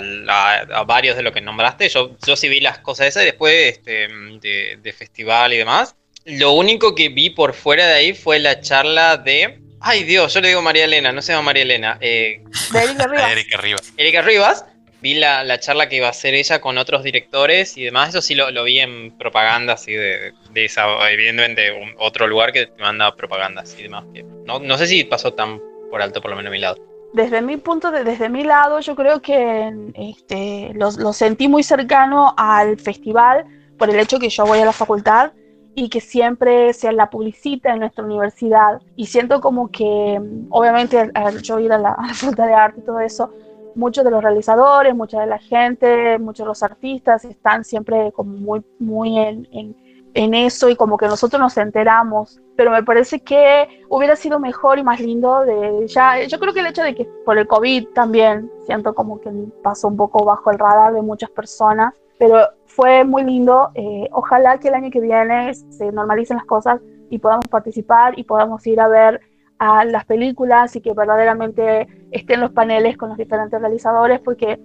varios 0.85 1.15
de 1.15 1.23
lo 1.23 1.31
que 1.31 1.41
nombraste. 1.41 1.87
Yo, 1.89 2.17
yo 2.25 2.35
sí 2.35 2.49
vi 2.49 2.59
las 2.59 2.79
cosas 2.79 3.07
esas 3.07 3.23
después 3.23 3.77
este, 3.77 4.07
de, 4.09 4.93
festival 4.93 5.53
y 5.53 5.57
demás. 5.57 5.95
Lo 6.25 6.51
único 6.51 6.93
que 6.93 7.09
vi 7.09 7.29
por 7.29 7.53
fuera 7.53 7.87
de 7.87 7.93
ahí 7.93 8.13
fue 8.13 8.39
la 8.39 8.59
charla 8.59 9.17
de. 9.17 9.59
Ay 9.79 10.03
Dios, 10.03 10.33
yo 10.33 10.41
le 10.41 10.49
digo 10.49 10.61
María 10.61 10.85
Elena, 10.85 11.11
no 11.11 11.21
se 11.21 11.31
llama 11.31 11.43
María 11.43 11.63
Elena. 11.63 11.97
Eh, 12.01 12.41
de 12.73 12.79
Erika 12.83 13.07
Rivas. 13.07 13.31
Erika 13.31 13.57
Rivas. 13.57 13.93
Erika 13.95 14.21
Rivas 14.21 14.65
vi 15.01 15.13
la, 15.15 15.59
charla 15.59 15.89
que 15.89 15.97
iba 15.97 16.07
a 16.07 16.11
hacer 16.11 16.33
ella 16.33 16.59
con 16.59 16.77
otros 16.77 17.03
directores 17.03 17.77
y 17.77 17.83
demás, 17.83 18.09
eso 18.09 18.21
sí 18.21 18.35
lo, 18.35 18.63
vi 18.63 18.79
en 18.79 19.17
propaganda, 19.17 19.73
así 19.73 19.93
de, 19.93 20.33
esa, 20.55 20.87
evidentemente, 21.11 21.93
otro 21.97 22.27
lugar 22.27 22.51
que 22.51 22.67
te 22.67 22.81
manda 22.81 23.15
propagandas 23.15 23.75
y 23.77 23.83
demás. 23.83 24.05
no, 24.45 24.59
no 24.59 24.77
sé 24.77 24.87
si 24.87 25.03
pasó 25.03 25.33
tan 25.33 25.61
por 25.89 26.01
alto, 26.01 26.21
por 26.21 26.31
lo 26.31 26.37
menos 26.37 26.49
a 26.49 26.51
mi 26.51 26.59
lado. 26.59 26.86
Desde 27.17 27.41
mi 27.41 27.57
punto 27.57 27.89
de, 27.89 28.03
desde 28.03 28.29
mi 28.29 28.43
lado, 28.43 28.79
yo 28.79 28.95
creo 28.95 29.23
que 29.23 29.91
este, 29.95 30.71
lo, 30.75 30.91
sentí 31.13 31.47
muy 31.47 31.63
cercano 31.63 32.35
al 32.37 32.79
festival 32.79 33.43
por 33.75 33.89
el 33.89 33.99
hecho 33.99 34.19
que 34.19 34.29
yo 34.29 34.45
voy 34.45 34.59
a 34.59 34.65
la 34.65 34.71
facultad 34.71 35.31
y 35.73 35.89
que 35.89 35.99
siempre 35.99 36.73
se 36.73 36.91
la 36.91 37.09
publicita 37.09 37.73
en 37.73 37.79
nuestra 37.79 38.03
universidad. 38.03 38.83
Y 38.95 39.07
siento 39.07 39.41
como 39.41 39.71
que, 39.71 40.21
obviamente, 40.51 41.09
al 41.15 41.41
yo 41.41 41.59
ir 41.59 41.73
a 41.73 41.79
la, 41.79 41.93
a 41.93 42.05
la 42.05 42.13
facultad 42.13 42.45
de 42.45 42.53
arte 42.53 42.81
y 42.81 42.83
todo 42.83 42.99
eso, 42.99 43.33
muchos 43.73 44.03
de 44.03 44.11
los 44.11 44.21
realizadores, 44.21 44.93
mucha 44.93 45.19
de 45.19 45.25
la 45.25 45.39
gente, 45.39 46.19
muchos 46.19 46.43
de 46.43 46.49
los 46.49 46.61
artistas 46.61 47.25
están 47.25 47.63
siempre 47.63 48.11
como 48.11 48.33
muy, 48.33 48.61
muy 48.77 49.17
en, 49.17 49.75
eso 50.17 50.69
y 50.69 50.75
como 50.75 50.97
que 50.97 51.07
nosotros 51.07 51.39
nos 51.39 51.57
enteramos. 51.57 52.39
Pero 52.55 52.71
me 52.71 52.83
parece 52.83 53.19
que 53.19 53.83
hubiera 53.89 54.15
sido 54.15 54.39
mejor 54.39 54.79
y 54.79 54.83
más 54.83 54.99
lindo 54.99 55.41
de 55.41 55.85
ya. 55.87 56.23
Yo 56.23 56.39
creo 56.39 56.53
que 56.53 56.61
el 56.61 56.67
hecho 56.67 56.83
de 56.83 56.95
que 56.95 57.05
por 57.25 57.37
el 57.37 57.47
COVID 57.47 57.89
también 57.89 58.51
siento 58.65 58.95
como 58.95 59.21
que 59.21 59.31
pasó 59.63 59.87
un 59.87 59.97
poco 59.97 60.25
bajo 60.25 60.51
el 60.51 60.59
radar 60.59 60.93
de 60.93 61.01
muchas 61.01 61.29
personas, 61.29 61.93
pero 62.17 62.39
fue 62.65 63.03
muy 63.03 63.23
lindo. 63.23 63.69
Eh, 63.75 64.07
ojalá 64.11 64.59
que 64.59 64.69
el 64.69 64.75
año 64.75 64.89
que 64.91 65.01
viene 65.01 65.53
se 65.53 65.91
normalicen 65.91 66.37
las 66.37 66.45
cosas 66.45 66.81
y 67.09 67.19
podamos 67.19 67.47
participar 67.47 68.17
y 68.17 68.23
podamos 68.23 68.65
ir 68.67 68.79
a 68.79 68.87
ver 68.87 69.21
a 69.59 69.85
las 69.85 70.05
películas 70.05 70.75
y 70.75 70.81
que 70.81 70.93
verdaderamente 70.93 71.87
estén 72.11 72.41
los 72.41 72.51
paneles 72.51 72.97
con 72.97 73.09
los 73.09 73.17
diferentes 73.17 73.59
realizadores, 73.59 74.19
porque 74.19 74.59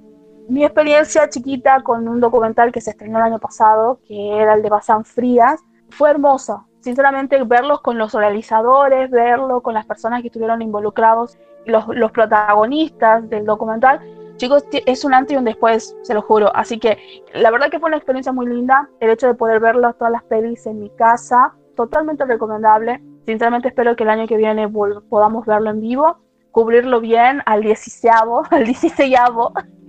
mi 0.48 0.64
experiencia 0.64 1.28
chiquita 1.28 1.82
con 1.82 2.08
un 2.08 2.20
documental 2.20 2.72
que 2.72 2.80
se 2.80 2.90
estrenó 2.90 3.18
el 3.18 3.24
año 3.24 3.38
pasado, 3.38 4.00
que 4.06 4.38
era 4.38 4.54
el 4.54 4.62
de 4.62 4.70
Bazán 4.70 5.04
Frías, 5.04 5.60
fue 5.90 6.10
hermoso. 6.10 6.66
Sinceramente, 6.80 7.42
verlos 7.44 7.80
con 7.80 7.96
los 7.96 8.12
realizadores, 8.12 9.10
verlo 9.10 9.62
con 9.62 9.74
las 9.74 9.86
personas 9.86 10.20
que 10.20 10.28
estuvieron 10.28 10.62
involucrados, 10.62 11.38
los, 11.64 11.86
los 11.88 12.10
protagonistas 12.10 13.28
del 13.30 13.44
documental, 13.44 14.00
chicos, 14.36 14.64
es 14.72 15.04
un 15.04 15.14
antes 15.14 15.34
y 15.34 15.38
un 15.38 15.44
después, 15.44 15.96
se 16.02 16.14
lo 16.14 16.22
juro. 16.22 16.50
Así 16.56 16.78
que 16.78 16.98
la 17.34 17.50
verdad 17.52 17.70
que 17.70 17.78
fue 17.78 17.88
una 17.88 17.96
experiencia 17.96 18.32
muy 18.32 18.46
linda. 18.46 18.88
El 18.98 19.10
hecho 19.10 19.28
de 19.28 19.34
poder 19.34 19.60
verlos 19.60 19.96
todas 19.96 20.12
las 20.12 20.24
pelis 20.24 20.66
en 20.66 20.80
mi 20.80 20.90
casa, 20.90 21.54
totalmente 21.76 22.24
recomendable. 22.24 23.00
Sinceramente 23.24 23.68
espero 23.68 23.94
que 23.94 24.02
el 24.02 24.10
año 24.10 24.26
que 24.26 24.36
viene 24.36 24.68
podamos 24.68 25.46
verlo 25.46 25.70
en 25.70 25.80
vivo, 25.80 26.18
cubrirlo 26.52 27.00
bien 27.00 27.42
al 27.46 27.62
16 27.62 28.12
al 28.50 28.64
16 28.64 29.16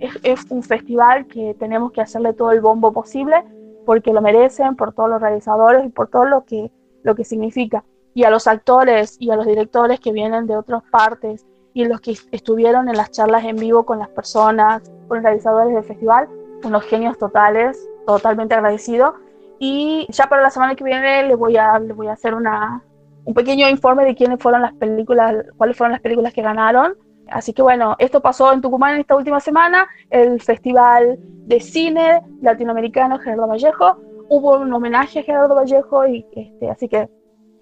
es, 0.00 0.18
es 0.22 0.46
un 0.50 0.62
festival 0.62 1.26
que 1.26 1.54
tenemos 1.58 1.92
que 1.92 2.00
hacerle 2.00 2.32
todo 2.32 2.50
el 2.50 2.60
bombo 2.60 2.92
posible 2.92 3.44
porque 3.84 4.12
lo 4.12 4.22
merecen, 4.22 4.76
por 4.76 4.92
todos 4.92 5.10
los 5.10 5.20
realizadores 5.20 5.84
y 5.84 5.88
por 5.90 6.08
todo 6.08 6.24
lo 6.24 6.44
que, 6.44 6.70
lo 7.02 7.14
que 7.14 7.24
significa. 7.24 7.84
Y 8.14 8.24
a 8.24 8.30
los 8.30 8.46
actores 8.46 9.16
y 9.20 9.30
a 9.30 9.36
los 9.36 9.46
directores 9.46 10.00
que 10.00 10.12
vienen 10.12 10.46
de 10.46 10.56
otras 10.56 10.82
partes 10.90 11.46
y 11.74 11.84
los 11.84 12.00
que 12.00 12.16
estuvieron 12.30 12.88
en 12.88 12.96
las 12.96 13.10
charlas 13.10 13.44
en 13.44 13.56
vivo 13.56 13.84
con 13.84 13.98
las 13.98 14.08
personas, 14.08 14.82
con 15.08 15.18
los 15.18 15.24
realizadores 15.24 15.74
del 15.74 15.84
festival, 15.84 16.28
unos 16.64 16.84
genios 16.84 17.18
totales, 17.18 17.78
totalmente 18.06 18.54
agradecido. 18.54 19.14
Y 19.58 20.06
ya 20.10 20.26
para 20.26 20.42
la 20.42 20.50
semana 20.50 20.76
que 20.76 20.84
viene 20.84 21.24
les 21.24 21.36
voy 21.36 21.56
a, 21.56 21.78
les 21.78 21.96
voy 21.96 22.06
a 22.06 22.12
hacer 22.12 22.34
una, 22.34 22.82
un 23.24 23.34
pequeño 23.34 23.68
informe 23.68 24.04
de 24.04 24.14
quiénes 24.14 24.38
fueron 24.40 24.62
las 24.62 24.74
películas, 24.74 25.34
cuáles 25.56 25.76
fueron 25.76 25.92
las 25.92 26.00
películas 26.00 26.32
que 26.32 26.42
ganaron. 26.42 26.94
Así 27.28 27.52
que 27.52 27.62
bueno, 27.62 27.96
esto 27.98 28.20
pasó 28.20 28.52
en 28.52 28.60
Tucumán 28.60 28.94
en 28.94 29.00
esta 29.00 29.16
última 29.16 29.40
semana, 29.40 29.88
el 30.10 30.40
Festival 30.40 31.16
de 31.18 31.60
Cine 31.60 32.22
Latinoamericano 32.42 33.18
Gerardo 33.18 33.46
Vallejo. 33.46 33.98
Hubo 34.28 34.58
un 34.58 34.72
homenaje 34.72 35.20
a 35.20 35.22
Gerardo 35.22 35.54
Vallejo 35.54 36.06
y 36.06 36.26
este, 36.34 36.70
así 36.70 36.88
que 36.88 37.08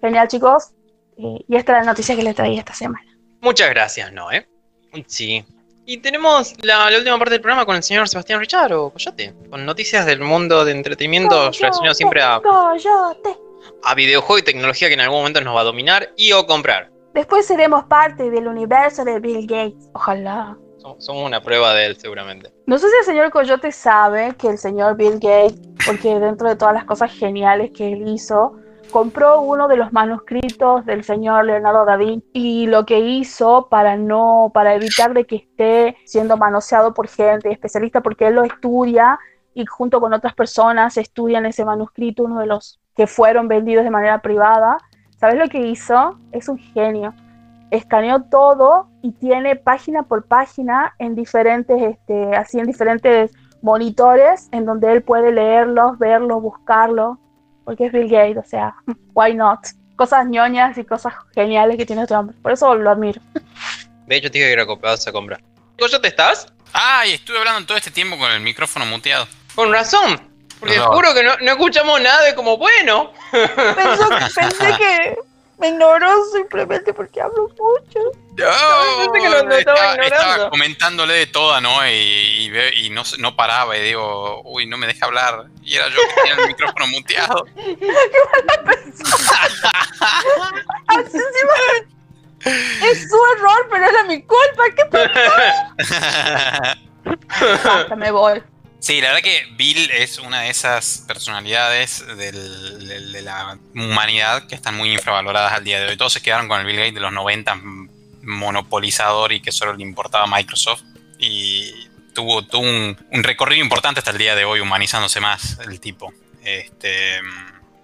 genial 0.01 0.27
chicos. 0.27 0.71
y 1.17 1.55
esta 1.55 1.73
es 1.73 1.85
la 1.85 1.91
noticia 1.91 2.15
que 2.15 2.23
les 2.23 2.35
traía 2.35 2.59
esta 2.59 2.73
semana. 2.73 3.05
Muchas 3.41 3.69
gracias, 3.69 4.11
Noé. 4.11 4.47
Sí. 5.07 5.45
Y 5.85 5.97
tenemos 5.97 6.55
la, 6.63 6.87
última 6.97 7.17
parte 7.17 7.33
del 7.33 7.41
programa 7.41 7.65
con 7.65 7.75
el 7.75 7.83
señor 7.83 8.07
Sebastián 8.07 8.39
Richard 8.39 8.71
o 8.71 8.89
Coyote, 8.91 9.33
con 9.49 9.65
noticias 9.65 10.05
del 10.05 10.21
mundo 10.21 10.63
de 10.63 10.71
entretenimiento 10.71 11.51
relacionado 11.51 11.93
siempre 11.93 12.21
a... 12.21 12.39
Coyote 12.41 13.42
a 13.83 13.95
videojuego 13.95 14.39
y 14.39 14.43
tecnología 14.43 14.87
que 14.87 14.93
en 14.93 15.01
algún 15.01 15.19
momento 15.19 15.41
nos 15.41 15.55
va 15.55 15.61
a 15.61 15.65
dominar 15.65 16.09
y 16.15 16.31
o 16.31 16.45
comprar. 16.45 16.91
Después 17.13 17.45
seremos 17.45 17.85
parte 17.85 18.29
del 18.29 18.47
universo 18.47 19.05
de 19.05 19.19
Bill 19.19 19.45
Gates. 19.45 19.89
Ojalá. 19.93 20.57
Somos 20.97 21.25
una 21.25 21.41
prueba 21.41 21.73
de 21.73 21.85
él, 21.85 21.97
seguramente. 21.97 22.51
No 22.65 22.77
sé 22.77 22.89
si 22.89 22.95
el 22.99 23.05
señor 23.05 23.31
Coyote 23.31 23.71
sabe 23.71 24.35
que 24.37 24.47
el 24.49 24.57
señor 24.57 24.97
Bill 24.97 25.13
Gates, 25.13 25.59
porque 25.85 26.19
dentro 26.19 26.49
de 26.49 26.55
todas 26.55 26.73
las 26.73 26.83
cosas 26.83 27.11
geniales 27.13 27.71
que 27.71 27.93
él 27.93 28.07
hizo, 28.07 28.57
compró 28.91 29.41
uno 29.41 29.67
de 29.67 29.77
los 29.77 29.93
manuscritos 29.93 30.85
del 30.85 31.03
señor 31.03 31.45
Leonardo 31.45 31.85
da 31.85 31.97
Vinci 31.97 32.27
y 32.33 32.67
lo 32.67 32.85
que 32.85 32.99
hizo 32.99 33.67
para 33.69 33.97
no 33.97 34.51
para 34.53 34.75
evitar 34.75 35.13
de 35.13 35.25
que 35.25 35.37
esté 35.37 35.97
siendo 36.05 36.37
manoseado 36.37 36.93
por 36.93 37.07
gente 37.07 37.51
especialista 37.51 38.01
porque 38.01 38.27
él 38.27 38.35
lo 38.35 38.43
estudia 38.43 39.19
y 39.55 39.65
junto 39.65 39.99
con 39.99 40.13
otras 40.13 40.35
personas 40.35 40.97
estudian 40.97 41.45
ese 41.45 41.65
manuscrito, 41.65 42.23
uno 42.23 42.39
de 42.39 42.45
los 42.45 42.79
que 42.95 43.07
fueron 43.07 43.47
vendidos 43.47 43.83
de 43.83 43.91
manera 43.91 44.21
privada. 44.21 44.77
¿Sabes 45.19 45.37
lo 45.37 45.47
que 45.47 45.59
hizo? 45.59 46.19
Es 46.31 46.47
un 46.47 46.57
genio. 46.57 47.13
Escaneó 47.71 48.23
todo 48.23 48.89
y 49.01 49.11
tiene 49.11 49.55
página 49.55 50.03
por 50.03 50.25
página 50.25 50.93
en 50.99 51.15
diferentes, 51.15 51.81
este, 51.81 52.35
así 52.35 52.59
en 52.59 52.67
diferentes 52.67 53.31
monitores 53.61 54.49
en 54.51 54.65
donde 54.65 54.91
él 54.91 55.01
puede 55.01 55.31
leerlos, 55.31 55.97
verlos, 55.97 56.41
buscarlos, 56.41 57.17
porque 57.63 57.85
es 57.85 57.93
Bill 57.93 58.09
Gates, 58.09 58.37
o 58.37 58.47
sea, 58.47 58.75
why 59.13 59.33
not? 59.33 59.59
Cosas 59.95 60.27
ñoñas 60.27 60.77
y 60.77 60.83
cosas 60.83 61.13
geniales 61.33 61.77
que 61.77 61.85
tiene 61.85 62.03
este 62.03 62.15
hombre. 62.15 62.35
Por 62.41 62.51
eso 62.51 62.75
lo 62.75 62.89
admiro. 62.89 63.21
De 64.07 64.17
hecho, 64.17 64.29
tiene 64.29 64.47
que 64.47 64.61
ir 64.61 64.85
a 64.85 64.93
esa 64.93 65.11
compra. 65.11 65.39
¿Coyote 65.79 66.07
estás? 66.07 66.51
Ay, 66.73 67.13
estuve 67.13 67.37
hablando 67.37 67.65
todo 67.65 67.77
este 67.77 67.91
tiempo 67.91 68.17
con 68.17 68.31
el 68.31 68.41
micrófono 68.41 68.85
muteado. 68.85 69.27
Con 69.55 69.71
razón. 69.71 70.32
Porque 70.63 70.77
No. 70.77 70.85
juro 70.93 71.13
que 71.13 71.23
no, 71.23 71.35
no 71.41 71.51
escuchamos 71.51 71.99
nada 72.01 72.21
de 72.23 72.35
como 72.35 72.57
bueno. 72.57 73.11
Pensó- 73.31 74.09
pensé 74.33 74.77
que 74.77 75.17
me 75.57 75.67
ignoró 75.69 76.09
simplemente 76.31 76.93
porque 76.93 77.19
hablo 77.21 77.49
mucho. 77.49 77.99
No, 78.37 79.11
pensé 79.11 79.19
que 79.25 79.29
lo- 79.29 79.43
lo 79.43 79.55
estaba 79.55 79.57
estaba, 79.57 79.91
ignorando. 79.93 80.15
estaba 80.31 80.49
comentándole 80.49 81.13
de 81.15 81.25
toda, 81.27 81.59
¿no? 81.59 81.85
Y, 81.87 81.91
y 81.91 82.49
ve- 82.49 82.73
y 82.75 82.89
no, 82.91 83.03
se- 83.03 83.17
no 83.17 83.35
paraba 83.35 83.75
y 83.77 83.81
digo, 83.81 84.41
uy, 84.45 84.65
no 84.65 84.77
me 84.77 84.87
deja 84.87 85.05
hablar. 85.05 85.47
Y 85.63 85.75
era 85.75 85.89
yo 85.89 85.97
que 85.97 86.13
tenía 86.15 86.33
el 86.35 86.47
micrófono 86.47 86.87
muteado. 86.87 87.45
Así 90.87 91.17
encima 91.17 91.53
Es 92.81 93.09
su 93.09 93.17
error, 93.37 93.67
pero 93.69 93.85
era 93.89 94.03
mi 94.03 94.21
culpa. 94.23 94.63
¿Qué 94.75 94.85
pasa? 94.85 96.77
Me 97.97 98.11
voy. 98.11 98.41
Sí, 98.83 98.99
la 98.99 99.13
verdad 99.13 99.21
que 99.23 99.47
Bill 99.55 99.89
es 99.91 100.17
una 100.19 100.41
de 100.41 100.49
esas 100.49 101.05
personalidades 101.07 102.05
del- 102.17 102.85
del- 102.85 103.13
de 103.13 103.21
la 103.21 103.57
humanidad 103.73 104.45
que 104.45 104.55
están 104.55 104.75
muy 104.75 104.91
infravaloradas 104.91 105.53
al 105.53 105.63
día 105.63 105.79
de 105.79 105.87
hoy. 105.87 105.95
Todos 105.95 106.11
se 106.11 106.21
quedaron 106.21 106.49
con 106.49 106.59
el 106.59 106.65
Bill 106.65 106.75
Gates 106.75 106.93
de 106.93 106.99
los 106.99 107.13
90, 107.13 107.53
m- 107.53 107.89
monopolizador 108.23 109.31
y 109.31 109.39
que 109.41 109.53
solo 109.53 109.73
le 109.73 109.83
importaba 109.83 110.27
Microsoft. 110.27 110.83
Y 111.17 111.71
tuvo, 112.13 112.45
tuvo 112.45 112.63
un, 112.63 112.97
un 113.09 113.23
recorrido 113.23 113.63
importante 113.63 113.99
hasta 114.01 114.11
el 114.11 114.17
día 114.17 114.35
de 114.35 114.43
hoy, 114.43 114.59
humanizándose 114.59 115.21
más 115.21 115.59
el 115.65 115.79
tipo. 115.79 116.13
Este, 116.43 117.21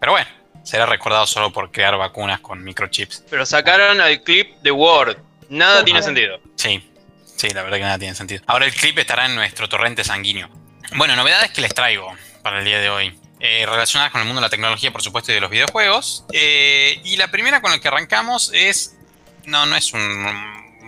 pero 0.01 0.11
bueno, 0.11 0.27
será 0.65 0.85
recordado 0.85 1.25
solo 1.27 1.53
por 1.53 1.71
crear 1.71 1.95
vacunas 1.97 2.41
con 2.41 2.61
microchips. 2.61 3.23
Pero 3.29 3.45
sacaron 3.45 4.01
el 4.01 4.21
clip 4.21 4.57
de 4.63 4.71
Word. 4.71 5.15
Nada 5.47 5.85
tiene 5.85 6.03
sentido. 6.03 6.41
Sí, 6.57 6.83
sí, 7.37 7.47
la 7.51 7.63
verdad 7.63 7.77
que 7.77 7.83
nada 7.83 7.97
tiene 7.99 8.15
sentido. 8.15 8.43
Ahora 8.47 8.65
el 8.65 8.73
clip 8.73 8.97
estará 8.99 9.27
en 9.27 9.35
nuestro 9.35 9.69
torrente 9.69 10.03
sanguíneo. 10.03 10.49
Bueno, 10.95 11.15
novedades 11.15 11.51
que 11.51 11.61
les 11.61 11.73
traigo 11.73 12.11
para 12.41 12.59
el 12.59 12.65
día 12.65 12.79
de 12.79 12.89
hoy. 12.89 13.17
Eh, 13.39 13.65
relacionadas 13.65 14.11
con 14.11 14.21
el 14.21 14.27
mundo 14.27 14.41
de 14.41 14.47
la 14.47 14.49
tecnología, 14.49 14.91
por 14.91 15.01
supuesto, 15.01 15.31
y 15.31 15.35
de 15.35 15.41
los 15.41 15.51
videojuegos. 15.51 16.25
Eh, 16.33 16.99
y 17.03 17.15
la 17.17 17.29
primera 17.29 17.61
con 17.61 17.71
la 17.71 17.79
que 17.79 17.87
arrancamos 17.87 18.51
es. 18.53 18.95
No, 19.45 19.65
no 19.65 19.75
es 19.75 19.93
un 19.93 20.25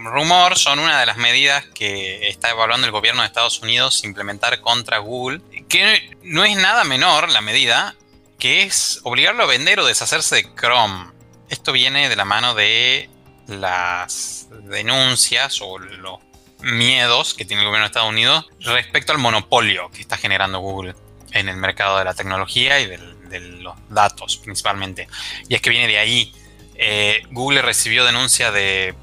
rumor, 0.03 0.57
son 0.57 0.79
una 0.79 0.99
de 0.99 1.05
las 1.05 1.17
medidas 1.17 1.65
que 1.73 2.27
está 2.27 2.49
evaluando 2.49 2.85
el 2.85 2.91
gobierno 2.91 3.21
de 3.21 3.27
Estados 3.27 3.59
Unidos 3.61 4.03
implementar 4.03 4.59
contra 4.59 4.97
Google. 4.97 5.41
Que 5.69 6.11
no 6.23 6.43
es 6.43 6.57
nada 6.57 6.83
menor 6.83 7.29
la 7.29 7.41
medida, 7.41 7.95
que 8.39 8.63
es 8.63 8.99
obligarlo 9.03 9.43
a 9.43 9.47
vender 9.47 9.79
o 9.79 9.85
deshacerse 9.85 10.35
de 10.35 10.55
Chrome. 10.55 11.11
Esto 11.49 11.71
viene 11.71 12.09
de 12.09 12.15
la 12.15 12.25
mano 12.25 12.55
de 12.55 13.09
las 13.47 14.47
denuncias 14.63 15.59
o 15.61 15.77
los 15.77 16.19
miedos 16.61 17.33
que 17.33 17.45
tiene 17.45 17.61
el 17.61 17.67
gobierno 17.67 17.85
de 17.85 17.87
Estados 17.87 18.09
Unidos 18.09 18.45
respecto 18.59 19.11
al 19.11 19.17
monopolio 19.17 19.89
que 19.91 20.01
está 20.01 20.17
generando 20.17 20.59
Google 20.59 20.95
en 21.31 21.49
el 21.49 21.57
mercado 21.57 21.97
de 21.97 22.05
la 22.05 22.13
tecnología 22.13 22.79
y 22.79 22.87
de 22.87 23.39
los 23.39 23.75
datos 23.89 24.37
principalmente. 24.37 25.07
Y 25.47 25.55
es 25.55 25.61
que 25.61 25.69
viene 25.69 25.87
de 25.87 25.97
ahí. 25.97 26.33
Eh, 26.75 27.23
Google 27.31 27.61
recibió 27.61 28.05
denuncias 28.05 28.53
de 28.53 28.95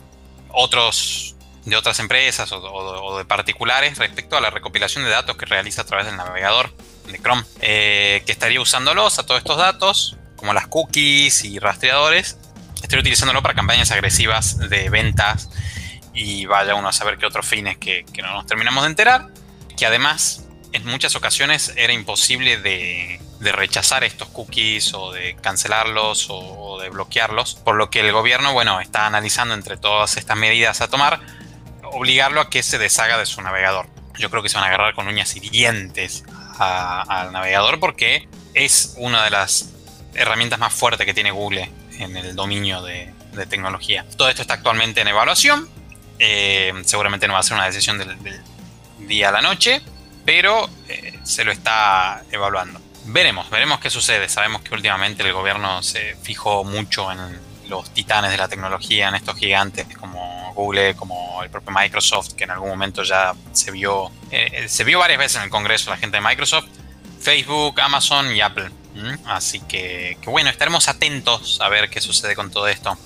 otros 0.51 1.37
de 1.65 1.77
otras 1.77 2.01
empresas 2.01 2.51
o 2.53 3.19
de 3.19 3.25
particulares 3.27 3.99
respecto 3.99 4.37
a 4.37 4.41
la 4.41 4.49
recopilación 4.49 5.05
de 5.05 5.11
datos 5.11 5.37
que 5.37 5.45
realiza 5.45 5.83
a 5.83 5.85
través 5.85 6.07
del 6.07 6.17
navegador 6.17 6.73
de 7.07 7.19
Chrome, 7.19 7.43
eh, 7.61 8.23
que 8.25 8.33
estaría 8.33 8.61
usándolos 8.61 9.19
a 9.19 9.27
todos 9.27 9.39
estos 9.39 9.59
datos, 9.59 10.17
como 10.37 10.55
las 10.55 10.67
cookies 10.67 11.45
y 11.45 11.59
rastreadores, 11.59 12.39
estaría 12.77 13.01
utilizándolo 13.01 13.43
para 13.43 13.55
campañas 13.55 13.91
agresivas 13.91 14.59
de 14.71 14.89
ventas 14.89 15.51
y 16.15 16.47
vaya 16.47 16.75
uno 16.75 16.89
a 16.89 16.93
saber 16.93 17.19
qué 17.19 17.27
otros 17.27 17.47
fines 17.47 17.79
que, 17.79 18.05
que 18.13 18.23
no 18.23 18.33
nos 18.33 18.47
terminamos 18.47 18.85
de 18.85 18.91
enterar, 18.91 19.29
que 19.77 19.87
además 19.87 20.47
en 20.73 20.85
muchas 20.87 21.17
ocasiones 21.17 21.73
era 21.77 21.93
imposible 21.93 22.59
de, 22.59 23.21
de 23.41 23.53
rechazar 23.53 24.05
estos 24.05 24.29
cookies 24.29 24.93
o 24.95 25.13
de 25.13 25.37
cancelarlos 25.37 26.29
o, 26.31 26.37
o 26.37 26.81
de 26.81 26.91
bloquearlos, 26.91 27.55
por 27.55 27.77
lo 27.77 27.91
que 27.91 28.01
el 28.01 28.13
gobierno, 28.13 28.53
bueno, 28.53 28.81
está 28.81 29.07
analizando 29.07 29.55
entre 29.55 29.77
todas 29.77 30.17
estas 30.17 30.37
medidas 30.37 30.81
a 30.81 30.89
tomar, 30.89 31.21
obligarlo 31.85 32.41
a 32.41 32.51
que 32.51 32.63
se 32.63 32.79
deshaga 32.79 33.19
de 33.19 33.27
su 33.27 33.41
navegador. 33.41 33.87
Yo 34.19 34.31
creo 34.31 34.43
que 34.43 34.49
se 34.49 34.57
van 34.57 34.65
a 34.65 34.69
agarrar 34.69 34.95
con 34.95 35.07
uñas 35.07 35.37
y 35.37 35.41
dientes 35.41 36.25
al 36.59 37.31
navegador 37.33 37.79
porque 37.79 38.29
es 38.55 38.95
una 38.97 39.23
de 39.23 39.31
las 39.31 39.73
herramientas 40.15 40.59
más 40.59 40.73
fuertes 40.73 41.07
que 41.07 41.15
tiene 41.15 41.31
Google 41.31 41.71
en 41.99 42.17
el 42.17 42.35
dominio 42.35 42.83
de, 42.83 43.13
de 43.33 43.47
tecnología. 43.47 44.05
Todo 44.17 44.29
esto 44.29 44.43
está 44.43 44.55
actualmente 44.55 45.01
en 45.01 45.09
evaluación. 45.09 45.69
Eh, 46.19 46.73
seguramente 46.85 47.27
no 47.29 47.35
va 47.35 47.41
a 47.41 47.43
ser 47.43 47.57
una 47.57 47.67
decisión 47.67 47.99
del, 47.99 48.17
día 49.07 49.29
a 49.29 49.33
la 49.33 49.41
noche, 49.41 49.81
pero 50.25 50.69
eh, 50.89 51.19
se 51.23 51.45
lo 51.45 51.53
está 51.53 52.23
evaluando. 52.31 52.81
Veremos, 53.07 53.49
veremos 53.51 53.81
qué 53.81 53.91
sucede. 53.91 54.29
Sabemos 54.29 54.63
que 54.63 54.75
últimamente 54.75 55.23
el 55.23 55.33
gobierno 55.33 55.83
se 55.83 56.17
fijó 56.23 56.65
mucho 56.65 57.11
en 57.11 57.19
los 57.69 57.93
titanes 57.93 58.31
de 58.31 58.37
la 58.37 58.49
tecnología, 58.49 59.09
en 59.09 59.15
estos 59.15 59.37
gigantes 59.37 59.87
como 59.97 60.53
Google, 60.55 60.95
como 60.95 61.43
el 61.43 61.51
propio 61.51 61.73
Microsoft, 61.73 62.35
que 62.35 62.45
en 62.45 62.51
algún 62.51 62.69
momento 62.69 63.03
ya 63.03 63.35
se 63.53 63.71
vio, 63.71 64.11
eh, 64.31 64.67
se 64.69 64.85
vio 64.85 64.99
varias 64.99 65.19
veces 65.19 65.37
en 65.37 65.45
el 65.45 65.51
Congreso 65.51 65.91
la 65.91 65.97
gente 65.97 66.17
de 66.17 66.23
Microsoft, 66.23 66.67
Facebook, 67.21 67.81
Amazon 67.81 68.35
y 68.35 68.41
Apple. 68.41 68.71
Así 69.27 69.61
que, 69.61 70.19
que 70.21 70.29
bueno, 70.29 70.51
estaremos 70.51 70.89
atentos 70.89 71.61
a 71.61 71.69
ver 71.69 71.89
qué 71.89 72.01
sucede 72.01 72.35
con 72.35 72.51
todo 72.51 72.67
esto. 72.67 72.99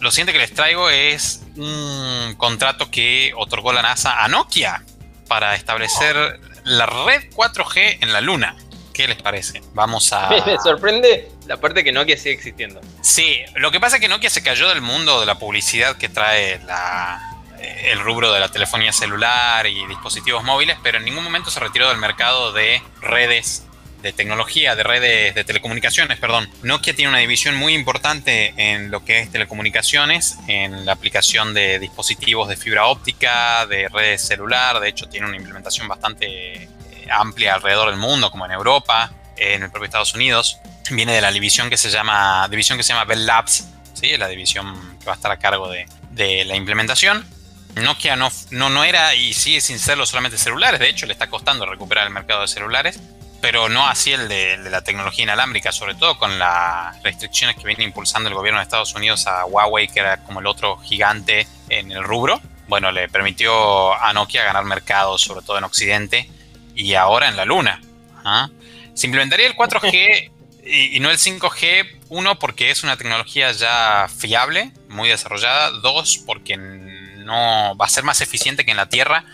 Lo 0.00 0.10
siguiente 0.10 0.32
que 0.32 0.38
les 0.38 0.54
traigo 0.54 0.88
es 0.88 1.42
un 1.56 2.34
contrato 2.38 2.90
que 2.90 3.32
otorgó 3.36 3.72
la 3.72 3.82
NASA 3.82 4.24
a 4.24 4.28
Nokia 4.28 4.82
para 5.28 5.54
establecer 5.54 6.40
la 6.64 6.86
red 6.86 7.30
4G 7.34 7.98
en 8.00 8.12
la 8.12 8.20
Luna. 8.20 8.56
¿Qué 8.94 9.06
les 9.06 9.20
parece? 9.20 9.62
Vamos 9.74 10.12
a... 10.12 10.28
Me 10.46 10.58
sorprende 10.58 11.30
la 11.46 11.58
parte 11.58 11.84
que 11.84 11.92
Nokia 11.92 12.16
sigue 12.16 12.32
existiendo. 12.32 12.80
Sí, 13.02 13.40
lo 13.56 13.70
que 13.70 13.78
pasa 13.78 13.96
es 13.96 14.02
que 14.02 14.08
Nokia 14.08 14.30
se 14.30 14.42
cayó 14.42 14.68
del 14.68 14.80
mundo 14.80 15.20
de 15.20 15.26
la 15.26 15.38
publicidad 15.38 15.96
que 15.96 16.08
trae 16.08 16.58
la, 16.64 17.42
eh, 17.60 17.90
el 17.92 18.00
rubro 18.00 18.32
de 18.32 18.40
la 18.40 18.50
telefonía 18.50 18.92
celular 18.92 19.66
y 19.66 19.86
dispositivos 19.86 20.42
móviles, 20.44 20.78
pero 20.82 20.98
en 20.98 21.04
ningún 21.04 21.24
momento 21.24 21.50
se 21.50 21.60
retiró 21.60 21.88
del 21.90 21.98
mercado 21.98 22.52
de 22.52 22.82
redes 23.02 23.66
de 24.02 24.12
tecnología, 24.12 24.74
de 24.74 24.82
redes 24.82 25.34
de 25.34 25.44
telecomunicaciones, 25.44 26.18
perdón. 26.18 26.48
Nokia 26.62 26.94
tiene 26.94 27.10
una 27.10 27.18
división 27.18 27.56
muy 27.56 27.74
importante 27.74 28.54
en 28.56 28.90
lo 28.90 29.04
que 29.04 29.20
es 29.20 29.30
telecomunicaciones, 29.30 30.38
en 30.48 30.86
la 30.86 30.92
aplicación 30.92 31.54
de 31.54 31.78
dispositivos 31.78 32.48
de 32.48 32.56
fibra 32.56 32.86
óptica, 32.86 33.66
de 33.66 33.88
redes 33.88 34.22
celular, 34.22 34.80
de 34.80 34.88
hecho 34.88 35.08
tiene 35.08 35.26
una 35.26 35.36
implementación 35.36 35.88
bastante 35.88 36.64
eh, 36.64 36.68
amplia 37.10 37.54
alrededor 37.54 37.90
del 37.90 37.98
mundo, 37.98 38.30
como 38.30 38.46
en 38.46 38.52
Europa, 38.52 39.12
en 39.36 39.62
el 39.62 39.70
propio 39.70 39.86
Estados 39.86 40.14
Unidos. 40.14 40.58
Viene 40.90 41.12
de 41.12 41.20
la 41.20 41.30
división 41.30 41.70
que 41.70 41.76
se 41.76 41.90
llama, 41.90 42.48
división 42.48 42.78
que 42.78 42.84
se 42.84 42.92
llama 42.92 43.04
Bell 43.04 43.26
Labs, 43.26 43.68
¿sí? 43.94 44.16
la 44.16 44.28
división 44.28 44.98
que 44.98 45.06
va 45.06 45.12
a 45.12 45.16
estar 45.16 45.30
a 45.30 45.38
cargo 45.38 45.68
de, 45.68 45.86
de 46.10 46.44
la 46.44 46.56
implementación. 46.56 47.24
Nokia 47.76 48.16
no, 48.16 48.30
no, 48.50 48.68
no 48.68 48.84
era 48.84 49.14
y 49.14 49.32
sigue 49.32 49.60
sin 49.60 49.78
serlo 49.78 50.04
solamente 50.06 50.38
celulares, 50.38 50.80
de 50.80 50.88
hecho 50.88 51.06
le 51.06 51.12
está 51.12 51.28
costando 51.28 51.66
recuperar 51.66 52.06
el 52.06 52.12
mercado 52.12 52.42
de 52.42 52.48
celulares, 52.48 52.98
pero 53.40 53.68
no 53.68 53.86
así 53.86 54.12
el 54.12 54.28
de, 54.28 54.54
el 54.54 54.64
de 54.64 54.70
la 54.70 54.82
tecnología 54.82 55.22
inalámbrica, 55.24 55.72
sobre 55.72 55.94
todo 55.94 56.18
con 56.18 56.38
las 56.38 57.02
restricciones 57.02 57.56
que 57.56 57.64
viene 57.64 57.84
impulsando 57.84 58.28
el 58.28 58.34
gobierno 58.34 58.60
de 58.60 58.64
Estados 58.64 58.94
Unidos 58.94 59.26
a 59.26 59.44
Huawei, 59.46 59.88
que 59.88 60.00
era 60.00 60.22
como 60.24 60.40
el 60.40 60.46
otro 60.46 60.76
gigante 60.78 61.46
en 61.68 61.90
el 61.90 62.04
rubro. 62.04 62.40
Bueno, 62.68 62.92
le 62.92 63.08
permitió 63.08 63.94
a 63.94 64.12
Nokia 64.12 64.44
ganar 64.44 64.64
mercado, 64.64 65.18
sobre 65.18 65.44
todo 65.44 65.58
en 65.58 65.64
Occidente, 65.64 66.28
y 66.74 66.94
ahora 66.94 67.28
en 67.28 67.36
la 67.36 67.44
Luna. 67.44 67.80
¿ah? 68.24 68.50
Se 68.94 69.06
implementaría 69.06 69.46
el 69.46 69.56
4G 69.56 70.30
y, 70.64 70.96
y 70.96 71.00
no 71.00 71.10
el 71.10 71.18
5G, 71.18 72.00
uno, 72.10 72.38
porque 72.38 72.70
es 72.70 72.84
una 72.84 72.96
tecnología 72.96 73.52
ya 73.52 74.08
fiable, 74.14 74.72
muy 74.88 75.08
desarrollada, 75.08 75.70
dos, 75.70 76.18
porque 76.26 76.56
no 76.56 77.76
va 77.76 77.86
a 77.86 77.88
ser 77.88 78.04
más 78.04 78.20
eficiente 78.20 78.64
que 78.64 78.70
en 78.70 78.76
la 78.76 78.88
Tierra 78.88 79.24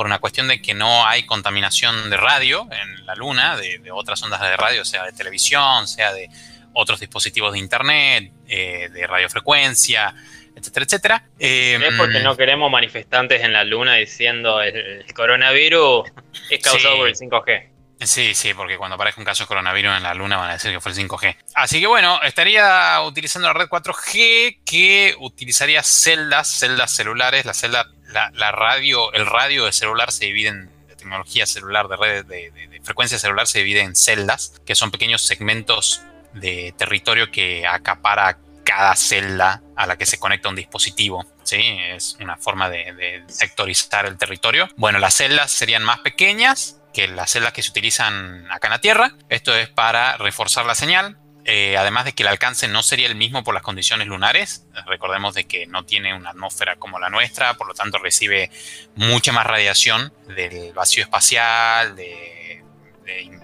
por 0.00 0.06
una 0.06 0.18
cuestión 0.18 0.48
de 0.48 0.62
que 0.62 0.72
no 0.72 1.06
hay 1.06 1.24
contaminación 1.26 2.08
de 2.08 2.16
radio 2.16 2.66
en 2.72 3.04
la 3.04 3.14
Luna, 3.14 3.54
de, 3.58 3.80
de 3.80 3.90
otras 3.90 4.22
ondas 4.22 4.40
de 4.40 4.56
radio, 4.56 4.82
sea 4.82 5.04
de 5.04 5.12
televisión, 5.12 5.86
sea 5.86 6.10
de 6.14 6.30
otros 6.72 7.00
dispositivos 7.00 7.52
de 7.52 7.58
Internet, 7.58 8.32
eh, 8.48 8.88
de 8.90 9.06
radiofrecuencia, 9.06 10.14
etcétera, 10.56 10.86
etcétera. 10.86 11.24
Eh, 11.38 11.78
Es 11.86 11.94
porque 11.98 12.20
no 12.20 12.34
queremos 12.34 12.70
manifestantes 12.70 13.42
en 13.42 13.52
la 13.52 13.62
luna 13.62 13.96
diciendo 13.96 14.62
el, 14.62 14.74
el 14.74 15.12
coronavirus 15.12 16.08
es 16.48 16.62
causado 16.62 16.94
Sí. 16.94 16.98
por 16.98 17.08
el 17.08 17.14
5G. 17.16 17.68
Sí, 18.02 18.34
sí, 18.34 18.54
porque 18.54 18.78
cuando 18.78 18.94
aparezca 18.94 19.20
un 19.20 19.26
caso 19.26 19.44
de 19.44 19.48
coronavirus 19.48 19.98
en 19.98 20.02
la 20.02 20.14
Luna 20.14 20.38
van 20.38 20.48
a 20.48 20.52
decir 20.54 20.72
que 20.72 20.80
fue 20.80 20.92
el 20.92 20.96
5G. 20.96 21.36
Así 21.54 21.78
que 21.80 21.86
bueno, 21.86 22.18
estaría 22.22 23.02
utilizando 23.02 23.48
la 23.48 23.52
red 23.52 23.68
4G 23.68 24.60
que 24.64 25.14
utilizaría 25.18 25.82
celdas, 25.82 26.48
celdas 26.48 26.90
celulares. 26.96 27.44
La 27.44 27.52
celda, 27.52 27.84
la, 28.12 28.52
radio, 28.52 29.12
el 29.12 29.26
radio 29.26 29.64
de 29.66 29.72
celular 29.72 30.12
se 30.12 30.26
divide 30.26 30.48
en 30.48 30.70
tecnología 30.96 31.46
celular, 31.46 31.88
de 31.88 31.96
redes 31.96 32.28
de, 32.28 32.50
de- 32.50 32.66
de 32.68 32.80
frecuencia 32.82 33.18
celular 33.18 33.46
se 33.46 33.58
divide 33.60 33.80
en 33.80 33.96
celdas, 33.96 34.60
que 34.66 34.74
son 34.74 34.90
pequeños 34.90 35.22
segmentos 35.26 36.02
de 36.34 36.74
territorio 36.76 37.30
que 37.30 37.66
acapara 37.66 38.38
cada 38.64 38.94
celda 38.94 39.62
a 39.76 39.86
la 39.86 39.96
que 39.96 40.04
se 40.06 40.18
conecta 40.18 40.48
un 40.50 40.56
dispositivo. 40.56 41.24
¿sí? 41.42 41.78
Es 41.88 42.16
una 42.20 42.36
forma 42.36 42.68
de, 42.68 42.92
de 42.92 43.24
sectorizar 43.28 44.04
el 44.06 44.18
territorio. 44.18 44.68
Bueno, 44.76 44.98
las 44.98 45.14
celdas 45.14 45.50
serían 45.50 45.82
más 45.82 46.00
pequeñas 46.00 46.80
que 46.92 47.08
las 47.08 47.30
celdas 47.30 47.52
que 47.52 47.62
se 47.62 47.70
utilizan 47.70 48.46
acá 48.50 48.66
en 48.68 48.72
la 48.72 48.80
Tierra. 48.80 49.12
Esto 49.28 49.54
es 49.56 49.68
para 49.70 50.16
reforzar 50.18 50.66
la 50.66 50.74
señal. 50.74 51.16
Eh, 51.44 51.76
además 51.76 52.04
de 52.04 52.12
que 52.12 52.22
el 52.22 52.28
alcance 52.28 52.68
no 52.68 52.82
sería 52.82 53.06
el 53.06 53.14
mismo 53.14 53.42
por 53.42 53.54
las 53.54 53.62
condiciones 53.62 54.06
lunares. 54.06 54.66
Recordemos 54.86 55.34
de 55.34 55.44
que 55.44 55.66
no 55.66 55.84
tiene 55.84 56.14
una 56.14 56.30
atmósfera 56.30 56.76
como 56.76 56.98
la 56.98 57.10
nuestra, 57.10 57.54
por 57.54 57.66
lo 57.66 57.74
tanto 57.74 57.98
recibe 57.98 58.50
mucha 58.94 59.32
más 59.32 59.46
radiación 59.46 60.12
del 60.28 60.72
vacío 60.72 61.04
espacial, 61.04 61.96
de, 61.96 62.62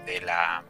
de, 0.05 0.21
la... 0.21 0.63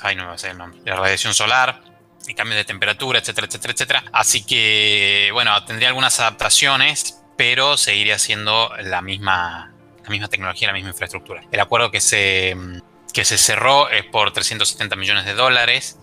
Ay, 0.00 0.16
no 0.16 0.28
me 0.28 0.48
el 0.48 0.58
nombre. 0.58 0.80
De 0.82 0.90
la 0.90 0.96
radiación 0.96 1.34
solar 1.34 1.80
y 2.26 2.34
cambios 2.34 2.56
de 2.56 2.64
temperatura, 2.64 3.18
etcétera, 3.18 3.46
etcétera, 3.46 3.72
etcétera. 3.72 4.04
Así 4.12 4.44
que, 4.44 5.30
bueno, 5.32 5.64
tendría 5.64 5.88
algunas 5.88 6.20
adaptaciones, 6.20 7.22
pero 7.36 7.76
seguiría 7.76 8.18
siendo 8.18 8.72
la 8.80 9.02
misma, 9.02 9.74
la 10.02 10.10
misma 10.10 10.28
tecnología, 10.28 10.68
la 10.68 10.74
misma 10.74 10.90
infraestructura. 10.90 11.42
El 11.50 11.60
acuerdo 11.60 11.90
que 11.90 12.00
se, 12.00 12.56
que 13.12 13.24
se 13.24 13.38
cerró 13.38 13.88
es 13.88 14.04
por 14.04 14.32
370 14.32 14.96
millones 14.96 15.24
de 15.24 15.34
dólares. 15.34 15.98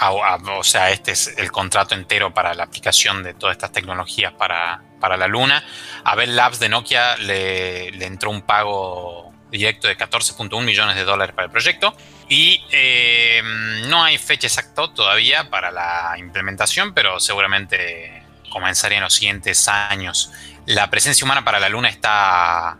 O 0.00 0.64
sea, 0.64 0.90
este 0.90 1.12
es 1.12 1.34
el 1.38 1.50
contrato 1.50 1.94
entero 1.94 2.32
para 2.34 2.54
la 2.54 2.64
aplicación 2.64 3.22
de 3.22 3.34
todas 3.34 3.56
estas 3.56 3.72
tecnologías 3.72 4.32
para, 4.32 4.82
para 5.00 5.16
la 5.16 5.26
Luna. 5.26 5.64
A 6.04 6.14
Bell 6.14 6.36
Labs 6.36 6.58
de 6.58 6.68
Nokia 6.68 7.16
le, 7.16 7.88
entró 8.04 8.30
un 8.30 8.42
pago 8.42 9.32
directo 9.50 9.88
de 9.88 9.96
14.1 9.96 10.62
millones 10.64 10.96
de 10.96 11.04
dólares 11.04 11.34
para 11.34 11.46
el 11.46 11.50
proyecto. 11.50 11.96
Y 12.28 12.64
eh, 12.72 13.40
no 13.86 14.02
hay 14.02 14.18
fecha 14.18 14.46
exacta 14.46 14.92
todavía 14.92 15.48
para 15.48 15.70
la 15.70 16.16
implementación, 16.18 16.92
pero 16.92 17.20
seguramente 17.20 18.22
comenzaría 18.50 18.98
en 18.98 19.04
los 19.04 19.14
siguientes 19.14 19.68
años. 19.68 20.32
La 20.66 20.90
presencia 20.90 21.24
humana 21.24 21.44
para 21.44 21.60
la 21.60 21.68
Luna 21.68 21.88
está 21.88 22.78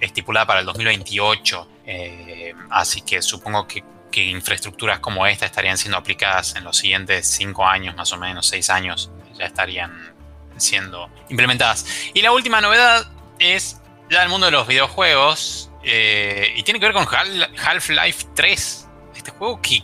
estipulada 0.00 0.46
para 0.46 0.60
el 0.60 0.66
2028, 0.66 1.68
eh, 1.86 2.54
así 2.70 3.02
que 3.02 3.22
supongo 3.22 3.66
que, 3.66 3.84
infraestructuras 4.24 5.00
como 5.00 5.26
esta 5.26 5.46
estarían 5.46 5.78
siendo 5.78 5.98
aplicadas 5.98 6.56
en 6.56 6.64
los 6.64 6.76
siguientes 6.76 7.26
cinco 7.26 7.66
años, 7.66 7.94
más 7.96 8.12
o 8.12 8.16
menos, 8.16 8.46
seis 8.46 8.70
años, 8.70 9.10
ya 9.34 9.46
estarían 9.46 10.14
siendo 10.56 11.10
implementadas. 11.28 11.86
Y 12.14 12.22
la 12.22 12.32
última 12.32 12.60
novedad 12.60 13.06
es 13.38 13.80
ya 14.10 14.22
el 14.22 14.28
mundo 14.28 14.46
de 14.46 14.52
los 14.52 14.66
videojuegos, 14.66 15.70
eh, 15.82 16.52
y 16.56 16.62
tiene 16.62 16.80
que 16.80 16.86
ver 16.86 16.94
con 16.94 17.06
Half-Life 17.06 18.28
3, 18.34 18.88
este 19.14 19.30
juego 19.30 19.60
que, 19.60 19.82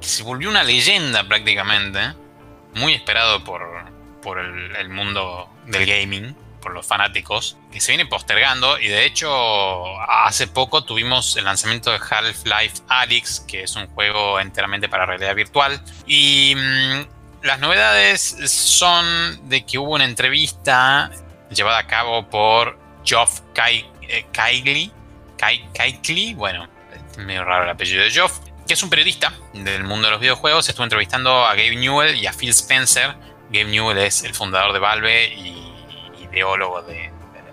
se 0.00 0.22
volvió 0.22 0.48
una 0.48 0.62
leyenda 0.64 1.26
prácticamente, 1.26 2.00
muy 2.74 2.94
esperado 2.94 3.42
por, 3.44 3.62
por 4.22 4.38
el, 4.38 4.88
mundo 4.88 5.48
del 5.66 5.86
gaming, 5.86 6.36
por 6.60 6.72
los 6.72 6.86
fanáticos, 6.86 7.56
que 7.72 7.80
se 7.80 7.92
viene 7.92 8.06
postergando 8.06 8.78
y 8.78 8.88
de 8.88 9.04
hecho 9.04 10.00
hace 10.00 10.46
poco 10.46 10.84
tuvimos 10.84 11.36
el 11.36 11.44
lanzamiento 11.44 11.90
de 11.90 11.98
Half-Life 11.98 12.82
Alyx, 12.88 13.40
que 13.40 13.62
es 13.62 13.76
un 13.76 13.86
juego 13.88 14.40
enteramente 14.40 14.88
para 14.88 15.06
realidad 15.06 15.34
virtual. 15.34 15.80
Y 16.06 16.54
mm, 16.56 17.44
las 17.46 17.60
novedades 17.60 18.36
son 18.46 19.48
de 19.48 19.64
que 19.64 19.78
hubo 19.78 19.94
una 19.94 20.04
entrevista 20.04 21.10
llevada 21.50 21.78
a 21.78 21.86
cabo 21.86 22.28
por 22.28 22.78
Geoff 23.04 23.40
Kaigley, 23.54 24.92
Kaigley, 25.36 26.34
bueno, 26.34 26.68
es 27.10 27.18
medio 27.18 27.44
raro 27.44 27.64
el 27.64 27.70
apellido 27.70 28.02
de 28.02 28.10
Geoff, 28.10 28.40
que 28.66 28.74
es 28.74 28.82
un 28.82 28.90
periodista 28.90 29.32
del 29.54 29.84
mundo 29.84 30.08
de 30.08 30.12
los 30.12 30.20
videojuegos. 30.20 30.68
Estuvo 30.68 30.84
entrevistando 30.84 31.46
a 31.46 31.54
Gabe 31.54 31.76
Newell 31.76 32.16
y 32.16 32.26
a 32.26 32.32
Phil 32.32 32.50
Spencer. 32.50 33.14
Gabe 33.50 33.64
Newell 33.64 33.98
es 33.98 34.24
el 34.24 34.34
fundador 34.34 34.72
de 34.72 34.78
Valve 34.78 35.34
y 35.34 35.67
ideólogo 36.32 36.82
de, 36.82 37.10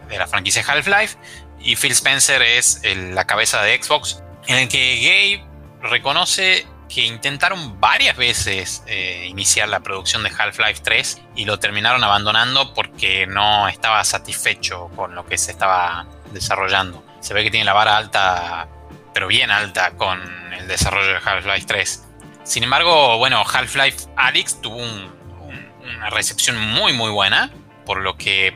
la 0.09 0.27
franquicia 0.27 0.63
Half-Life. 0.65 1.17
Y 1.59 1.75
Phil 1.75 1.91
Spencer 1.91 2.41
es 2.41 2.81
la 2.83 3.25
cabeza 3.25 3.61
de 3.63 3.81
Xbox, 3.81 4.21
en 4.47 4.57
el 4.57 4.69
que 4.69 5.39
Gabe 5.41 5.89
reconoce 5.89 6.65
que 6.87 7.01
intentaron 7.01 7.79
varias 7.79 8.15
veces 8.15 8.83
eh, 8.85 9.25
iniciar 9.27 9.69
la 9.69 9.79
producción 9.79 10.23
de 10.23 10.29
Half-Life 10.29 10.81
3 10.83 11.21
y 11.35 11.45
lo 11.45 11.57
terminaron 11.59 12.03
abandonando 12.03 12.73
porque 12.73 13.25
no 13.25 13.67
estaba 13.67 14.03
satisfecho 14.03 14.89
con 14.95 15.15
lo 15.15 15.25
que 15.25 15.37
se 15.37 15.51
estaba 15.51 16.05
desarrollando. 16.31 17.03
Se 17.21 17.33
ve 17.33 17.43
que 17.43 17.51
tiene 17.51 17.65
la 17.65 17.73
vara 17.73 17.97
alta 17.97 18.67
pero 19.15 19.27
bien 19.27 19.49
alta 19.49 19.91
con 19.91 20.19
el 20.53 20.67
desarrollo 20.67 21.07
de 21.07 21.19
Half-Life 21.23 21.65
3. 21.65 22.03
Sin 22.43 22.63
embargo, 22.63 23.17
bueno, 23.17 23.41
Half-Life 23.41 24.09
Alyx 24.17 24.61
tuvo 24.61 24.75
una 24.77 26.09
recepción 26.09 26.59
muy 26.59 26.91
muy 26.91 27.09
buena, 27.09 27.49
por 27.85 28.01
lo 28.01 28.17
que 28.17 28.53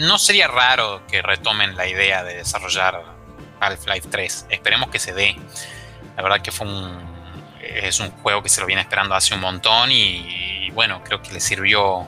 no 0.00 0.18
sería 0.18 0.48
raro 0.48 1.06
que 1.06 1.22
retomen 1.22 1.76
la 1.76 1.86
idea 1.86 2.24
de 2.24 2.36
desarrollar 2.36 3.02
Half-Life 3.60 4.08
3. 4.10 4.46
Esperemos 4.50 4.90
que 4.90 4.98
se 4.98 5.12
dé. 5.12 5.36
La 6.16 6.22
verdad 6.22 6.40
que 6.40 6.52
fue 6.52 6.66
un 6.66 7.10
es 7.60 8.00
un 8.00 8.10
juego 8.10 8.42
que 8.42 8.48
se 8.48 8.60
lo 8.60 8.66
viene 8.66 8.82
esperando 8.82 9.14
hace 9.14 9.34
un 9.34 9.40
montón 9.40 9.90
y, 9.92 10.70
bueno, 10.72 11.02
creo 11.04 11.22
que 11.22 11.32
le 11.32 11.40
sirvió 11.40 12.00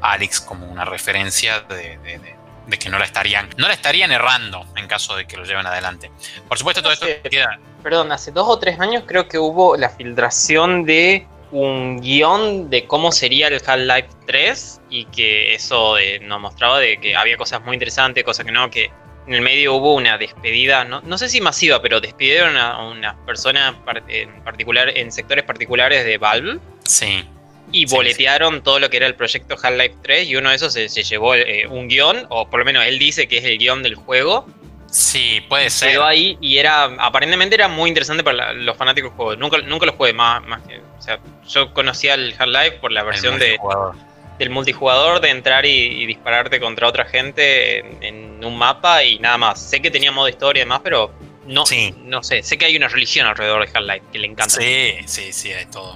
a 0.00 0.12
Alex 0.12 0.40
como 0.40 0.66
una 0.66 0.84
referencia 0.84 1.60
de, 1.60 1.98
de 2.66 2.78
que 2.78 2.88
no 2.88 2.98
la 2.98 3.04
estarían, 3.04 3.48
no 3.56 3.68
la 3.68 3.74
estarían 3.74 4.12
errando 4.12 4.64
en 4.76 4.86
caso 4.86 5.16
de 5.16 5.26
que 5.26 5.36
lo 5.36 5.44
lleven 5.44 5.66
adelante. 5.66 6.10
Por 6.48 6.56
supuesto, 6.56 6.82
todo 6.82 6.92
esto 6.92 7.06
queda. 7.28 7.58
Perdón, 7.82 8.12
hace 8.12 8.30
dos 8.30 8.46
o 8.48 8.58
tres 8.58 8.78
años 8.80 9.04
creo 9.06 9.28
que 9.28 9.38
hubo 9.38 9.76
la 9.76 9.90
filtración 9.90 10.84
de 10.84 11.26
un 11.52 12.00
guion 12.00 12.70
de 12.70 12.86
cómo 12.86 13.12
sería 13.12 13.48
el 13.48 13.60
Half-Life 13.64 14.08
3 14.26 14.80
y 14.90 15.04
que 15.06 15.54
eso 15.54 15.98
eh, 15.98 16.20
nos 16.20 16.40
mostraba 16.40 16.78
de 16.78 16.98
que 16.98 17.16
había 17.16 17.36
cosas 17.36 17.62
muy 17.62 17.74
interesantes, 17.74 18.24
cosas 18.24 18.46
que 18.46 18.52
no, 18.52 18.70
que 18.70 18.90
en 19.26 19.34
el 19.34 19.42
medio 19.42 19.74
hubo 19.74 19.94
una 19.94 20.18
despedida, 20.18 20.84
no, 20.84 21.00
no 21.02 21.18
sé 21.18 21.28
si 21.28 21.40
masiva, 21.40 21.82
pero 21.82 22.00
despidieron 22.00 22.56
a 22.56 22.82
unas 22.88 23.14
personas 23.26 23.74
en 24.08 24.42
particular 24.42 24.96
en 24.96 25.12
sectores 25.12 25.44
particulares 25.44 26.04
de 26.04 26.18
Valve. 26.18 26.58
Sí 26.84 27.24
y 27.72 27.86
boletearon 27.86 28.62
todo 28.62 28.78
lo 28.78 28.90
que 28.90 28.96
era 28.96 29.06
el 29.06 29.14
proyecto 29.14 29.56
Half-Life 29.60 29.96
3 30.02 30.28
y 30.28 30.36
uno 30.36 30.50
de 30.50 30.56
esos 30.56 30.72
se, 30.72 30.88
llevó 30.88 31.34
eh, 31.34 31.66
un 31.68 31.88
guion, 31.88 32.26
o 32.28 32.48
por 32.48 32.60
lo 32.60 32.64
menos 32.64 32.84
él 32.84 32.98
dice 32.98 33.28
que 33.28 33.38
es 33.38 33.44
el 33.44 33.58
guion 33.58 33.82
del 33.82 33.94
juego. 33.94 34.46
Sí, 34.90 35.40
puede 35.48 35.70
ser. 35.70 35.92
Quedó 35.92 36.04
ahí 36.04 36.36
y 36.40 36.58
era, 36.58 36.84
aparentemente 36.98 37.54
era 37.54 37.68
muy 37.68 37.88
interesante 37.88 38.24
para 38.24 38.52
los 38.52 38.76
fanáticos 38.76 39.10
del 39.10 39.16
juego. 39.16 39.36
Nunca, 39.36 39.58
nunca 39.58 39.86
lo 39.86 39.92
jugué 39.92 40.12
más, 40.12 40.44
más 40.44 40.62
que, 40.62 40.78
o 40.78 41.02
sea, 41.02 41.18
yo 41.48 41.72
conocía 41.72 42.14
el 42.14 42.34
Half-Life 42.36 42.78
por 42.80 42.90
la 42.92 43.02
versión 43.02 43.38
de, 43.38 43.58
del 44.38 44.50
multijugador, 44.50 45.20
de 45.20 45.30
entrar 45.30 45.64
y, 45.64 46.06
dispararte 46.06 46.58
contra 46.60 46.88
otra 46.88 47.04
gente 47.04 47.78
en, 48.06 48.44
un 48.44 48.58
mapa 48.58 49.04
y 49.04 49.18
nada 49.18 49.38
más. 49.38 49.60
Sé 49.60 49.80
que 49.80 49.90
tenía 49.90 50.10
modo 50.10 50.28
historia 50.28 50.62
y 50.62 50.64
demás, 50.64 50.80
pero 50.82 51.12
no, 51.46 51.64
no 52.04 52.22
sé, 52.22 52.42
sé 52.42 52.58
que 52.58 52.64
hay 52.64 52.76
una 52.76 52.88
religión 52.88 53.26
alrededor 53.26 53.64
de 53.64 53.78
Half-Life 53.78 54.06
que 54.12 54.18
le 54.18 54.26
encanta. 54.26 54.56
Sí, 54.56 54.96
sí, 55.06 55.32
sí, 55.32 55.52
hay 55.52 55.66
todo 55.66 55.94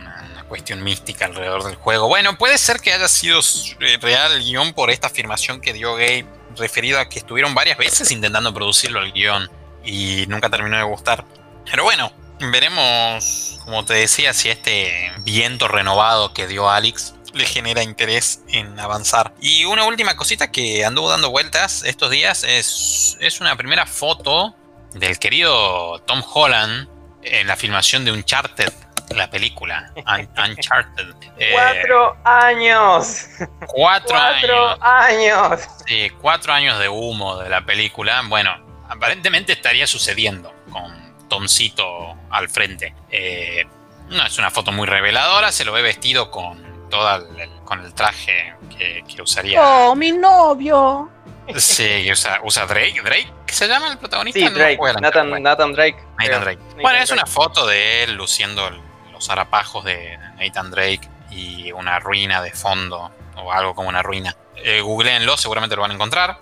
cuestión 0.48 0.82
mística 0.84 1.24
alrededor 1.24 1.64
del 1.64 1.74
juego. 1.74 2.06
Bueno, 2.06 2.38
puede 2.38 2.58
ser 2.58 2.78
que 2.80 2.92
haya 2.92 3.08
sido 3.08 3.40
eh, 3.80 3.98
real 4.00 4.32
el 4.32 4.44
guion 4.44 4.72
por 4.72 4.90
esta 4.90 5.08
afirmación 5.08 5.60
que 5.60 5.72
dio 5.72 5.94
Gabe, 5.94 6.26
referido 6.56 6.98
a 7.00 7.08
que 7.08 7.18
estuvieron 7.18 7.54
varias 7.54 7.78
veces 7.78 8.10
intentando 8.10 8.52
producirlo 8.52 9.00
el 9.00 9.12
guion 9.12 9.50
y 9.84 10.24
nunca 10.28 10.50
terminó 10.50 10.76
de 10.76 10.82
gustar. 10.84 11.24
Pero 11.70 11.84
bueno, 11.84 12.12
veremos, 12.40 13.60
como 13.64 13.84
te 13.84 13.94
decía, 13.94 14.32
si 14.32 14.48
este 14.48 15.12
viento 15.18 15.68
renovado 15.68 16.32
que 16.32 16.46
dio 16.46 16.70
Alex 16.70 17.14
le 17.32 17.44
genera 17.46 17.82
interés 17.82 18.42
en 18.48 18.78
avanzar. 18.78 19.34
Y 19.40 19.64
una 19.64 19.84
última 19.84 20.16
cosita 20.16 20.50
que 20.50 20.84
anduvo 20.84 21.10
dando 21.10 21.30
vueltas 21.30 21.82
estos 21.84 22.10
días 22.10 22.44
es, 22.44 23.16
es 23.20 23.40
una 23.40 23.56
primera 23.56 23.86
foto 23.86 24.54
del 24.94 25.18
querido 25.18 25.98
Tom 26.06 26.22
Holland 26.32 26.88
en 27.22 27.46
la 27.46 27.56
filmación 27.56 28.04
de 28.04 28.12
Uncharted 28.12 28.72
la 29.10 29.30
película, 29.30 29.92
Uncharted. 29.96 31.14
Eh, 31.38 31.50
¡Cuatro 31.52 32.16
años! 32.24 33.26
¡Cuatro, 33.66 34.16
años! 34.16 34.78
años! 34.80 35.60
Sí, 35.86 36.10
cuatro 36.20 36.52
años 36.52 36.78
de 36.78 36.88
humo 36.88 37.38
de 37.38 37.48
la 37.48 37.64
película. 37.64 38.22
Bueno, 38.28 38.54
aparentemente 38.88 39.52
estaría 39.52 39.86
sucediendo 39.86 40.54
con 40.70 40.92
Tomcito 41.28 42.16
al 42.30 42.48
frente. 42.48 42.94
Eh, 43.10 43.64
no 44.08 44.26
es 44.26 44.38
una 44.38 44.50
foto 44.50 44.72
muy 44.72 44.86
reveladora, 44.86 45.52
se 45.52 45.64
lo 45.64 45.72
ve 45.72 45.82
vestido 45.82 46.30
con 46.30 46.88
todo 46.90 47.16
el, 47.16 47.50
con 47.64 47.84
el 47.84 47.94
traje 47.94 48.54
que, 48.76 49.04
usaría. 49.20 49.60
¡Oh, 49.62 49.94
mi 49.94 50.12
novio! 50.12 51.10
Sí, 51.56 52.10
usa, 52.10 52.40
usa 52.42 52.66
Drake. 52.66 53.02
¿Drake 53.02 53.32
se 53.46 53.68
llama 53.68 53.88
el 53.88 53.98
protagonista? 53.98 54.38
Sí, 54.38 54.48
Drake. 54.48 54.78
Nathan, 55.00 55.42
Nathan, 55.42 55.72
Drake. 55.72 55.96
Nathan 56.18 56.40
Drake. 56.42 56.60
bueno, 56.80 56.98
es 56.98 57.10
una 57.10 57.26
foto 57.26 57.66
de 57.66 58.04
él 58.04 58.14
luciendo 58.14 58.66
el 58.68 58.80
los 59.14 59.26
zarapajos 59.26 59.84
de 59.84 60.18
Nathan 60.36 60.70
Drake 60.70 61.08
y 61.30 61.72
una 61.72 61.98
ruina 61.98 62.42
de 62.42 62.50
fondo 62.50 63.10
o 63.36 63.52
algo 63.52 63.74
como 63.74 63.88
una 63.88 64.02
ruina. 64.02 64.36
Eh, 64.56 64.80
googleenlo, 64.80 65.36
seguramente 65.36 65.76
lo 65.76 65.82
van 65.82 65.92
a 65.92 65.94
encontrar. 65.94 66.38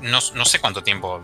No, 0.00 0.20
sé 0.20 0.60
cuánto 0.60 0.82
tiempo 0.82 1.20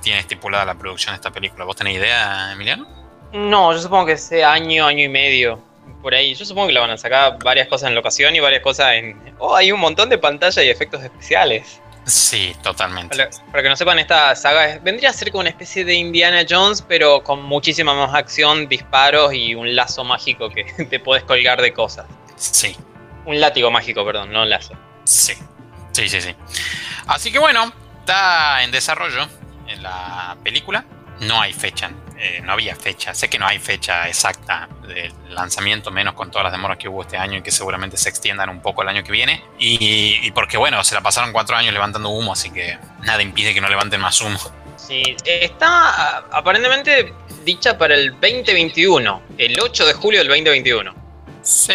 tiene 0.00 0.20
estipulada 0.20 0.64
la 0.64 0.74
producción 0.74 1.12
de 1.12 1.16
esta 1.16 1.30
película. 1.30 1.64
¿Vos 1.64 1.76
tenés 1.76 1.96
idea, 1.96 2.52
Emiliano? 2.52 2.86
No, 3.32 3.72
yo 3.72 3.78
supongo 3.80 4.06
que 4.06 4.16
sea 4.16 4.52
año, 4.52 4.86
año 4.86 5.02
y 5.02 5.08
medio. 5.08 5.58
Por 6.00 6.14
ahí. 6.14 6.34
Yo 6.34 6.44
supongo 6.44 6.68
que 6.68 6.72
la 6.72 6.80
van 6.80 6.90
a 6.90 6.96
sacar 6.96 7.38
varias 7.42 7.68
cosas 7.68 7.88
en 7.88 7.94
locación 7.94 8.34
y 8.34 8.40
varias 8.40 8.62
cosas 8.62 8.94
en. 8.94 9.34
Oh, 9.38 9.54
hay 9.54 9.72
un 9.72 9.80
montón 9.80 10.08
de 10.08 10.18
pantalla 10.18 10.62
y 10.62 10.70
efectos 10.70 11.02
especiales. 11.02 11.80
Sí, 12.06 12.54
totalmente. 12.62 13.16
Para, 13.16 13.30
para 13.50 13.62
que 13.62 13.68
no 13.70 13.76
sepan, 13.76 13.98
esta 13.98 14.34
saga 14.36 14.66
es- 14.66 14.82
vendría 14.82 15.10
a 15.10 15.12
ser 15.12 15.30
como 15.30 15.40
una 15.40 15.50
especie 15.50 15.84
de 15.84 15.94
Indiana 15.94 16.44
Jones, 16.48 16.82
pero 16.86 17.22
con 17.22 17.42
muchísima 17.42 17.94
más 17.94 18.14
acción, 18.14 18.68
disparos 18.68 19.32
y 19.32 19.54
un 19.54 19.74
lazo 19.74 20.04
mágico 20.04 20.50
que 20.50 20.64
te 20.90 21.00
puedes 21.00 21.24
colgar 21.24 21.60
de 21.62 21.72
cosas. 21.72 22.06
Sí, 22.36 22.76
Un 23.24 23.40
látigo 23.40 23.70
mágico, 23.70 24.04
perdón, 24.04 24.32
no 24.32 24.42
un 24.42 24.50
lazo. 24.50 24.74
sí. 25.04 25.34
Sí, 25.92 26.08
sí, 26.08 26.20
sí. 26.20 26.34
Así 27.06 27.30
que 27.30 27.38
bueno, 27.38 27.72
está 28.00 28.64
en 28.64 28.72
desarrollo 28.72 29.28
en 29.68 29.80
la 29.80 30.36
película. 30.42 30.84
No 31.20 31.40
hay 31.40 31.52
fecha, 31.52 31.92
eh, 32.18 32.40
no 32.44 32.52
había 32.52 32.74
fecha. 32.76 33.14
Sé 33.14 33.28
que 33.28 33.38
no 33.38 33.46
hay 33.46 33.58
fecha 33.58 34.08
exacta 34.08 34.68
del 34.86 35.12
lanzamiento, 35.30 35.90
menos 35.90 36.14
con 36.14 36.30
todas 36.30 36.44
las 36.44 36.52
demoras 36.52 36.78
que 36.78 36.88
hubo 36.88 37.02
este 37.02 37.16
año 37.16 37.38
y 37.38 37.42
que 37.42 37.50
seguramente 37.50 37.96
se 37.96 38.08
extiendan 38.08 38.48
un 38.48 38.60
poco 38.60 38.82
el 38.82 38.88
año 38.88 39.02
que 39.02 39.12
viene. 39.12 39.42
Y, 39.58 40.20
y 40.22 40.30
porque 40.32 40.56
bueno, 40.56 40.82
se 40.84 40.94
la 40.94 41.00
pasaron 41.00 41.32
cuatro 41.32 41.56
años 41.56 41.72
levantando 41.72 42.08
humo, 42.10 42.32
así 42.32 42.50
que 42.50 42.78
nada 43.02 43.22
impide 43.22 43.52
que 43.54 43.60
no 43.60 43.68
levanten 43.68 44.00
más 44.00 44.20
humo. 44.20 44.38
Sí, 44.76 45.16
está 45.24 45.68
ah, 45.68 46.24
aparentemente 46.32 47.12
dicha 47.44 47.76
para 47.78 47.94
el 47.94 48.10
2021, 48.12 49.22
el 49.38 49.58
8 49.60 49.86
de 49.86 49.92
julio 49.94 50.18
del 50.20 50.28
2021. 50.28 50.94
Sí, 51.42 51.72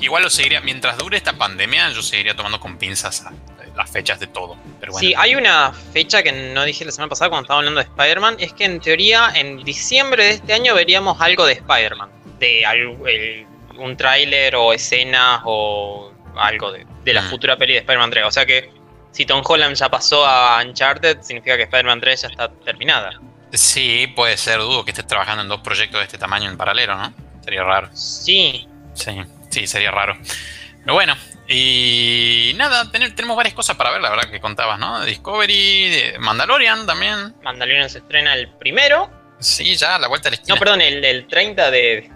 igual 0.00 0.22
lo 0.22 0.30
seguiría, 0.30 0.60
mientras 0.60 0.96
dure 0.98 1.16
esta 1.16 1.32
pandemia, 1.32 1.90
yo 1.90 2.02
seguiría 2.02 2.34
tomando 2.36 2.60
con 2.60 2.76
pinzas 2.76 3.22
a- 3.26 3.32
las 3.76 3.90
fechas 3.90 4.20
de 4.20 4.26
todo. 4.28 4.56
Pero 4.80 4.92
bueno, 4.92 5.06
Sí, 5.06 5.14
hay 5.16 5.34
una 5.34 5.72
fecha 5.72 6.22
que 6.22 6.32
no 6.32 6.64
dije 6.64 6.84
la 6.84 6.92
semana 6.92 7.08
pasada 7.10 7.28
cuando 7.30 7.44
estaba 7.44 7.58
hablando 7.58 7.80
de 7.80 7.86
Spider-Man, 7.86 8.36
es 8.38 8.52
que 8.52 8.64
en 8.64 8.80
teoría 8.80 9.32
en 9.34 9.64
diciembre 9.64 10.24
de 10.24 10.30
este 10.30 10.52
año 10.52 10.74
veríamos 10.74 11.20
algo 11.20 11.44
de 11.46 11.54
Spider-Man, 11.54 12.08
de 12.38 12.64
algo- 12.64 13.06
el- 13.08 13.46
un 13.78 13.96
tráiler 13.96 14.54
o 14.56 14.72
escenas 14.72 15.40
o 15.44 16.12
algo 16.36 16.70
de, 16.72 16.86
de 17.04 17.12
la 17.12 17.22
Mm. 17.22 17.30
futura 17.30 17.56
peli 17.56 17.72
de 17.72 17.78
Spider-Man 17.80 18.10
3. 18.10 18.24
O 18.26 18.30
sea 18.30 18.46
que 18.46 18.70
si 19.10 19.26
Tom 19.26 19.42
Holland 19.44 19.74
ya 19.76 19.88
pasó 19.88 20.24
a 20.26 20.62
Uncharted, 20.64 21.20
significa 21.22 21.56
que 21.56 21.64
Spider-Man 21.64 22.00
3 22.00 22.22
ya 22.22 22.28
está 22.28 22.48
terminada. 22.64 23.20
sí, 23.52 24.08
puede 24.16 24.36
ser, 24.36 24.58
dudo 24.58 24.84
que 24.84 24.90
estés 24.90 25.06
trabajando 25.06 25.42
en 25.42 25.48
dos 25.48 25.60
proyectos 25.60 26.00
de 26.00 26.04
este 26.06 26.18
tamaño 26.18 26.48
en 26.50 26.56
paralelo, 26.56 26.96
¿no? 26.96 27.12
Sería 27.44 27.62
raro. 27.62 27.88
Sí, 27.94 28.66
Sí, 28.94 29.12
sí, 29.50 29.66
sería 29.68 29.90
raro. 29.92 30.16
Pero 30.84 30.94
bueno, 30.94 31.14
y 31.48 32.52
nada, 32.56 32.90
ten- 32.90 33.14
tenemos 33.14 33.36
varias 33.36 33.54
cosas 33.54 33.76
para 33.76 33.90
ver, 33.90 34.00
la 34.02 34.10
verdad 34.10 34.30
que 34.30 34.40
contabas, 34.40 34.78
¿no? 34.78 35.02
Discovery, 35.04 36.14
Mandalorian 36.18 36.86
también. 36.86 37.34
Mandalorian 37.42 37.88
se 37.90 37.98
estrena 37.98 38.34
el 38.34 38.48
primero, 38.52 39.10
Sí, 39.40 39.76
ya 39.76 39.96
a 39.96 39.98
la 39.98 40.08
vuelta 40.08 40.30
de 40.30 40.36
la 40.36 40.40
esquina. 40.42 40.54
no, 40.54 40.58
perdón, 40.58 40.80
el, 40.80 41.04
el 41.04 41.26
30 41.26 41.70
de, 41.70 42.10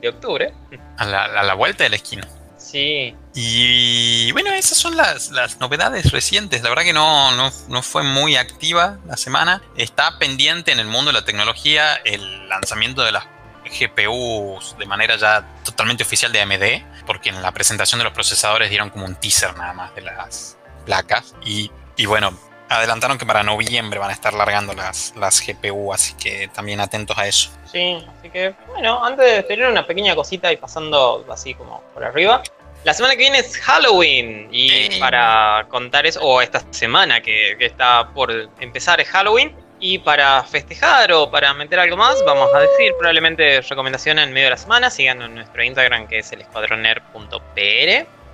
de 0.00 0.08
octubre. 0.08 0.52
A 0.98 1.04
la, 1.04 1.24
a 1.24 1.42
la 1.42 1.54
vuelta 1.54 1.84
de 1.84 1.90
la 1.90 1.96
esquina. 1.96 2.26
Sí, 2.56 3.14
Y 3.34 4.30
bueno, 4.32 4.52
esas 4.52 4.78
son 4.78 4.96
las, 4.96 5.30
las 5.30 5.58
novedades 5.60 6.10
recientes. 6.12 6.62
La 6.62 6.68
verdad 6.68 6.84
que 6.84 6.92
no, 6.92 7.32
no, 7.32 7.50
no 7.68 7.82
fue 7.82 8.02
muy 8.02 8.36
activa 8.36 8.98
la 9.06 9.16
semana. 9.16 9.60
Está 9.76 10.18
pendiente 10.18 10.70
en 10.72 10.78
el 10.78 10.86
mundo 10.86 11.10
de 11.10 11.18
la 11.18 11.24
tecnología 11.24 11.96
el 12.04 12.48
lanzamiento 12.48 13.02
de 13.02 13.12
las 13.12 13.24
GPUs 13.64 14.76
de 14.78 14.86
manera 14.86 15.16
ya 15.16 15.44
totalmente 15.64 16.02
oficial 16.02 16.32
de 16.32 16.40
AMD, 16.40 16.89
porque 17.06 17.30
en 17.30 17.42
la 17.42 17.52
presentación 17.52 17.98
de 17.98 18.04
los 18.04 18.12
procesadores 18.12 18.70
dieron 18.70 18.90
como 18.90 19.04
un 19.04 19.14
teaser 19.14 19.56
nada 19.56 19.72
más 19.72 19.94
de 19.94 20.02
las 20.02 20.56
placas. 20.84 21.34
Y, 21.44 21.70
y 21.96 22.06
bueno, 22.06 22.36
adelantaron 22.68 23.18
que 23.18 23.26
para 23.26 23.42
noviembre 23.42 23.98
van 23.98 24.10
a 24.10 24.12
estar 24.12 24.32
largando 24.32 24.72
las, 24.72 25.14
las 25.16 25.44
GPU, 25.44 25.92
así 25.92 26.14
que 26.14 26.48
también 26.48 26.80
atentos 26.80 27.18
a 27.18 27.26
eso. 27.26 27.50
Sí, 27.70 28.04
así 28.18 28.30
que 28.30 28.54
bueno, 28.68 29.04
antes 29.04 29.26
de 29.26 29.42
tener 29.42 29.68
una 29.68 29.86
pequeña 29.86 30.14
cosita 30.14 30.52
y 30.52 30.56
pasando 30.56 31.26
así 31.30 31.54
como 31.54 31.82
por 31.92 32.04
arriba. 32.04 32.42
La 32.84 32.94
semana 32.94 33.14
que 33.14 33.20
viene 33.20 33.40
es 33.40 33.58
Halloween 33.58 34.48
y 34.50 34.98
para 34.98 35.66
contar 35.68 36.06
eso, 36.06 36.20
o 36.22 36.40
esta 36.40 36.62
semana 36.70 37.20
que, 37.20 37.56
que 37.58 37.66
está 37.66 38.08
por 38.14 38.32
empezar 38.58 39.00
es 39.00 39.08
Halloween 39.08 39.54
y 39.80 39.98
para 39.98 40.42
festejar 40.44 41.12
o 41.12 41.30
para 41.30 41.52
meter 41.54 41.80
algo 41.80 41.96
más, 41.96 42.22
vamos 42.26 42.48
a 42.54 42.60
decir 42.60 42.92
probablemente 42.98 43.60
recomendaciones 43.62 44.26
en 44.26 44.32
medio 44.32 44.46
de 44.46 44.50
la 44.50 44.56
semana, 44.56 44.90
sigan 44.90 45.22
en 45.22 45.34
nuestro 45.34 45.62
Instagram 45.62 46.06
que 46.06 46.18
es 46.18 46.32
el 46.32 46.44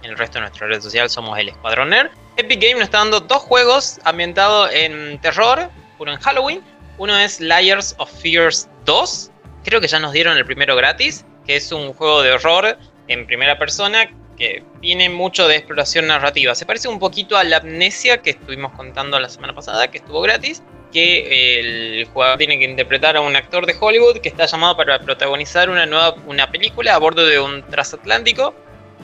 en 0.02 0.10
el 0.10 0.18
resto 0.18 0.34
de 0.34 0.40
nuestra 0.42 0.66
red 0.66 0.80
social 0.80 1.08
somos 1.08 1.38
el 1.38 1.48
escuadroner. 1.48 2.10
Epic 2.36 2.60
Game 2.60 2.74
nos 2.74 2.84
está 2.84 2.98
dando 2.98 3.20
dos 3.20 3.42
juegos 3.42 3.98
ambientados 4.04 4.70
en 4.72 5.18
terror, 5.20 5.70
uno 5.98 6.12
en 6.12 6.18
Halloween 6.18 6.62
uno 6.98 7.16
es 7.18 7.40
Layers 7.40 7.94
of 7.98 8.10
Fears 8.10 8.68
2. 8.84 9.30
Creo 9.64 9.80
que 9.80 9.88
ya 9.88 9.98
nos 9.98 10.12
dieron 10.12 10.36
el 10.36 10.46
primero 10.46 10.76
gratis, 10.76 11.24
que 11.46 11.56
es 11.56 11.70
un 11.72 11.92
juego 11.92 12.22
de 12.22 12.32
horror 12.32 12.78
en 13.08 13.26
primera 13.26 13.58
persona 13.58 14.10
que 14.36 14.64
tiene 14.80 15.08
mucho 15.10 15.48
de 15.48 15.56
exploración 15.56 16.06
narrativa. 16.06 16.54
Se 16.54 16.66
parece 16.66 16.88
un 16.88 16.98
poquito 16.98 17.36
a 17.36 17.44
la 17.44 17.58
amnesia 17.58 18.22
que 18.22 18.30
estuvimos 18.30 18.72
contando 18.72 19.18
la 19.18 19.28
semana 19.28 19.54
pasada, 19.54 19.90
que 19.90 19.98
estuvo 19.98 20.20
gratis, 20.20 20.62
que 20.96 21.58
el 21.60 22.06
jugador 22.06 22.38
tiene 22.38 22.58
que 22.58 22.64
interpretar 22.64 23.16
a 23.16 23.20
un 23.20 23.36
actor 23.36 23.66
de 23.66 23.76
Hollywood 23.78 24.18
que 24.20 24.28
está 24.30 24.46
llamado 24.46 24.76
para 24.78 24.98
protagonizar 24.98 25.68
una 25.68 25.84
nueva 25.84 26.14
una 26.26 26.50
película 26.50 26.94
a 26.94 26.98
bordo 26.98 27.26
de 27.26 27.38
un 27.38 27.62
transatlántico 27.64 28.54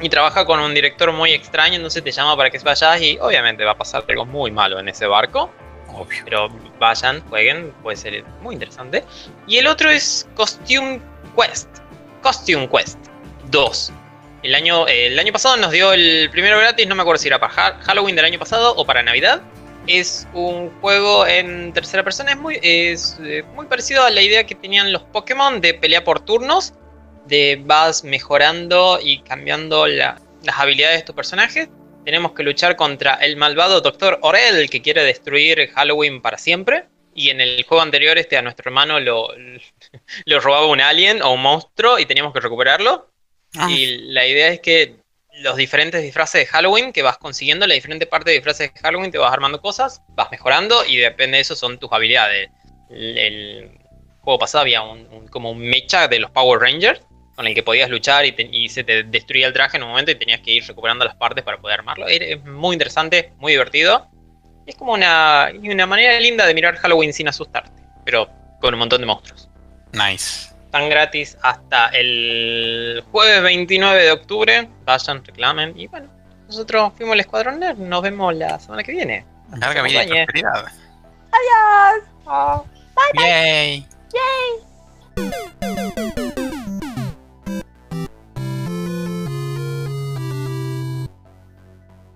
y 0.01 0.09
trabaja 0.09 0.47
con 0.47 0.59
un 0.61 0.73
director 0.73 1.13
muy 1.13 1.33
extraño, 1.33 1.75
entonces 1.77 2.03
te 2.03 2.11
llama 2.11 2.35
para 2.37 2.49
que 2.49 2.59
vayas 2.61 3.01
y 3.03 3.19
obviamente 3.21 3.63
va 3.65 3.73
a 3.73 3.77
pasar 3.77 4.03
algo 4.09 4.25
muy 4.25 4.51
malo 4.51 4.79
en 4.81 4.89
ese 4.89 5.07
barco. 5.07 5.53
Obvio. 5.95 6.23
Pero 6.25 6.49
vayan, 6.79 7.21
jueguen, 7.29 7.73
puede 7.83 7.97
ser 7.99 8.25
muy 8.41 8.55
interesante. 8.55 9.05
Y 9.47 9.59
el 9.59 9.67
otro 9.67 9.91
es 9.91 10.27
Costume 10.35 10.99
Quest. 11.37 11.69
Costume 12.23 12.67
Quest 12.71 12.99
2. 13.51 13.93
El 14.45 14.55
año, 14.55 14.87
el 14.89 15.19
año 15.19 15.33
pasado 15.33 15.57
nos 15.59 15.71
dio 15.71 15.93
el 15.93 16.31
primero 16.33 16.59
gratis, 16.59 16.87
no 16.87 16.95
me 16.95 17.03
acuerdo 17.03 17.21
si 17.21 17.29
era 17.29 17.39
para 17.39 17.53
Ha- 17.55 17.75
Halloween 17.83 18.17
del 18.17 18.25
año 18.25 18.39
pasado 18.39 18.75
o 18.75 18.87
para 18.87 19.03
Navidad. 19.03 19.43
Es 19.87 20.29
un 20.33 20.71
juego 20.81 21.27
en 21.27 21.73
tercera 21.73 22.05
persona, 22.05 22.33
es 22.33 22.39
muy, 22.39 22.59
es, 22.63 23.19
eh, 23.25 23.43
muy 23.55 23.67
parecido 23.67 24.05
a 24.05 24.11
la 24.11 24.23
idea 24.23 24.45
que 24.45 24.55
tenían 24.55 24.93
los 24.93 25.03
Pokémon 25.03 25.61
de 25.61 25.75
pelea 25.75 26.05
por 26.05 26.21
turnos, 26.25 26.73
de 27.27 27.61
vas 27.65 28.05
mejorando 28.05 28.99
y 29.03 29.21
cambiando 29.23 29.87
la- 29.87 30.21
las 30.45 30.59
habilidades 30.59 31.01
de 31.01 31.05
tus 31.07 31.15
personajes. 31.15 31.69
Tenemos 32.05 32.33
que 32.33 32.43
luchar 32.43 32.77
contra 32.77 33.15
el 33.15 33.37
malvado 33.37 33.81
Dr. 33.81 34.19
Orel 34.23 34.69
que 34.71 34.83
quiere 34.83 35.05
destruir 35.05 35.71
Halloween 35.75 36.21
para 36.21 36.39
siempre. 36.39 36.87
Y 37.15 37.31
en 37.31 37.41
el 37.41 37.63
juego 37.65 37.83
anterior 37.83 38.17
este 38.19 38.37
a 38.37 38.43
nuestro 38.43 38.69
hermano 38.71 38.99
lo, 38.99 39.29
lo 40.25 40.41
robaba 40.41 40.67
un 40.67 40.81
alien 40.81 41.23
o 41.23 41.33
un 41.33 41.43
monstruo 41.43 41.99
y 41.99 42.07
teníamos 42.07 42.33
que 42.33 42.41
recuperarlo. 42.41 43.09
Ah. 43.57 43.71
Y 43.71 43.99
la 44.13 44.27
idea 44.27 44.49
es 44.49 44.61
que 44.61 44.97
los 45.35 45.57
diferentes 45.57 46.03
disfraces 46.03 46.43
de 46.43 46.47
Halloween 46.47 46.93
que 46.93 47.03
vas 47.03 47.19
consiguiendo, 47.19 47.67
la 47.67 47.75
diferente 47.75 48.07
parte 48.07 48.31
de 48.31 48.37
disfraces 48.37 48.73
de 48.73 48.81
Halloween, 48.81 49.11
te 49.11 49.19
vas 49.19 49.33
armando 49.33 49.61
cosas, 49.61 50.03
vas 50.11 50.31
mejorando 50.31 50.85
y 50.85 50.97
depende 50.97 51.37
de 51.37 51.43
eso 51.43 51.57
son 51.57 51.79
tus 51.79 51.91
habilidades. 51.93 52.51
El, 52.91 53.79
juego 54.21 54.39
pasado 54.39 54.63
había 54.63 54.83
un, 54.83 55.27
como 55.29 55.51
un 55.51 55.59
mecha 55.59 56.07
de 56.07 56.21
los 56.21 56.31
Power 56.31 56.61
Rangers 56.61 57.01
con 57.35 57.47
el 57.47 57.55
que 57.55 57.63
podías 57.65 57.91
luchar 57.91 58.25
y, 58.25 58.69
se 58.69 58.85
te 58.85 59.03
destruía 59.03 59.49
el 59.49 59.53
traje 59.53 59.79
en 59.79 59.83
un 59.83 59.89
momento 59.89 60.13
y 60.13 60.15
tenías 60.15 60.41
que 60.41 60.53
ir 60.53 60.65
recuperando 60.65 61.05
las 61.05 61.17
partes 61.17 61.43
para 61.43 61.59
poder 61.59 61.81
armarlo. 61.81 62.07
Es 62.07 62.41
muy 62.45 62.75
interesante, 62.75 63.33
muy 63.39 63.53
divertido. 63.53 64.07
Es 64.67 64.77
como 64.77 64.93
una, 64.93 65.51
una 65.61 65.87
manera 65.87 66.21
linda 66.21 66.47
de 66.47 66.55
mirar 66.55 66.77
Halloween 66.77 67.13
sin 67.13 67.27
asustarte, 67.27 67.83
pero 68.05 68.29
con 68.61 68.75
un 68.75 68.79
montón 68.79 69.01
de 69.01 69.07
monstruos 69.07 69.49
Nice. 69.93 70.52
Están 70.73 70.89
gratis 70.89 71.37
hasta 71.43 71.89
el 71.89 73.05
jueves 73.13 73.43
29 73.43 74.05
de 74.05 74.11
octubre. 74.11 74.71
Vayan, 74.87 75.23
reclamen. 75.23 75.79
Y 75.79 75.87
bueno, 75.87 76.09
nosotros 76.47 76.95
fuimos 76.97 77.13
el 77.13 77.21
Escuadrón 77.21 77.61
Nerd. 77.61 77.77
Nos 77.77 78.01
vemos 78.01 78.35
la 78.35 78.59
semana 78.59 78.83
que 78.83 78.93
viene. 78.93 79.27
Larga 79.55 79.83
vida 79.83 80.03
y 80.03 80.09
prosperidad. 80.09 80.65
Adiós. 82.25 82.57
Yay. 83.21 83.87
Yay. 85.19 86.12